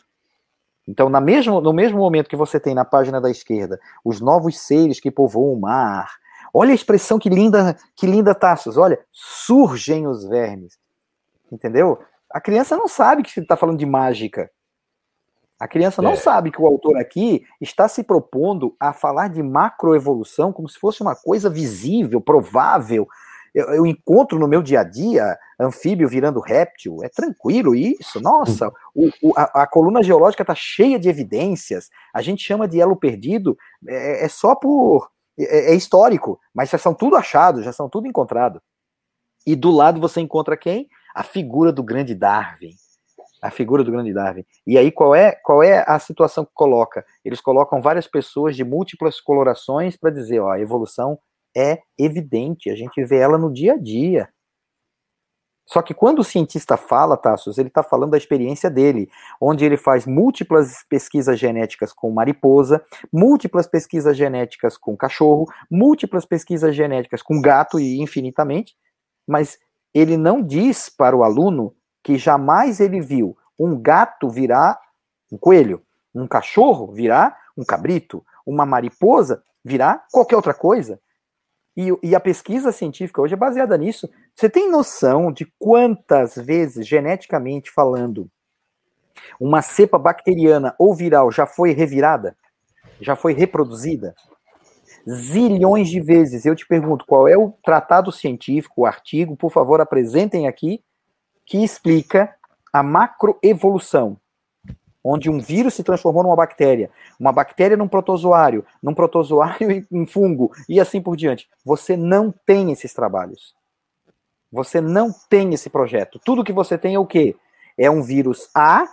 [0.86, 4.58] Então, na mesmo, no mesmo momento que você tem na página da esquerda os novos
[4.58, 6.10] seres que povoam o mar,
[6.52, 10.78] olha a expressão que linda, que linda Tassos, olha, surgem os vermes.
[11.50, 11.98] Entendeu?
[12.30, 14.50] A criança não sabe que está falando de mágica.
[15.58, 16.16] A criança não é.
[16.16, 21.00] sabe que o autor aqui está se propondo a falar de macroevolução como se fosse
[21.00, 23.08] uma coisa visível, provável,
[23.54, 28.72] eu, eu, encontro no meu dia a dia anfíbio virando réptil, é tranquilo isso, nossa,
[28.94, 32.96] o, o, a, a, coluna geológica está cheia de evidências, a gente chama de elo
[32.96, 35.08] perdido, é, é só por.
[35.36, 38.62] É, é, histórico, mas já são tudo achados, já são tudo encontrado.
[39.44, 40.88] E do lado você encontra quem?
[41.14, 42.70] A figura do grande Darwin.
[43.42, 44.44] A figura do grande Darwin.
[44.66, 47.04] E aí, qual é, qual é a situação que coloca?
[47.24, 51.18] Eles colocam várias pessoas de múltiplas colorações para dizer, ó, a evolução
[51.56, 54.28] é evidente, a gente vê ela no dia a dia.
[55.66, 59.78] Só que quando o cientista fala, Tassos, ele está falando da experiência dele, onde ele
[59.78, 67.40] faz múltiplas pesquisas genéticas com mariposa, múltiplas pesquisas genéticas com cachorro, múltiplas pesquisas genéticas com
[67.40, 68.76] gato e infinitamente,
[69.26, 69.58] mas
[69.94, 74.78] ele não diz para o aluno que jamais ele viu um gato virar
[75.32, 75.82] um coelho,
[76.14, 81.00] um cachorro virar um cabrito, uma mariposa virar qualquer outra coisa.
[81.76, 84.08] E, e, a pesquisa científica hoje é baseada nisso.
[84.34, 88.30] Você tem noção de quantas vezes, geneticamente falando,
[89.40, 92.36] uma cepa bacteriana ou viral já foi revirada?
[93.00, 94.14] Já foi reproduzida?
[95.08, 96.46] Zilhões de vezes.
[96.46, 100.82] Eu te pergunto, qual é o tratado científico, o artigo, por favor, apresentem aqui,
[101.44, 102.34] que explica
[102.72, 104.16] a macroevolução
[105.04, 106.90] onde um vírus se transformou numa bactéria,
[107.20, 111.46] uma bactéria num protozoário, num protozoário em fungo, e assim por diante.
[111.62, 113.54] Você não tem esses trabalhos.
[114.50, 116.18] Você não tem esse projeto.
[116.24, 117.36] Tudo que você tem é o quê?
[117.76, 118.88] É um vírus A,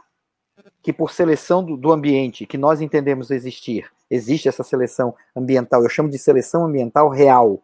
[0.82, 6.10] que por seleção do ambiente, que nós entendemos existir, existe essa seleção ambiental, eu chamo
[6.10, 7.62] de seleção ambiental real,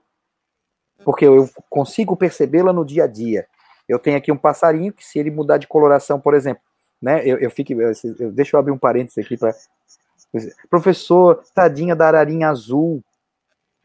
[1.03, 3.47] porque eu consigo percebê-la no dia a dia.
[3.87, 6.61] Eu tenho aqui um passarinho que, se ele mudar de coloração, por exemplo,
[7.01, 7.21] né?
[7.25, 9.53] Eu, eu fico, eu, eu, deixa eu abrir um parênteses aqui para
[10.69, 13.03] professor, tadinha da ararinha azul,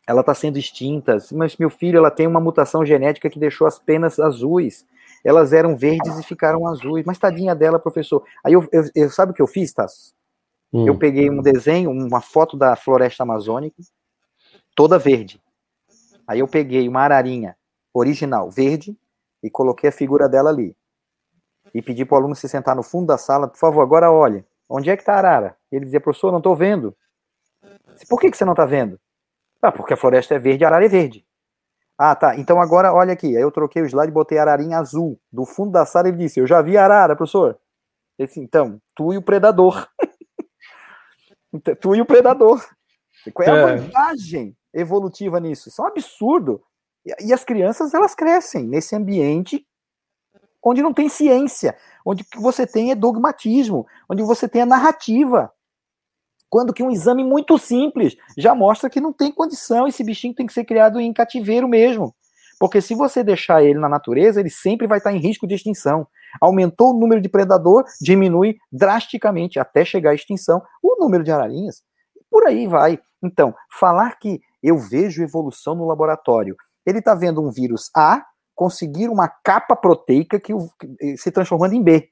[0.06, 1.16] ela está sendo extinta.
[1.32, 4.84] Mas meu filho, ela tem uma mutação genética que deixou as penas azuis.
[5.24, 7.04] Elas eram verdes e ficaram azuis.
[7.06, 8.24] Mas tadinha dela, professor.
[8.42, 10.12] Aí eu, eu, eu sabe o que eu fiz, Tasso?
[10.72, 10.86] Hum.
[10.86, 13.76] Eu peguei um desenho, uma foto da floresta amazônica,
[14.74, 15.40] toda verde.
[16.26, 17.56] Aí eu peguei uma ararinha
[17.94, 18.96] original, verde,
[19.42, 20.74] e coloquei a figura dela ali
[21.74, 24.44] e pedir para o aluno se sentar no fundo da sala, por favor, agora olhe,
[24.68, 25.56] onde é que está a arara?
[25.70, 26.96] Ele dizia, professor, não estou vendo.
[28.08, 29.00] Por que, que você não está vendo?
[29.60, 31.24] Ah, porque a floresta é verde, a arara é verde.
[31.96, 32.36] Ah, tá.
[32.36, 33.36] Então agora olha aqui.
[33.36, 35.20] Aí eu troquei o slide e botei a ararinha azul.
[35.30, 37.58] Do fundo da sala ele disse: Eu já vi a arara, professor.
[38.18, 39.88] Ele disse: Então, tu e o predador.
[41.54, 42.66] Então, tu e o predador.
[43.34, 43.76] Qual é a é.
[43.76, 45.68] vantagem evolutiva nisso?
[45.68, 46.64] Isso é um absurdo.
[47.20, 49.66] E as crianças, elas crescem nesse ambiente
[50.64, 54.66] onde não tem ciência, onde o que você tem é dogmatismo, onde você tem a
[54.66, 55.52] narrativa.
[56.48, 60.46] Quando que um exame muito simples já mostra que não tem condição, esse bichinho tem
[60.46, 62.14] que ser criado em cativeiro mesmo.
[62.60, 66.06] Porque se você deixar ele na natureza, ele sempre vai estar em risco de extinção.
[66.40, 71.82] Aumentou o número de predador, diminui drasticamente até chegar à extinção o número de ararinhas.
[72.30, 73.00] Por aí vai.
[73.22, 76.54] Então, falar que eu vejo evolução no laboratório,
[76.86, 78.24] ele está vendo um vírus A
[78.54, 82.10] conseguir uma capa proteica que, que se transformando em B.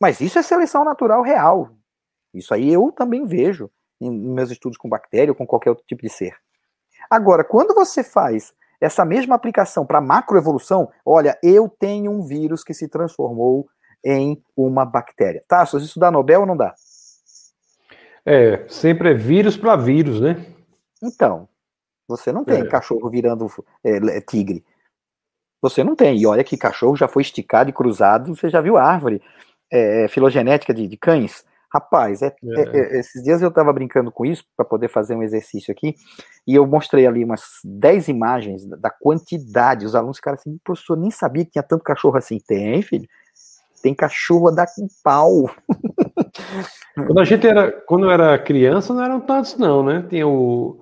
[0.00, 1.70] Mas isso é seleção natural real.
[2.34, 3.70] Isso aí eu também vejo
[4.00, 6.34] em meus estudos com bactéria ou com qualquer outro tipo de ser.
[7.08, 12.74] Agora, quando você faz essa mesma aplicação para macroevolução, olha, eu tenho um vírus que
[12.74, 13.68] se transformou
[14.04, 15.42] em uma bactéria.
[15.46, 16.74] Tá, isso dá Nobel ou não dá?
[18.26, 20.46] É, sempre é vírus para vírus, né?
[21.02, 21.48] Então,
[22.08, 22.66] você não tem é.
[22.66, 23.46] cachorro virando
[23.84, 24.64] é, tigre.
[25.62, 26.18] Você não tem.
[26.18, 29.22] E olha que cachorro já foi esticado e cruzado, você já viu árvore
[29.70, 31.44] é, filogenética de, de, cães.
[31.72, 32.60] Rapaz, é, é.
[32.60, 35.94] é, é esses dias eu estava brincando com isso para poder fazer um exercício aqui,
[36.46, 39.86] e eu mostrei ali umas 10 imagens da, da quantidade.
[39.86, 42.38] Os alunos ficaram assim, professor, nem sabia que tinha tanto cachorro assim.
[42.46, 43.08] Tem, filho.
[43.82, 45.48] tem cachorro a dar com pau.
[46.94, 50.04] Quando a gente era, quando era criança, não eram tantos, não, né?
[50.10, 50.78] Tinha o,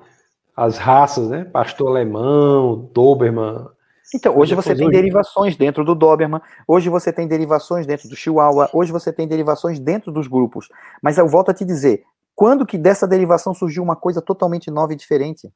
[0.56, 1.44] as raças, né?
[1.44, 3.68] Pastor alemão, Doberman.
[4.14, 8.68] Então, hoje você tem derivações dentro do Doberman, hoje você tem derivações dentro do Chihuahua,
[8.72, 10.68] hoje você tem derivações dentro dos grupos.
[11.00, 12.02] Mas eu volto a te dizer,
[12.34, 15.52] quando que dessa derivação surgiu uma coisa totalmente nova e diferente?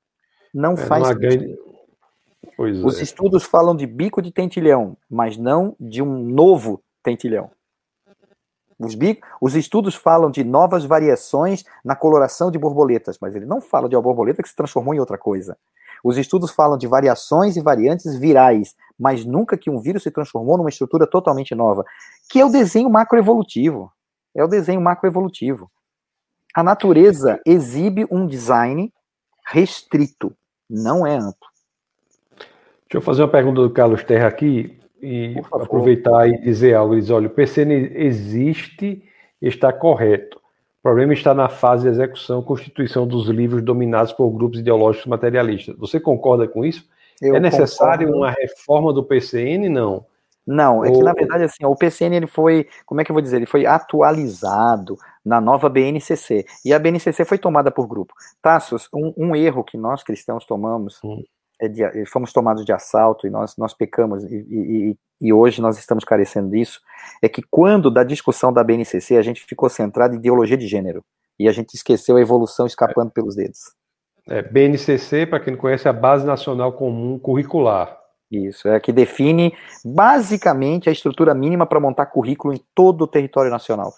[0.52, 1.58] Não é, faz sentido.
[2.58, 3.02] Os é.
[3.02, 7.50] estudos falam de bico de tentilhão, mas não de um novo tentilhão.
[8.78, 13.60] Os, bico, os estudos falam de novas variações na coloração de borboletas, mas ele não
[13.60, 15.56] fala de uma borboleta que se transformou em outra coisa.
[16.04, 20.58] Os estudos falam de variações e variantes virais, mas nunca que um vírus se transformou
[20.58, 21.82] numa estrutura totalmente nova,
[22.28, 23.90] que é o desenho macroevolutivo.
[24.36, 25.70] É o desenho macroevolutivo.
[26.54, 28.92] A natureza exibe um design
[29.46, 30.36] restrito,
[30.68, 31.48] não é amplo.
[32.38, 36.94] Deixa eu fazer uma pergunta do Carlos Terra aqui e aproveitar e dizer algo.
[36.94, 39.02] Ele diz: olha, o PCN existe
[39.40, 40.40] e está correto.
[40.84, 45.74] O problema está na fase de execução constituição dos livros dominados por grupos ideológicos materialistas.
[45.78, 46.86] Você concorda com isso?
[47.22, 48.26] Eu é necessário concordo.
[48.26, 49.70] uma reforma do PCN?
[49.70, 50.04] Não.
[50.46, 53.22] Não, é que na verdade assim, o PCN ele foi, como é que eu vou
[53.22, 58.12] dizer, ele foi atualizado na nova BNCC e a BNCC foi tomada por grupo.
[58.42, 61.22] Tassos, um, um erro que nós cristãos tomamos hum
[61.60, 65.78] é de, fomos tomados de assalto e nós, nós pecamos, e, e, e, hoje nós
[65.78, 66.80] estamos carecendo disso,
[67.22, 71.04] é que quando da discussão da BNCC a gente ficou centrado em ideologia de gênero,
[71.38, 73.74] e a gente esqueceu a evolução escapando pelos dedos.
[74.28, 77.98] É, BNCC, para quem não conhece, é a Base Nacional Comum Curricular.
[78.30, 79.54] Isso, é que define
[79.84, 83.92] basicamente a estrutura mínima para montar currículo em todo o território nacional.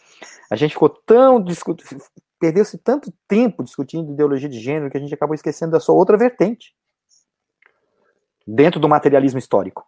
[0.51, 2.03] A gente ficou tão discutindo,
[2.39, 6.19] perdeu-se tanto tempo discutindo ideologia de gênero que a gente acabou esquecendo da sua outra
[6.19, 6.75] vertente,
[8.47, 9.87] dentro do materialismo histórico.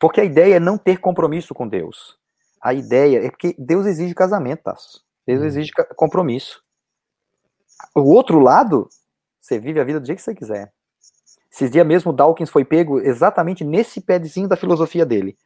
[0.00, 2.18] Porque a ideia é não ter compromisso com Deus.
[2.60, 5.04] A ideia é porque Deus exige casamento, Tasso.
[5.26, 5.46] Deus uhum.
[5.46, 6.62] exige compromisso.
[7.94, 8.88] O outro lado,
[9.38, 10.72] você vive a vida do jeito que você quiser.
[11.52, 15.36] Esses dias mesmo, Dawkins foi pego exatamente nesse pedezinho da filosofia dele.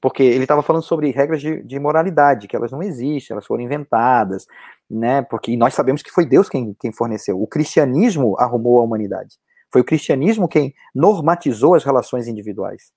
[0.00, 3.62] Porque ele estava falando sobre regras de, de, moralidade, que elas não existem, elas foram
[3.62, 4.46] inventadas,
[4.88, 5.22] né?
[5.22, 7.40] Porque nós sabemos que foi Deus quem, quem forneceu.
[7.40, 9.36] O cristianismo arrumou a humanidade.
[9.72, 12.92] Foi o cristianismo quem normatizou as relações individuais.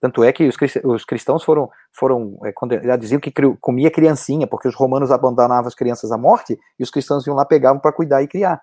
[0.00, 0.48] Tanto é que
[0.84, 2.52] os cristãos foram, foram é,
[2.84, 6.90] já diziam que comia criancinha, porque os romanos abandonavam as crianças à morte e os
[6.90, 8.62] cristãos iam lá, pegavam para cuidar e criar.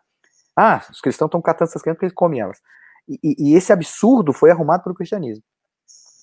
[0.56, 2.60] Ah, os cristãos estão catando essas crianças porque eles comem elas.
[3.08, 5.44] E, e, esse absurdo foi arrumado pelo cristianismo.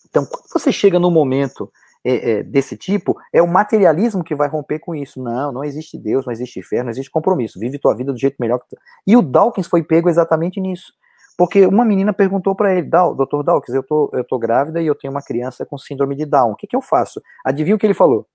[0.09, 1.71] Então, quando você chega no momento
[2.05, 5.23] é, é, desse tipo, é o materialismo que vai romper com isso.
[5.23, 7.59] Não, não existe Deus, não existe fé, não existe compromisso.
[7.59, 8.79] Vive tua vida do jeito melhor que tu.
[9.07, 10.93] E o Dawkins foi pego exatamente nisso.
[11.41, 14.95] Porque uma menina perguntou para ele, doutor Dawkins, eu tô, eu tô grávida e eu
[14.95, 16.53] tenho uma criança com síndrome de Down.
[16.53, 17.18] O que, que eu faço?
[17.43, 18.28] Adivinha o que ele falou?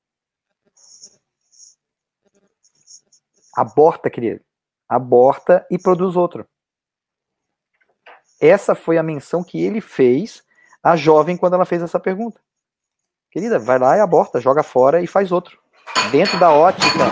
[3.56, 4.42] Aborta, querido.
[4.90, 6.48] Aborta e produz outro.
[8.42, 10.44] Essa foi a menção que ele fez
[10.82, 12.42] à jovem quando ela fez essa pergunta.
[13.30, 15.60] Querida, vai lá e aborta, joga fora e faz outro.
[16.12, 17.06] Dentro da ótica,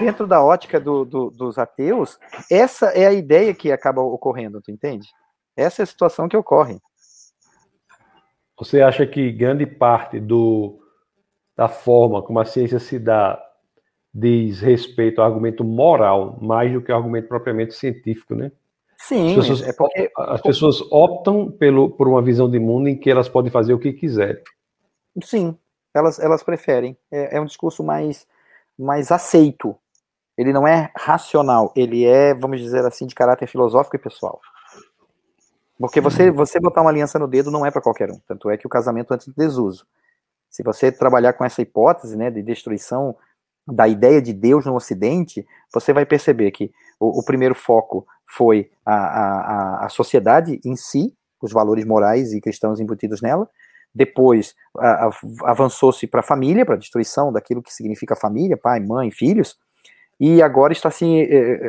[0.00, 2.18] dentro da ótica do, do, dos ateus,
[2.50, 5.06] essa é a ideia que acaba ocorrendo, tu entende?
[5.58, 6.78] Essa é a situação que ocorre.
[8.56, 10.78] Você acha que grande parte do,
[11.56, 13.44] da forma como a ciência se dá
[14.14, 18.52] diz respeito ao argumento moral mais do que ao argumento propriamente científico, né?
[18.96, 20.10] Sim, as pessoas, é porque...
[20.16, 23.78] as pessoas optam pelo, por uma visão de mundo em que elas podem fazer o
[23.78, 24.42] que quiserem.
[25.22, 25.56] Sim,
[25.94, 26.96] elas, elas preferem.
[27.10, 28.26] É, é um discurso mais,
[28.78, 29.76] mais aceito.
[30.36, 34.40] Ele não é racional, ele é, vamos dizer assim, de caráter filosófico e pessoal.
[35.78, 38.18] Porque você, você botar uma aliança no dedo não é para qualquer um.
[38.26, 39.86] Tanto é que o casamento antes do desuso.
[40.50, 43.14] Se você trabalhar com essa hipótese né, de destruição
[43.66, 48.70] da ideia de Deus no Ocidente, você vai perceber que o, o primeiro foco foi
[48.84, 53.48] a, a, a sociedade em si, os valores morais e cristãos embutidos nela,
[53.94, 54.54] depois
[55.44, 59.58] avançou-se para a família, para a destruição daquilo que significa família, pai, mãe, filhos,
[60.20, 61.24] e agora está assim,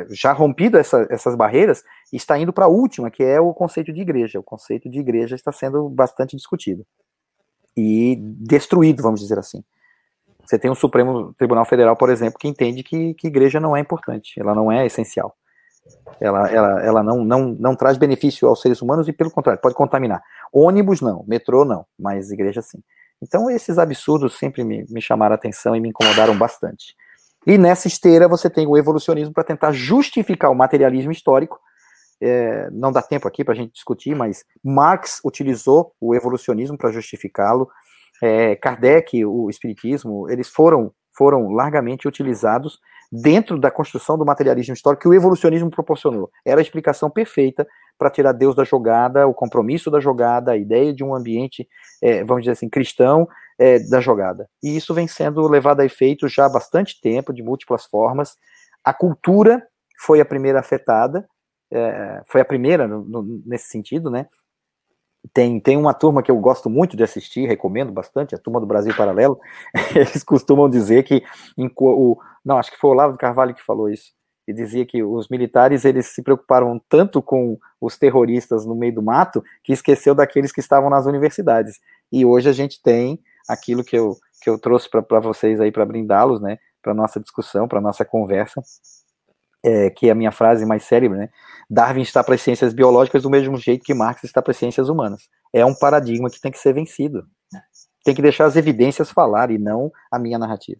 [0.09, 4.01] já rompido essa, essas barreiras, está indo para a última, que é o conceito de
[4.01, 4.39] igreja.
[4.39, 6.85] O conceito de igreja está sendo bastante discutido
[7.77, 9.63] e destruído, vamos dizer assim.
[10.43, 13.79] Você tem o Supremo Tribunal Federal, por exemplo, que entende que, que igreja não é
[13.79, 15.35] importante, ela não é essencial.
[16.19, 19.75] Ela, ela, ela não, não, não traz benefício aos seres humanos e, pelo contrário, pode
[19.75, 20.21] contaminar.
[20.51, 22.79] Ônibus não, metrô não, mas igreja sim.
[23.21, 26.95] Então, esses absurdos sempre me, me chamaram a atenção e me incomodaram bastante.
[27.47, 31.59] E nessa esteira você tem o evolucionismo para tentar justificar o materialismo histórico.
[32.21, 36.91] É, não dá tempo aqui para a gente discutir, mas Marx utilizou o evolucionismo para
[36.91, 37.69] justificá-lo.
[38.21, 42.79] é, Kardec, o Espiritismo, eles foram, foram largamente utilizados
[43.11, 46.29] dentro da construção do materialismo histórico que o evolucionismo proporcionou.
[46.45, 47.65] Era a explicação perfeita
[47.97, 51.67] para tirar Deus da jogada, o compromisso da jogada, a ideia de um ambiente,
[52.01, 53.27] é, vamos dizer assim, cristão
[53.59, 54.49] é, da jogada.
[54.63, 58.37] E isso vem sendo levado a efeito já há bastante tempo, de múltiplas formas.
[58.83, 59.61] A cultura
[59.99, 61.27] foi a primeira afetada,
[61.71, 64.27] é, foi a primeira no, no, nesse sentido, né?
[65.33, 68.65] Tem, tem uma turma que eu gosto muito de assistir, recomendo bastante, a turma do
[68.65, 69.37] Brasil Paralelo.
[69.93, 71.21] Eles costumam dizer que
[71.57, 74.13] em, o, não, acho que foi o Olavo Carvalho que falou isso.
[74.47, 79.03] E dizia que os militares eles se preocuparam tanto com os terroristas no meio do
[79.03, 81.79] mato que esqueceu daqueles que estavam nas universidades.
[82.11, 85.85] E hoje a gente tem aquilo que eu, que eu trouxe para vocês aí para
[85.85, 88.61] brindá-los, né, para nossa discussão, para nossa conversa,
[89.63, 91.29] é, que é a minha frase mais célebre, né?
[91.69, 94.87] Darwin está para as ciências biológicas do mesmo jeito que Marx está para as ciências
[94.87, 95.27] humanas.
[95.51, 97.25] É um paradigma que tem que ser vencido.
[98.03, 100.79] Tem que deixar as evidências falar e não a minha narrativa.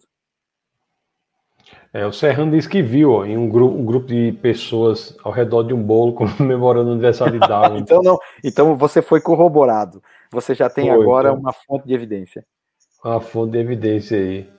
[1.93, 5.31] É, o Serrano disse que viu ó, em um, grupo, um grupo de pessoas ao
[5.31, 7.79] redor de um bolo comemorando o aniversário de Darwin.
[7.81, 10.01] então, não, então você foi corroborado.
[10.31, 12.45] Você já tem foi, agora então, uma fonte de evidência.
[13.03, 14.49] Uma fonte de evidência aí.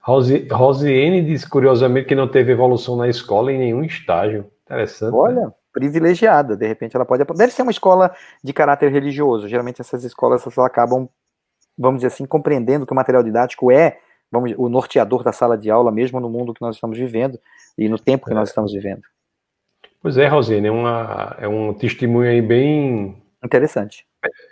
[0.00, 4.50] Rose, Rosiane disse curiosamente que não teve evolução na escola em nenhum estágio.
[4.64, 5.12] Interessante.
[5.12, 5.18] Né?
[5.18, 5.52] Olha, né?
[5.72, 6.56] privilegiada.
[6.56, 7.24] De repente ela pode.
[7.24, 9.48] Deve ser uma escola de caráter religioso.
[9.48, 11.08] Geralmente essas escolas elas acabam,
[11.76, 13.98] vamos dizer assim, compreendendo que o material didático é
[14.30, 17.38] vamos, o norteador da sala de aula, mesmo no mundo que nós estamos vivendo
[17.78, 18.34] e no tempo que é.
[18.34, 19.02] nós estamos vivendo.
[20.02, 23.22] Pois é, Rosine, é, uma, é um testemunho aí bem.
[23.42, 24.06] Interessante.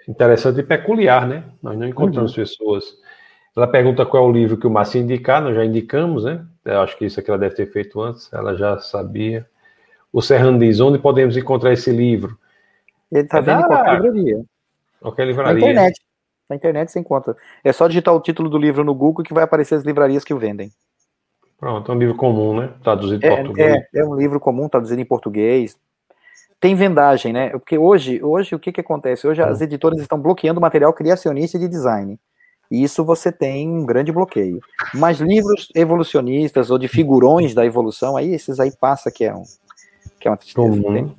[0.08, 1.44] Interessante e peculiar, né?
[1.62, 2.36] Nós não encontramos uhum.
[2.36, 2.96] pessoas.
[3.56, 6.44] Ela pergunta qual é o livro que o Márcio indicar, nós já indicamos, né?
[6.64, 9.46] Eu acho que isso aqui ela deve ter feito antes, ela já sabia.
[10.12, 12.38] O Serrano diz: onde podemos encontrar esse livro?
[13.10, 14.44] Ele está é vendo em qualquer livraria.
[15.00, 15.52] Qualquer livraria.
[15.52, 16.00] Na internet.
[16.48, 17.36] Na internet você encontra.
[17.64, 20.34] É só digitar o título do livro no Google que vai aparecer as livrarias que
[20.34, 20.70] o vendem.
[21.58, 22.70] Pronto, é um livro comum, né?
[22.82, 23.74] Traduzido em é, português.
[23.94, 25.78] É, é um livro comum, traduzido em português.
[26.62, 27.48] Tem vendagem, né?
[27.48, 29.26] Porque hoje, hoje o que, que acontece?
[29.26, 29.64] Hoje as hum.
[29.64, 32.16] editoras estão bloqueando material criacionista e de design.
[32.70, 34.60] E isso você tem um grande bloqueio.
[34.94, 39.42] Mas livros evolucionistas ou de figurões da evolução, aí esses aí passa que é um
[40.20, 40.80] que é uma tristeza.
[40.80, 41.16] Comum.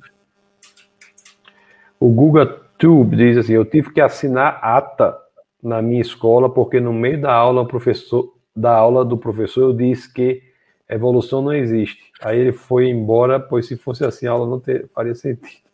[2.00, 2.46] O Google
[2.78, 5.14] Tube diz assim: eu tive que assinar ata
[5.62, 10.10] na minha escola porque no meio da aula professor da aula do professor eu disse
[10.10, 10.40] que
[10.88, 12.12] evolução não existe.
[12.20, 15.64] Aí ele foi embora, pois se fosse assim a aula não ter, faria sentido.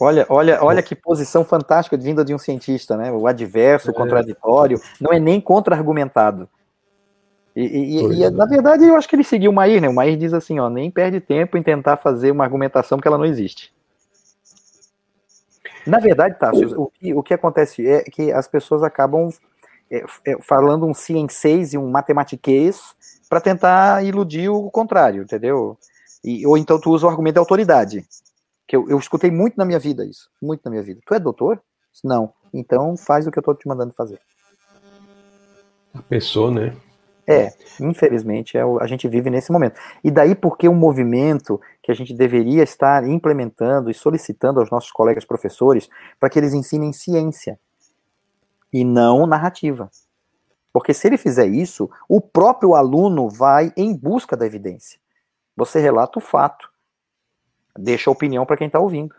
[0.00, 3.12] Olha, olha, olha que posição fantástica vinda de um cientista, né?
[3.12, 3.94] O adverso, o é.
[3.94, 6.48] contraditório, não é nem contra-argumentado.
[7.54, 9.88] E, e, e, na verdade, eu acho que ele seguiu o Mair, né?
[9.88, 13.18] O Mair diz assim, ó, nem perde tempo em tentar fazer uma argumentação que ela
[13.18, 13.72] não existe.
[15.86, 19.28] Na verdade, Tássio, o que, o que acontece é que as pessoas acabam
[19.90, 22.94] é, é, falando um ciências e um matematiquês
[23.32, 25.78] para tentar iludir o contrário, entendeu?
[26.22, 28.04] E, ou então tu usa o argumento de autoridade.
[28.68, 30.28] Que eu, eu escutei muito na minha vida isso.
[30.42, 31.00] Muito na minha vida.
[31.06, 31.58] Tu é doutor?
[32.04, 32.30] Não.
[32.52, 34.20] Então faz o que eu estou te mandando fazer.
[35.94, 36.76] A pessoa, né?
[37.26, 39.80] É, infelizmente, é o, a gente vive nesse momento.
[40.04, 44.92] E daí porque um movimento que a gente deveria estar implementando e solicitando aos nossos
[44.92, 45.88] colegas professores
[46.20, 47.58] para que eles ensinem ciência
[48.70, 49.90] e não narrativa.
[50.72, 54.98] Porque se ele fizer isso, o próprio aluno vai em busca da evidência.
[55.56, 56.70] Você relata o fato,
[57.78, 59.14] deixa a opinião para quem está ouvindo.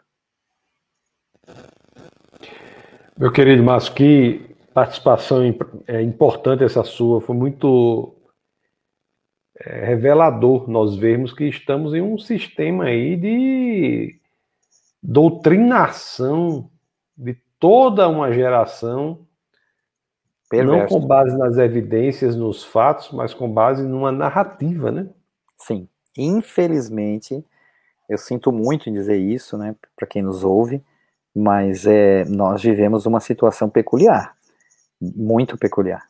[3.15, 5.41] Meu querido Márcio, que participação
[5.85, 8.15] é importante essa sua, foi muito
[9.59, 14.19] é, revelador nós vermos que estamos em um sistema aí de
[15.01, 16.71] doutrinação
[17.15, 19.19] de toda uma geração,
[20.57, 20.93] Perverso.
[20.93, 25.07] não com base nas evidências, nos fatos, mas com base numa narrativa, né?
[25.57, 27.43] Sim, infelizmente,
[28.09, 30.84] eu sinto muito em dizer isso, né, para quem nos ouve,
[31.35, 34.35] mas é, nós vivemos uma situação peculiar
[35.15, 36.01] muito peculiar.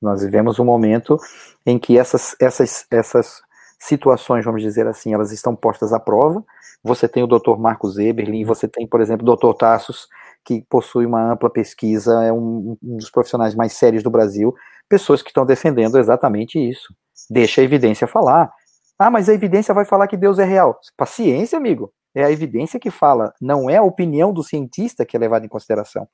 [0.00, 1.18] Nós vivemos um momento
[1.64, 3.42] em que essas, essas, essas
[3.78, 6.44] situações, vamos dizer assim, elas estão postas à prova.
[6.84, 7.56] Você tem o Dr.
[7.58, 9.56] Marcos Eberlin, você tem, por exemplo, o Dr.
[9.56, 10.08] Tassos,
[10.46, 14.54] que possui uma ampla pesquisa, é um, um dos profissionais mais sérios do Brasil,
[14.88, 16.94] pessoas que estão defendendo exatamente isso.
[17.28, 18.52] Deixa a evidência falar.
[18.96, 20.78] Ah, mas a evidência vai falar que Deus é real.
[20.96, 21.92] Paciência, amigo.
[22.14, 25.48] É a evidência que fala, não é a opinião do cientista que é levada em
[25.48, 26.08] consideração.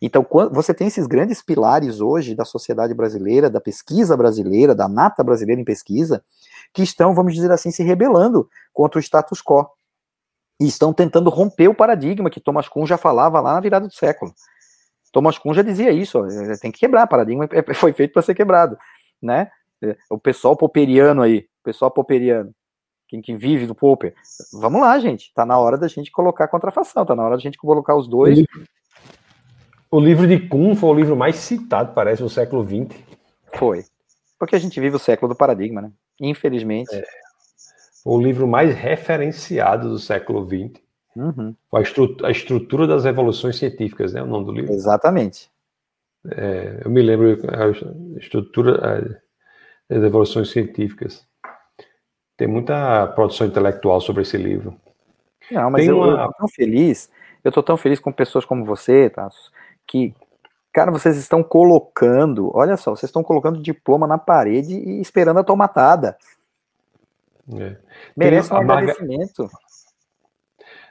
[0.00, 5.24] Então, você tem esses grandes pilares hoje da sociedade brasileira, da pesquisa brasileira, da nata
[5.24, 6.22] brasileira em pesquisa,
[6.72, 9.68] que estão, vamos dizer assim, se rebelando contra o status quo.
[10.60, 13.94] E estão tentando romper o paradigma que Thomas Kuhn já falava lá na virada do
[13.94, 14.32] século.
[15.12, 16.20] Thomas Kuhn já dizia isso,
[16.60, 18.76] tem que quebrar, paradigma foi feito para ser quebrado,
[19.22, 19.50] né?
[20.10, 22.52] O pessoal popperiano aí, o pessoal popperiano,
[23.06, 24.14] quem, quem vive do Popper,
[24.52, 27.42] vamos lá, gente, tá na hora da gente colocar a contrafação, tá na hora da
[27.42, 28.44] gente colocar os dois.
[29.90, 33.00] O livro de Kuhn foi o livro mais citado, parece, no século XX.
[33.54, 33.84] Foi.
[34.38, 35.90] Porque a gente vive o século do paradigma, né?
[36.20, 36.94] Infelizmente.
[36.94, 37.04] É.
[38.04, 40.80] O livro mais referenciado do século XX.
[41.16, 41.54] Uhum.
[41.74, 44.22] A, estrutura, a, estrutura das revoluções científicas, né?
[44.22, 44.72] O nome do livro.
[44.72, 45.50] Exatamente.
[46.30, 49.20] É, eu me lembro a estrutura
[49.88, 51.26] das revoluções científicas.
[52.36, 54.76] Tem muita produção intelectual sobre esse livro.
[55.50, 56.22] Não, mas eu, uma...
[56.22, 57.10] eu tô tão feliz,
[57.42, 59.50] eu tô tão feliz com pessoas como você, Tassos,
[59.86, 60.14] que,
[60.72, 65.44] cara, vocês estão colocando, olha só, vocês estão colocando diploma na parede e esperando a
[65.44, 66.16] tomatada.
[67.54, 67.76] É.
[68.16, 69.48] Merece um agradecimento.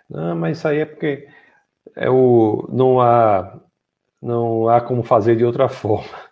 [0.10, 1.28] Não, mas isso aí é porque
[1.96, 3.60] é o, não, há,
[4.22, 6.28] não há como fazer de outra forma.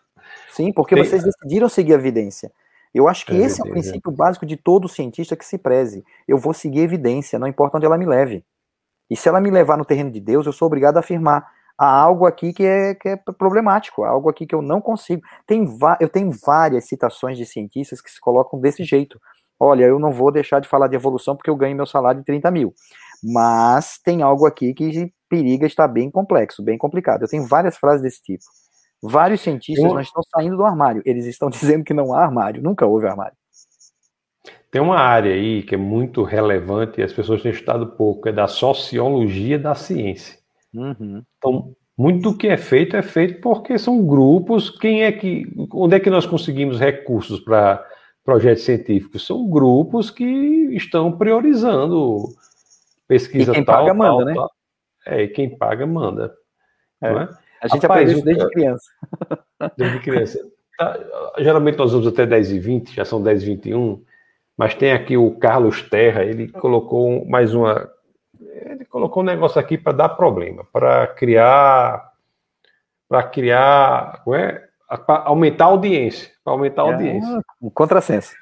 [0.50, 1.04] Sim, porque Tem...
[1.04, 2.52] vocês decidiram seguir a evidência.
[2.94, 6.04] Eu acho que é esse é o princípio básico de todo cientista que se preze.
[6.26, 8.46] Eu vou seguir a evidência, não importa onde ela me leve.
[9.10, 11.46] E se ela me levar no terreno de Deus, eu sou obrigado a afirmar
[11.78, 15.22] há algo aqui que é, que é problemático, há algo aqui que eu não consigo.
[15.46, 15.68] Tem
[16.00, 19.20] eu tenho várias citações de cientistas que se colocam desse jeito.
[19.60, 22.26] Olha, eu não vou deixar de falar de evolução porque eu ganho meu salário de
[22.26, 22.74] 30 mil.
[23.24, 27.24] Mas tem algo aqui que periga estar bem complexo, bem complicado.
[27.24, 28.44] Eu tenho várias frases desse tipo.
[29.02, 32.86] Vários cientistas não estão saindo do armário, eles estão dizendo que não há armário, nunca
[32.86, 33.36] houve armário.
[34.72, 38.32] Tem uma área aí que é muito relevante e as pessoas têm estudado pouco, é
[38.32, 40.38] da sociologia da ciência.
[40.74, 41.24] Uhum.
[41.38, 44.70] Então, muito do que é feito é feito porque são grupos.
[44.70, 45.46] Quem é que.
[45.72, 47.86] Onde é que nós conseguimos recursos para
[48.26, 49.26] projetos científicos?
[49.26, 50.26] São grupos que
[50.76, 52.26] estão priorizando
[53.08, 54.50] pesquisa e quem tal, paga tal, manda, tal, né?
[55.06, 56.36] É, e quem paga manda.
[57.02, 57.08] É.
[57.08, 57.30] é?
[57.62, 58.92] A gente Rapaz, aprende isso desde criança.
[59.78, 60.52] Desde criança.
[60.78, 61.00] Tá,
[61.40, 64.04] geralmente nós vamos até 10 e 20, já são 10 e 21,
[64.58, 67.90] mas tem aqui o Carlos Terra, ele colocou mais uma
[68.40, 72.12] ele colocou um negócio aqui para dar problema, para criar,
[73.08, 74.64] para criar, é?
[75.06, 77.42] Para aumentar a audiência, para aumentar a é audiência.
[77.62, 78.34] Um contrassenso.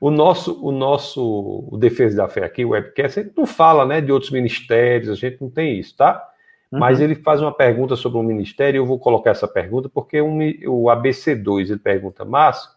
[0.00, 4.00] O nosso, o nosso, o Defesa da Fé aqui, o webcast, gente não fala, né,
[4.00, 6.22] de outros ministérios, a gente não tem isso, tá?
[6.70, 6.78] Uhum.
[6.78, 10.28] Mas ele faz uma pergunta sobre um ministério, eu vou colocar essa pergunta porque o,
[10.66, 12.76] o ABC2 ele pergunta, Márcio,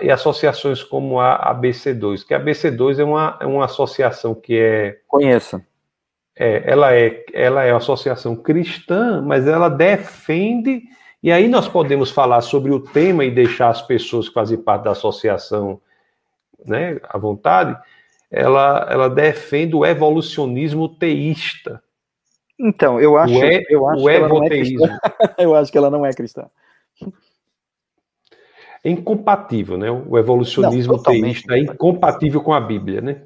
[0.00, 4.98] e associações como a ABC2, que a ABC2 é uma, é uma associação que é.
[5.06, 5.60] Conheço.
[6.38, 10.82] É, ela, é, ela é uma associação cristã, mas ela defende.
[11.26, 14.84] E aí nós podemos falar sobre o tema e deixar as pessoas que fazem parte
[14.84, 15.80] da associação
[16.64, 17.76] né, à vontade.
[18.30, 21.82] Ela, ela defende o evolucionismo teísta.
[22.56, 24.98] Então, eu acho, e, eu acho que ela não é cristã.
[25.36, 26.48] eu acho que ela não é cristã
[28.84, 29.90] é incompatível, né?
[29.90, 33.22] O evolucionismo não, teísta é incompatível com a Bíblia, né?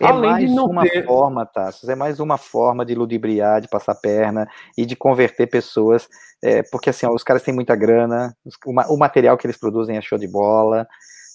[0.00, 1.04] É Além mais de não uma ter...
[1.04, 6.08] forma, Tassos, é mais uma forma de ludibriar, de passar perna e de converter pessoas,
[6.42, 8.36] é, porque assim, ó, os caras têm muita grana,
[8.66, 10.86] o, material que eles produzem é show de bola,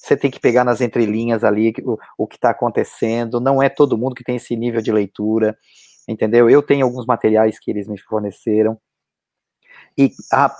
[0.02, 3.98] você tem que pegar nas entrelinhas ali o, o que está acontecendo, não é todo
[3.98, 5.58] mundo que tem esse nível de leitura,
[6.08, 6.50] entendeu?
[6.50, 8.80] Eu tenho alguns materiais que eles me forneceram,
[9.98, 10.12] e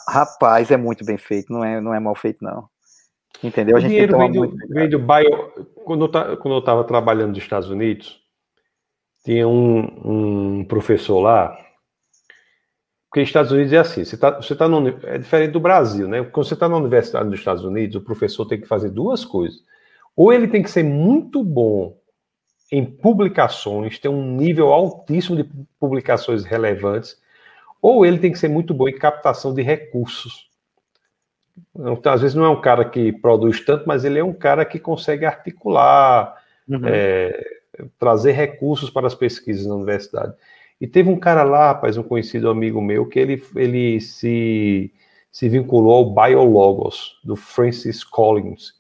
[0.08, 2.68] rapaz, é muito bem feito, não é, não é mal feito, não.
[3.44, 3.78] Entendeu?
[3.78, 5.52] O dinheiro vem do, vem do bio.
[5.86, 6.12] Quando
[6.46, 8.22] eu estava trabalhando nos Estados Unidos,
[9.24, 11.58] tinha um, um, professor lá.
[13.08, 16.08] Porque nos Estados Unidos é assim: você está você tá no, é diferente do Brasil,
[16.08, 16.24] né?
[16.24, 19.60] Quando você está na universidade dos Estados Unidos, o professor tem que fazer duas coisas.
[20.16, 21.98] Ou ele tem que ser muito bom
[22.72, 25.50] em publicações, ter um nível altíssimo de
[25.80, 27.18] publicações relevantes,
[27.82, 30.49] ou ele tem que ser muito bom em captação de recursos.
[31.76, 34.66] Então, às vezes não é um cara que produz tanto, mas ele é um cara
[34.66, 36.36] que consegue articular,
[36.68, 36.82] uhum.
[36.86, 37.42] é,
[37.98, 40.34] trazer recursos para as pesquisas na universidade.
[40.80, 44.92] E teve um cara lá, rapaz, um conhecido amigo meu, que ele, ele se,
[45.32, 48.74] se vinculou ao Biologos, do Francis Collins,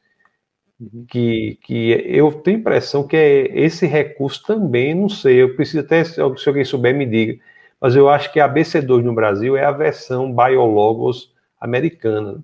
[0.80, 1.06] uhum.
[1.08, 5.82] que, que eu tenho a impressão que é esse recurso também, não sei, eu preciso
[5.82, 7.40] até, se alguém souber, me diga,
[7.82, 12.44] mas eu acho que a BC2 no Brasil é a versão Biologos americana.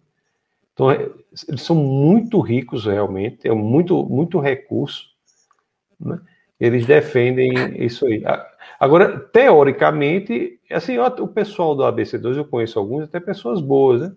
[0.75, 1.09] Então, é,
[1.47, 5.05] eles são muito ricos realmente, é muito, muito recurso.
[5.97, 6.19] Né?
[6.59, 8.21] Eles defendem isso aí.
[8.77, 14.13] Agora, teoricamente, assim, o pessoal do ABC2, eu conheço alguns, até pessoas boas, né?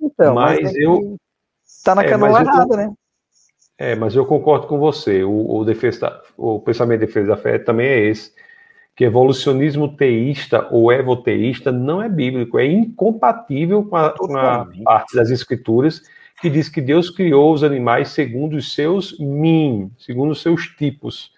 [0.00, 1.16] Então, mas, mas eu.
[1.84, 2.92] Tá na é, canoa errada, né?
[3.76, 5.24] É, mas eu concordo com você.
[5.24, 8.32] O, o, defesa, o pensamento de defesa da fé também é esse
[9.00, 15.16] que evolucionismo teísta ou evoteísta não é bíblico, é incompatível com a, com a parte
[15.16, 16.02] das escrituras
[16.38, 21.32] que diz que Deus criou os animais segundo os seus min, segundo os seus tipos.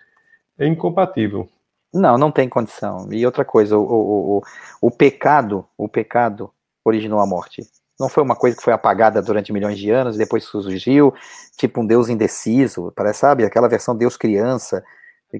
[0.59, 1.48] É incompatível.
[1.94, 3.06] Não, não tem condição.
[3.12, 4.43] E outra coisa, o, o, o,
[4.80, 6.51] o pecado, o pecado
[6.84, 7.62] originou a morte.
[7.97, 11.14] Não foi uma coisa que foi apagada durante milhões de anos e depois surgiu,
[11.56, 13.44] tipo um Deus indeciso, parece, sabe?
[13.44, 14.82] Aquela versão Deus criança,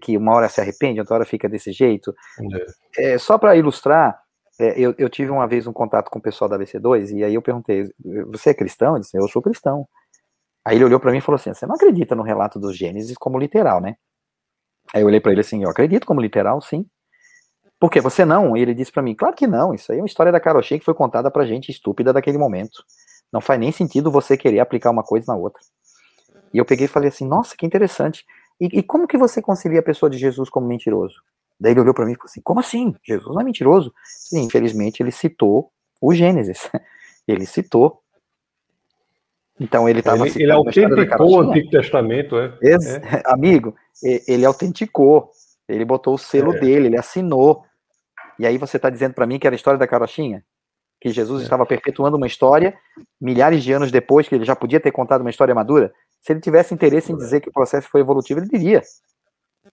[0.01, 2.15] que uma hora se arrepende, outra hora fica desse jeito.
[2.97, 3.15] É.
[3.15, 4.21] É, só para ilustrar,
[4.59, 7.35] é, eu, eu, tive uma vez um contato com o pessoal da ABC2 e aí
[7.35, 7.91] eu perguntei:
[8.29, 8.95] Você é cristão?
[8.95, 9.89] Ele disse: Eu sou cristão.
[10.65, 13.17] Aí ele olhou para mim e falou assim: Você não acredita no relato dos Gênesis
[13.17, 13.97] como literal, né?
[14.95, 16.87] Aí eu olhei para ele assim: Eu acredito como literal, sim.
[17.81, 18.01] Por quê?
[18.01, 18.57] Você não?
[18.57, 19.75] E ele disse para mim: Claro que não.
[19.75, 22.85] Isso aí é uma história da Carochinha que foi contada pra gente estúpida daquele momento.
[23.33, 25.61] Não faz nem sentido você querer aplicar uma coisa na outra.
[26.53, 28.25] E eu peguei e falei assim: Nossa, que interessante.
[28.61, 31.21] E, e, como que você concilia a pessoa de Jesus como mentiroso?
[31.59, 32.95] Daí ele olhou para mim e falou assim: como assim?
[33.03, 33.93] Jesus não é mentiroso?
[34.05, 35.71] Sim, infelizmente ele citou
[36.01, 36.69] o Gênesis.
[37.29, 38.03] Ele citou.
[39.61, 42.53] Então ele estava Ele, ele autenticou o Antigo Testamento, é.
[42.65, 43.23] é.
[43.27, 43.77] Amigo,
[44.27, 45.31] ele autenticou.
[45.69, 46.59] Ele botou o selo é.
[46.59, 47.65] dele, ele assinou.
[48.41, 50.45] E aí você está dizendo para mim que era a história da carochinha?
[51.01, 51.45] Que Jesus é.
[51.45, 52.77] estava perpetuando uma história
[53.21, 55.93] milhares de anos depois, que ele já podia ter contado uma história madura?
[56.23, 58.83] Se ele tivesse interesse em dizer que o processo foi evolutivo, ele diria.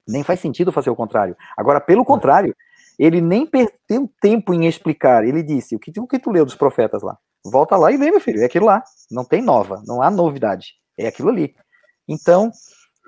[0.07, 1.37] Nem faz sentido fazer o contrário.
[1.55, 2.55] Agora, pelo contrário,
[2.97, 5.23] ele nem perdeu tempo em explicar.
[5.23, 7.17] Ele disse: o que, o que tu leu dos profetas lá?
[7.45, 8.41] Volta lá e lê, meu filho.
[8.41, 8.83] É aquilo lá.
[9.09, 10.73] Não tem nova, não há novidade.
[10.97, 11.55] É aquilo ali.
[12.07, 12.51] Então,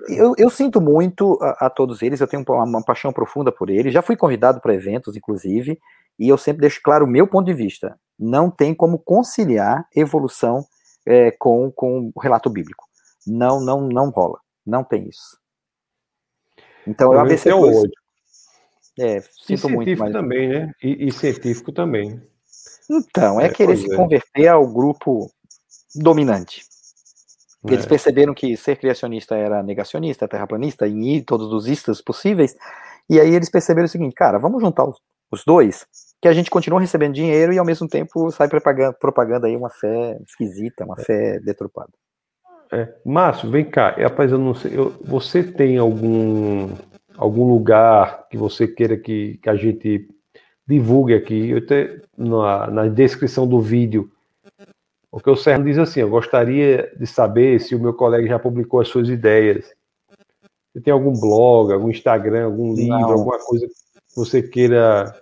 [0.08, 2.20] eu, eu sinto muito a, a, todos eles.
[2.20, 3.92] Eu tenho uma, uma paixão profunda por eles.
[3.92, 5.78] Já fui convidado para eventos, inclusive,
[6.18, 7.98] e eu sempre deixo claro o meu ponto de vista.
[8.18, 10.64] Não tem como conciliar evolução
[11.04, 12.84] é, com, com o relato bíblico.
[13.26, 14.38] Não, não, não rola.
[14.66, 15.38] Não tem isso.
[16.86, 17.92] Então eu ABC é hoje.
[18.98, 20.12] É, sinto e muito mais.
[20.12, 20.72] também, né?
[20.82, 22.20] E, e, científico também.
[22.90, 23.96] Então, é, é querer se é.
[23.96, 25.30] converter ao grupo
[25.94, 26.62] dominante.
[27.66, 27.72] É.
[27.72, 32.54] Eles perceberam que ser criacionista era negacionista, terraplanista, e todos os istas possíveis.
[33.08, 34.98] E aí eles perceberam o seguinte, cara, vamos juntar os,
[35.30, 35.86] os dois,
[36.20, 39.70] que a gente continua recebendo dinheiro e ao mesmo tempo sai propaganda, propaganda aí uma
[39.70, 41.04] fé esquisita, uma é.
[41.04, 41.90] fé deturpada.
[42.72, 42.88] É.
[43.04, 43.90] Márcio, vem cá.
[43.90, 44.72] Rapaz, eu não sei.
[44.74, 46.70] Eu, você tem algum,
[47.18, 50.08] algum lugar que você queira que, que a gente
[50.66, 51.50] divulgue aqui?
[51.50, 54.10] Eu te, na, na descrição do vídeo.
[55.10, 58.80] Porque o Serrano diz assim: Eu gostaria de saber se o meu colega já publicou
[58.80, 59.70] as suas ideias.
[60.72, 63.12] Você tem algum blog, algum Instagram, algum livro, não.
[63.12, 63.74] alguma coisa que
[64.16, 65.14] você queira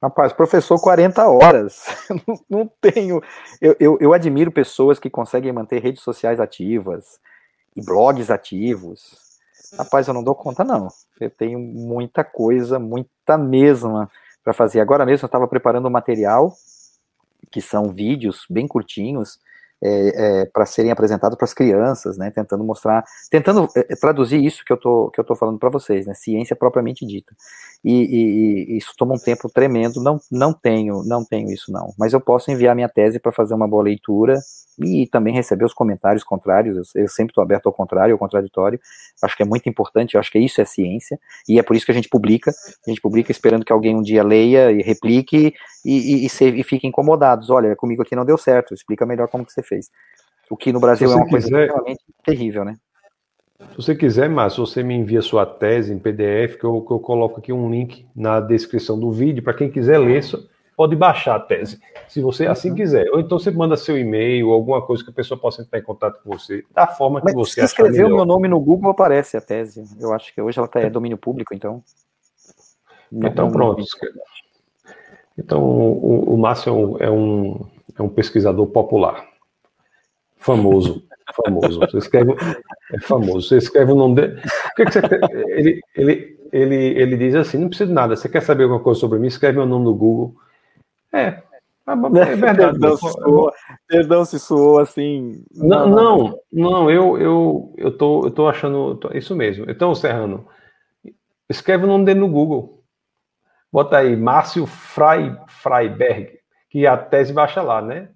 [0.00, 1.86] Rapaz, professor 40 horas.
[2.26, 3.20] não, não tenho.
[3.60, 7.20] Eu, eu, eu, admiro pessoas que conseguem manter redes sociais ativas
[7.74, 9.18] e blogs ativos.
[9.76, 10.88] Rapaz, eu não dou conta, não.
[11.20, 14.08] Eu tenho muita coisa, muita mesma
[14.44, 14.80] para fazer.
[14.80, 16.54] Agora mesmo eu estava preparando um material,
[17.50, 19.40] que são vídeos bem curtinhos,
[19.82, 24.64] é, é, para serem apresentados para as crianças, né, tentando mostrar, tentando é, traduzir isso
[24.64, 27.34] que eu tô que eu tô falando para vocês, né, ciência propriamente dita.
[27.84, 30.02] E, e, e, isso toma um tempo tremendo.
[30.02, 33.54] Não não tenho não tenho isso não, mas eu posso enviar minha tese para fazer
[33.54, 34.38] uma boa leitura
[34.80, 36.76] e também receber os comentários contrários.
[36.76, 38.80] Eu, eu sempre estou aberto ao contrário, ao contraditório.
[39.22, 40.14] Acho que é muito importante.
[40.14, 41.18] Eu acho que isso é ciência
[41.48, 42.50] e é por isso que a gente publica.
[42.50, 46.48] A gente publica esperando que alguém um dia leia e replique e, e, e, se,
[46.48, 47.50] e fique incomodados.
[47.50, 48.74] Olha, comigo aqui não deu certo.
[48.74, 49.90] Explica melhor como que você fez.
[50.50, 52.76] O que no Brasil é uma quiser, coisa realmente terrível, né?
[53.70, 57.00] Se você quiser, Márcio, você me envia sua tese em PDF, que eu, que eu
[57.00, 60.22] coloco aqui um link na descrição do vídeo, para quem quiser ler,
[60.76, 62.76] pode baixar a tese, se você assim uhum.
[62.76, 63.10] quiser.
[63.12, 66.22] Ou então você manda seu e-mail, alguma coisa que a pessoa possa entrar em contato
[66.22, 67.90] com você, da forma que Mas você achar melhor.
[67.90, 69.84] Se escrever o meu nome no Google, aparece a tese.
[70.00, 71.82] Eu acho que hoje ela tá, é domínio público, então...
[73.10, 73.82] Então, pronto.
[75.36, 77.66] Então, o, o Márcio é um,
[77.98, 79.27] é um pesquisador popular,
[80.56, 81.04] famoso.
[81.34, 81.80] famoso.
[81.80, 82.34] Você escreve,
[82.92, 83.48] é famoso.
[83.48, 84.40] Você escreve o nome dele.
[84.40, 85.00] O que, que você
[85.48, 88.16] ele, ele, ele, ele diz assim: não precisa de nada.
[88.16, 89.28] Você quer saber alguma coisa sobre mim?
[89.28, 90.34] Escreve meu nome no Google.
[91.12, 91.42] É, é,
[91.86, 92.78] é verdade.
[92.78, 93.52] Perdão se, soou,
[93.86, 95.44] perdão se soou assim.
[95.54, 99.70] Não, não, não, eu, eu, eu, tô, eu tô achando isso mesmo.
[99.70, 100.46] Então, Serrano,
[101.48, 102.82] escreve o nome dele no Google.
[103.70, 106.38] Bota aí, Márcio Freiberg,
[106.70, 108.08] que a tese baixa lá, né?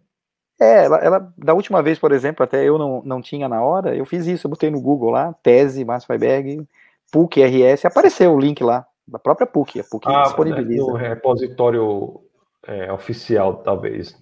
[0.61, 3.97] É, ela, ela, da última vez, por exemplo, até eu não, não tinha na hora,
[3.97, 6.67] eu fiz isso, eu botei no Google lá, tese, Márcio Freiberg,
[7.11, 10.85] PUC RS, apareceu o link lá, da própria PUC, a PUC ah, disponibiliza.
[10.85, 12.21] No repositório
[12.67, 14.17] é, oficial, talvez.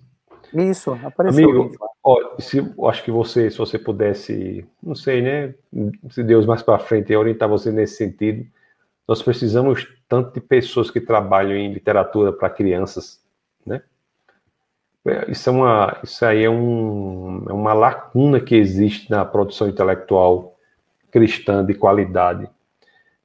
[0.52, 1.48] Isso, apareceu.
[1.48, 5.54] Amigo, ó, se, acho que você, se você pudesse, não sei, né?
[6.10, 8.44] Se Deus mais para frente orientar você nesse sentido,
[9.06, 13.20] nós precisamos tanto de pessoas que trabalham em literatura para crianças?
[13.20, 13.29] É,
[15.28, 20.56] isso, é uma, isso aí é, um, é uma lacuna que existe na produção intelectual
[21.10, 22.48] cristã de qualidade.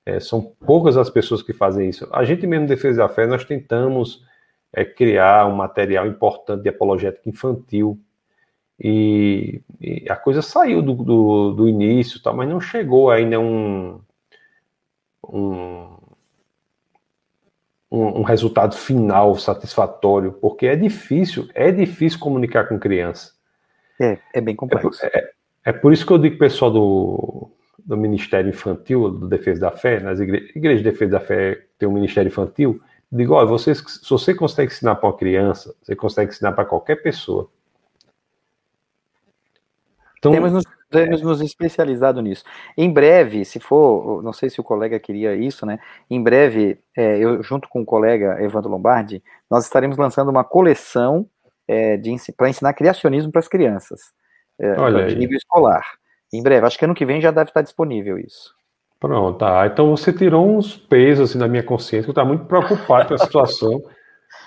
[0.05, 2.07] É, são poucas as pessoas que fazem isso.
[2.11, 4.23] A gente mesmo, Defesa da Fé, nós tentamos
[4.71, 7.99] é, criar um material importante de apologética infantil.
[8.79, 14.01] E, e a coisa saiu do, do, do início, tá, mas não chegou ainda um,
[15.27, 15.97] um,
[17.95, 23.33] um, resultado final satisfatório, porque é difícil, é difícil comunicar com criança.
[23.99, 25.05] É, é bem complexo.
[25.05, 25.33] É, é,
[25.65, 27.51] é por isso que eu digo pessoal do,
[27.85, 31.87] do Ministério Infantil, do Defesa da Fé, nas igre igrejas de Defesa da Fé tem
[31.87, 32.81] um Ministério Infantil,
[33.11, 36.97] digo, olha, vocês, se você consegue ensinar para uma criança, você consegue ensinar para qualquer
[36.97, 37.49] pessoa.
[40.17, 42.43] Então, nos, temos nos especializado nisso.
[42.77, 45.79] Em breve, se for, não sei se o colega queria isso, né?
[46.09, 51.27] Em breve, é, eu junto com o colega Evandro Lombardi, nós estaremos lançando uma coleção
[51.67, 51.99] é,
[52.37, 54.11] para ensinar criacionismo para as crianças,
[54.59, 54.73] é,
[55.07, 55.83] de nível escolar.
[56.33, 58.53] Em breve, acho que ano que vem já deve estar disponível isso.
[58.99, 59.67] Pronto, tá.
[59.67, 63.17] Então você tirou uns pesos assim, da minha consciência, eu estava muito preocupado com a
[63.17, 63.81] situação.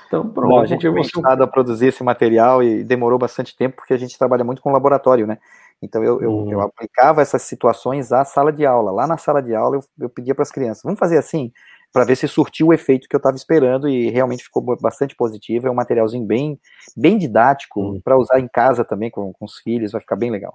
[0.07, 0.49] Então, pronto.
[0.49, 4.19] Bom, a gente começou a produzir esse material e demorou bastante tempo, porque a gente
[4.19, 5.39] trabalha muito com laboratório, né?
[5.81, 6.61] Então eu, eu, eu, hum.
[6.61, 8.91] aplicava essas situações à sala de aula.
[8.91, 11.53] Lá na sala de aula eu, eu pedia para as crianças, vamos fazer assim,
[11.93, 15.67] para ver se surtiu o efeito que eu estava esperando e realmente ficou bastante positivo.
[15.67, 16.59] É um materialzinho bem,
[16.97, 18.01] bem didático hum.
[18.03, 20.55] para usar em casa também com, com os filhos, vai ficar bem legal.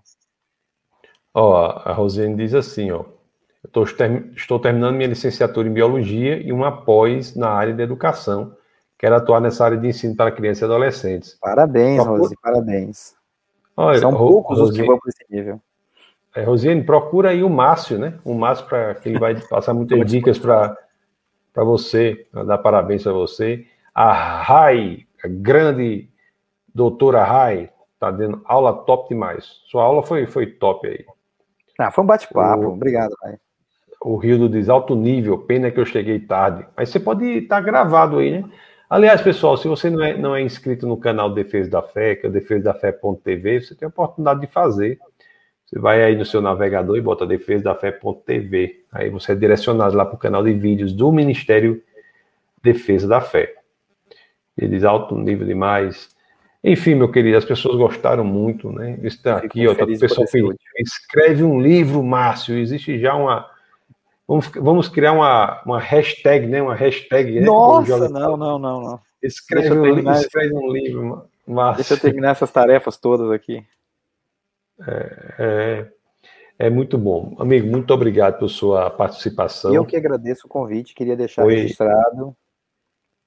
[1.33, 3.05] Ó, a Rosiane diz assim, ó,
[3.65, 3.85] estou,
[4.35, 8.55] estou terminando minha licenciatura em biologia e uma pós na área de educação.
[8.99, 11.37] Quero atuar nessa área de ensino para crianças e adolescentes.
[11.41, 13.15] Parabéns, Rose, parabéns.
[13.75, 15.61] Olha, São poucos Rosiane, os que vão para esse nível.
[16.35, 18.19] É, Rosiane, procura aí o Márcio, né?
[18.23, 20.77] O Márcio, para que ele vai passar muitas dicas para
[21.55, 23.65] você, dar parabéns para você.
[23.93, 26.09] A Rai, a grande
[26.73, 27.69] doutora Rai,
[27.99, 29.61] tá dando aula top demais.
[29.69, 31.05] Sua aula foi, foi top aí.
[31.79, 32.67] Ah, foi um bate-papo.
[32.67, 33.37] Obrigado, Rai.
[34.01, 36.65] O Rio do diz alto nível, pena que eu cheguei tarde.
[36.75, 38.49] Mas você pode estar tá gravado aí, né?
[38.94, 42.28] Aliás, pessoal, se você não é, não é inscrito no canal Defesa da Fé, que
[42.28, 44.99] é defesadafé.tv, você tem a oportunidade de fazer.
[45.65, 48.84] Você vai aí no seu navegador e bota defesadafé.tv.
[48.91, 51.82] Aí você é direcionado lá para o canal de vídeos do Ministério
[52.61, 53.56] Defesa da Fé.
[54.56, 56.11] Eles alto nível demais.
[56.64, 58.99] Enfim, meu querido, as pessoas gostaram muito, né?
[59.02, 60.56] Está aqui, ó, tá o pessoal pedindo.
[60.78, 62.60] Escreve um livro, Márcio.
[62.60, 63.49] Existe já uma
[64.27, 66.61] Vamos, vamos criar uma, uma hashtag, né?
[66.61, 67.39] Uma hashtag.
[67.39, 67.45] Né?
[67.45, 68.99] Nossa, não, não, não, não.
[69.21, 71.25] Escreve, um, escreve um livro.
[71.45, 71.77] Mas...
[71.77, 73.65] Deixa eu terminar essas tarefas todas aqui.
[74.87, 75.87] É, é,
[76.59, 77.35] é, muito bom.
[77.37, 79.73] Amigo, muito obrigado pela sua participação.
[79.73, 81.55] Eu que agradeço o convite, queria deixar Foi...
[81.55, 82.35] registrado.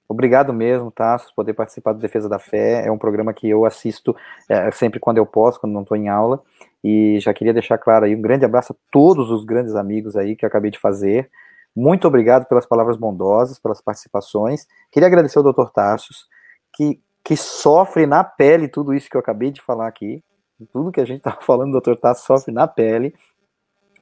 [0.08, 2.86] Obrigado mesmo, Tassos, poder participar do Defesa da Fé.
[2.86, 4.14] É um programa que eu assisto
[4.48, 6.40] é, sempre quando eu posso, quando não estou em aula.
[6.84, 10.36] E já queria deixar claro aí um grande abraço a todos os grandes amigos aí
[10.36, 11.30] que eu acabei de fazer.
[11.74, 14.66] Muito obrigado pelas palavras bondosas, pelas participações.
[14.90, 15.68] Queria agradecer ao Dr.
[15.70, 16.26] Tassos,
[16.72, 20.24] que, que sofre na pele tudo isso que eu acabei de falar aqui.
[20.72, 21.96] Tudo que a gente estava falando, o Dr.
[21.96, 23.14] Tassos sofre na pele,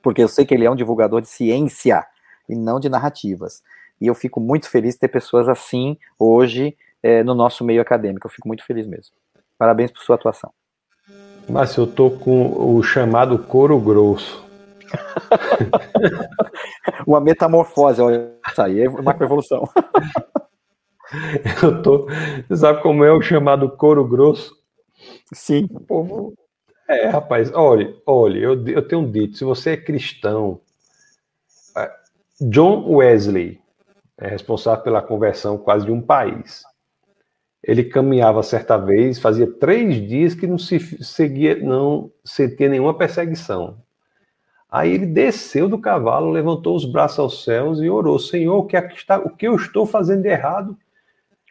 [0.02, 2.06] porque eu sei que ele é um divulgador de ciência
[2.48, 3.62] e não de narrativas.
[4.00, 8.26] E eu fico muito feliz de ter pessoas assim hoje é, no nosso meio acadêmico.
[8.26, 9.14] Eu fico muito feliz mesmo.
[9.58, 10.52] Parabéns por sua atuação.
[11.48, 14.42] Mas eu tô com o chamado couro grosso.
[17.06, 19.68] uma metamorfose, olha, isso aí é uma evolução.
[21.62, 22.06] eu tô.
[22.48, 24.56] Você sabe como é o chamado couro grosso?
[25.32, 25.68] Sim.
[25.70, 26.34] O povo.
[26.88, 30.60] É, rapaz, olha, olha, eu, eu tenho dito, se você é cristão,
[31.76, 31.90] é,
[32.42, 33.58] John Wesley
[34.18, 36.62] é responsável pela conversão quase de um país
[37.66, 43.78] ele caminhava certa vez, fazia três dias que não se seguia, não sentia nenhuma perseguição.
[44.70, 48.76] Aí ele desceu do cavalo, levantou os braços aos céus e orou: Senhor, o que,
[48.76, 50.76] é está, o que eu estou fazendo de errado?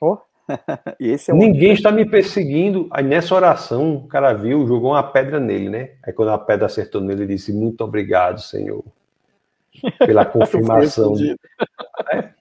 [0.01, 0.17] Oh.
[0.49, 2.87] é Ninguém está me perseguindo.
[2.91, 5.91] Aí nessa oração, o cara viu, jogou uma pedra nele, né?
[6.03, 8.83] Aí quando a pedra acertou nele, ele disse: Muito obrigado, Senhor,
[9.99, 11.15] pela confirmação.
[12.11, 12.32] é.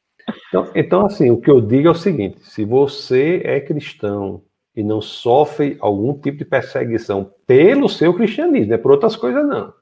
[0.52, 4.42] Então, então, assim, o que eu digo é o seguinte: se você é cristão
[4.76, 9.72] e não sofre algum tipo de perseguição pelo seu cristianismo, é por outras coisas, não.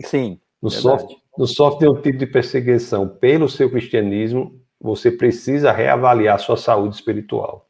[0.00, 0.40] Sim.
[0.60, 6.56] Não sofre, não sofre nenhum tipo de perseguição pelo seu cristianismo, você precisa reavaliar sua
[6.56, 7.68] saúde espiritual.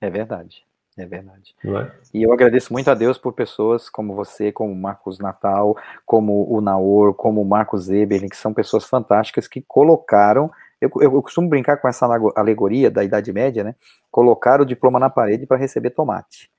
[0.00, 0.64] É verdade.
[0.98, 1.54] É verdade.
[1.64, 1.90] É?
[2.14, 6.50] E eu agradeço muito a Deus por pessoas como você, como o Marcos Natal, como
[6.50, 10.50] o Naor, como o Marcos Eberlin, que são pessoas fantásticas que colocaram
[10.80, 13.74] Eu, eu, eu, costumo brincar com essa alegoria da Idade Média, né?
[14.10, 16.50] Colocar o diploma na parede para receber tomate.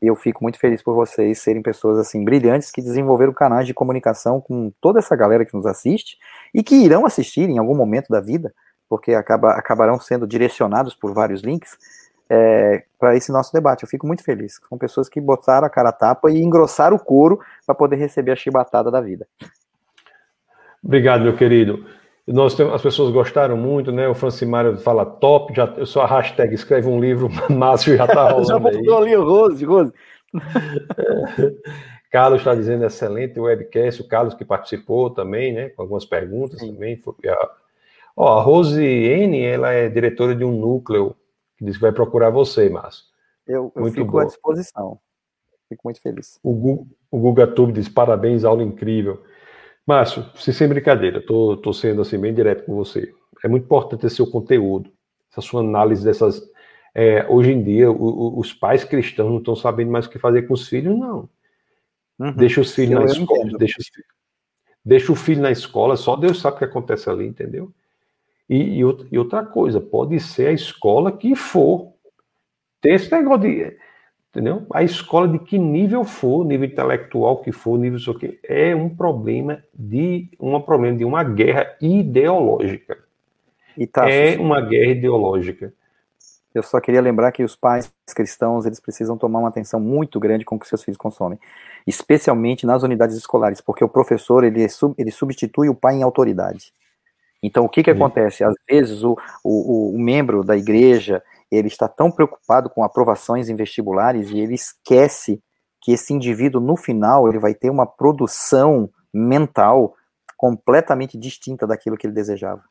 [0.00, 3.74] E eu fico muito feliz por vocês serem pessoas assim brilhantes que desenvolveram canais de
[3.74, 6.18] comunicação com toda essa galera que nos assiste
[6.52, 8.54] e que irão assistir em algum momento da vida,
[8.88, 11.78] porque acaba, acabarão sendo direcionados por vários links
[12.28, 13.82] é, para esse nosso debate.
[13.82, 14.60] Eu fico muito feliz.
[14.68, 18.32] São pessoas que botaram a cara a tapa e engrossaram o couro para poder receber
[18.32, 19.26] a chibatada da vida.
[20.82, 21.86] Obrigado, meu querido.
[22.26, 24.08] Nós temos, as pessoas gostaram muito, né?
[24.08, 28.30] O Francimário fala top, já, eu sou a hashtag, escreve um livro, Márcio já está
[28.30, 29.92] rolando já botou ali o Rose, Rose.
[32.10, 35.68] Carlos está dizendo excelente webcast, o Carlos que participou também, né?
[35.70, 36.72] Com algumas perguntas Sim.
[36.72, 36.96] também.
[36.96, 37.50] Foi, a,
[38.16, 41.14] ó, a Rose N, ela é diretora de um núcleo
[41.58, 43.04] que diz que vai procurar você, Márcio.
[43.46, 44.20] Eu, eu muito fico bom.
[44.20, 44.98] à disposição.
[45.68, 46.38] Fico muito feliz.
[46.42, 49.22] O, Gu, o Guga Tube diz parabéns, aula incrível.
[49.86, 53.12] Márcio, sem brincadeira, tô, tô sendo assim bem direto com você.
[53.42, 54.90] É muito importante esse seu conteúdo,
[55.30, 56.42] essa sua análise dessas.
[56.94, 60.18] É, hoje em dia, o, o, os pais cristãos não estão sabendo mais o que
[60.18, 61.28] fazer com os filhos, não.
[62.18, 62.32] Uhum.
[62.32, 63.90] Deixa os filhos eu na escola, deixa, os,
[64.84, 67.72] deixa o filho na escola, só Deus sabe o que acontece ali, entendeu?
[68.48, 71.92] E, e, outra coisa, pode ser a escola que for.
[72.80, 73.76] Tem esse negócio de
[74.34, 74.66] entendeu?
[74.72, 78.88] A escola de que nível for, nível intelectual que for, nível isso aqui, é um
[78.88, 82.98] problema de um problema de uma guerra ideológica.
[83.92, 85.72] Tá é uma guerra ideológica.
[86.52, 90.44] Eu só queria lembrar que os pais cristãos eles precisam tomar uma atenção muito grande
[90.44, 91.38] com o que seus filhos consomem,
[91.86, 96.72] especialmente nas unidades escolares, porque o professor ele, é ele substitui o pai em autoridade.
[97.42, 98.42] Então o que que acontece?
[98.42, 101.22] Às vezes o, o, o membro da igreja
[101.54, 105.42] ele está tão preocupado com aprovações em vestibulares e ele esquece
[105.80, 109.94] que esse indivíduo, no final, ele vai ter uma produção mental
[110.36, 112.62] completamente distinta daquilo que ele desejava.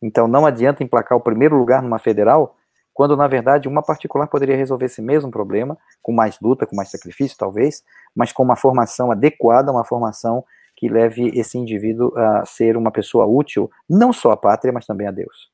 [0.00, 2.54] Então, não adianta emplacar o primeiro lugar numa federal,
[2.92, 6.90] quando, na verdade, uma particular poderia resolver esse mesmo problema, com mais luta, com mais
[6.90, 7.82] sacrifício, talvez,
[8.14, 10.44] mas com uma formação adequada, uma formação
[10.76, 15.08] que leve esse indivíduo a ser uma pessoa útil, não só à pátria, mas também
[15.08, 15.53] a Deus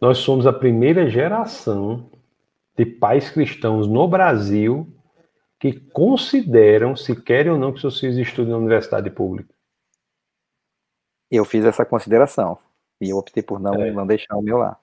[0.00, 2.10] nós somos a primeira geração
[2.76, 4.86] de pais cristãos no Brasil
[5.58, 9.52] que consideram se querem ou não que seus filhos estudem na universidade pública.
[11.30, 12.58] Eu fiz essa consideração
[13.00, 13.90] e eu optei por não, é.
[13.90, 14.78] não deixar o meu lá.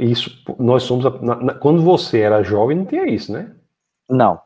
[0.00, 3.54] Isso, nós somos a, na, na, quando você era jovem não tinha isso, né?
[4.08, 4.40] Não.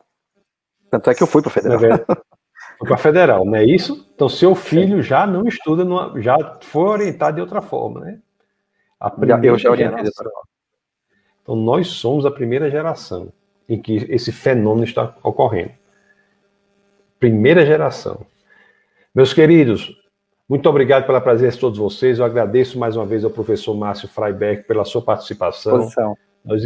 [0.91, 1.79] Tanto é que eu fui para federal.
[2.77, 4.07] Foi para federal, não é isso?
[4.13, 5.85] Então seu filho já não estuda,
[6.21, 8.21] já foi orientado de outra forma, né?
[9.03, 10.05] A primeira eu já orientei
[11.41, 13.33] Então, nós somos a primeira geração
[13.67, 15.71] em que esse fenômeno está ocorrendo.
[17.19, 18.25] Primeira geração.
[19.13, 19.93] Meus queridos,
[20.47, 22.17] muito obrigado pela presença de todos vocês.
[22.17, 25.89] Eu agradeço mais uma vez ao professor Márcio Freiberg pela sua participação.
[26.45, 26.63] Nós,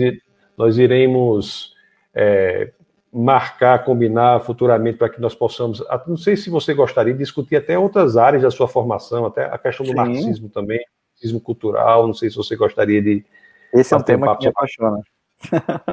[0.56, 1.74] nós iremos
[2.14, 2.72] é,
[3.12, 5.84] marcar, combinar futuramente para que nós possamos.
[6.06, 9.58] Não sei se você gostaria de discutir até outras áreas da sua formação, até a
[9.58, 9.96] questão do Sim.
[9.96, 10.80] marxismo também
[11.18, 12.06] marxismo cultural.
[12.06, 13.26] Não sei se você gostaria de.
[13.74, 15.02] Esse é um tema que me apaixona.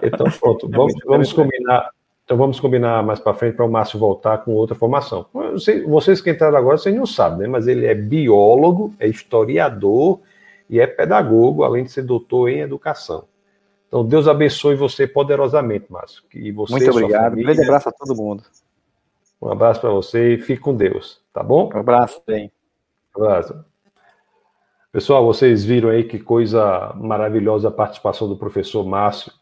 [0.03, 1.91] Então, pronto, vamos, vamos combinar.
[2.25, 5.27] Então vamos combinar mais para frente para o Márcio voltar com outra formação.
[5.59, 7.49] Sei, vocês que entraram agora, vocês não sabem, né?
[7.49, 10.21] Mas ele é biólogo, é historiador
[10.71, 13.25] e é pedagogo, além de ser doutor em educação.
[13.89, 16.23] Então Deus abençoe você poderosamente, Márcio.
[16.31, 17.33] Que você, Muito obrigado.
[17.33, 18.43] Família, um grande abraço a todo mundo.
[19.43, 21.71] Um abraço para você e fique com Deus, tá bom?
[21.75, 22.51] Um abraço, bem.
[23.15, 23.74] Um abraço.
[24.95, 29.33] Pessoal, vocês viram aí que coisa maravilhosa a participação do professor Márcio.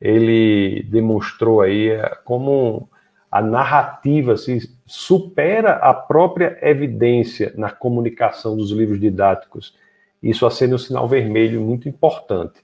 [0.00, 2.90] Ele demonstrou aí é, como
[3.30, 9.72] a narrativa se supera a própria evidência na comunicação dos livros didáticos.
[10.20, 12.60] Isso acende um sinal vermelho muito importante.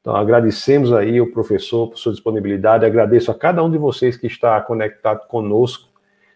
[0.00, 4.28] Então, agradecemos aí ao professor por sua disponibilidade, agradeço a cada um de vocês que
[4.28, 5.88] está conectado conosco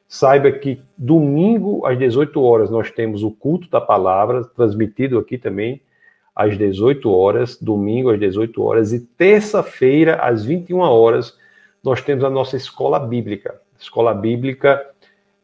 [0.09, 5.83] Saiba que domingo às 18 horas nós temos o culto da palavra, transmitido aqui também
[6.35, 11.37] às 18 horas, domingo às 18 horas, e terça-feira às 21 horas
[11.85, 13.61] nós temos a nossa escola bíblica.
[13.79, 14.83] Escola bíblica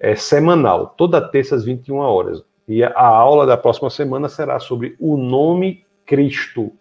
[0.01, 2.43] é, semanal, toda terça às 21 horas.
[2.67, 6.73] E a aula da próxima semana será sobre o nome Cristo.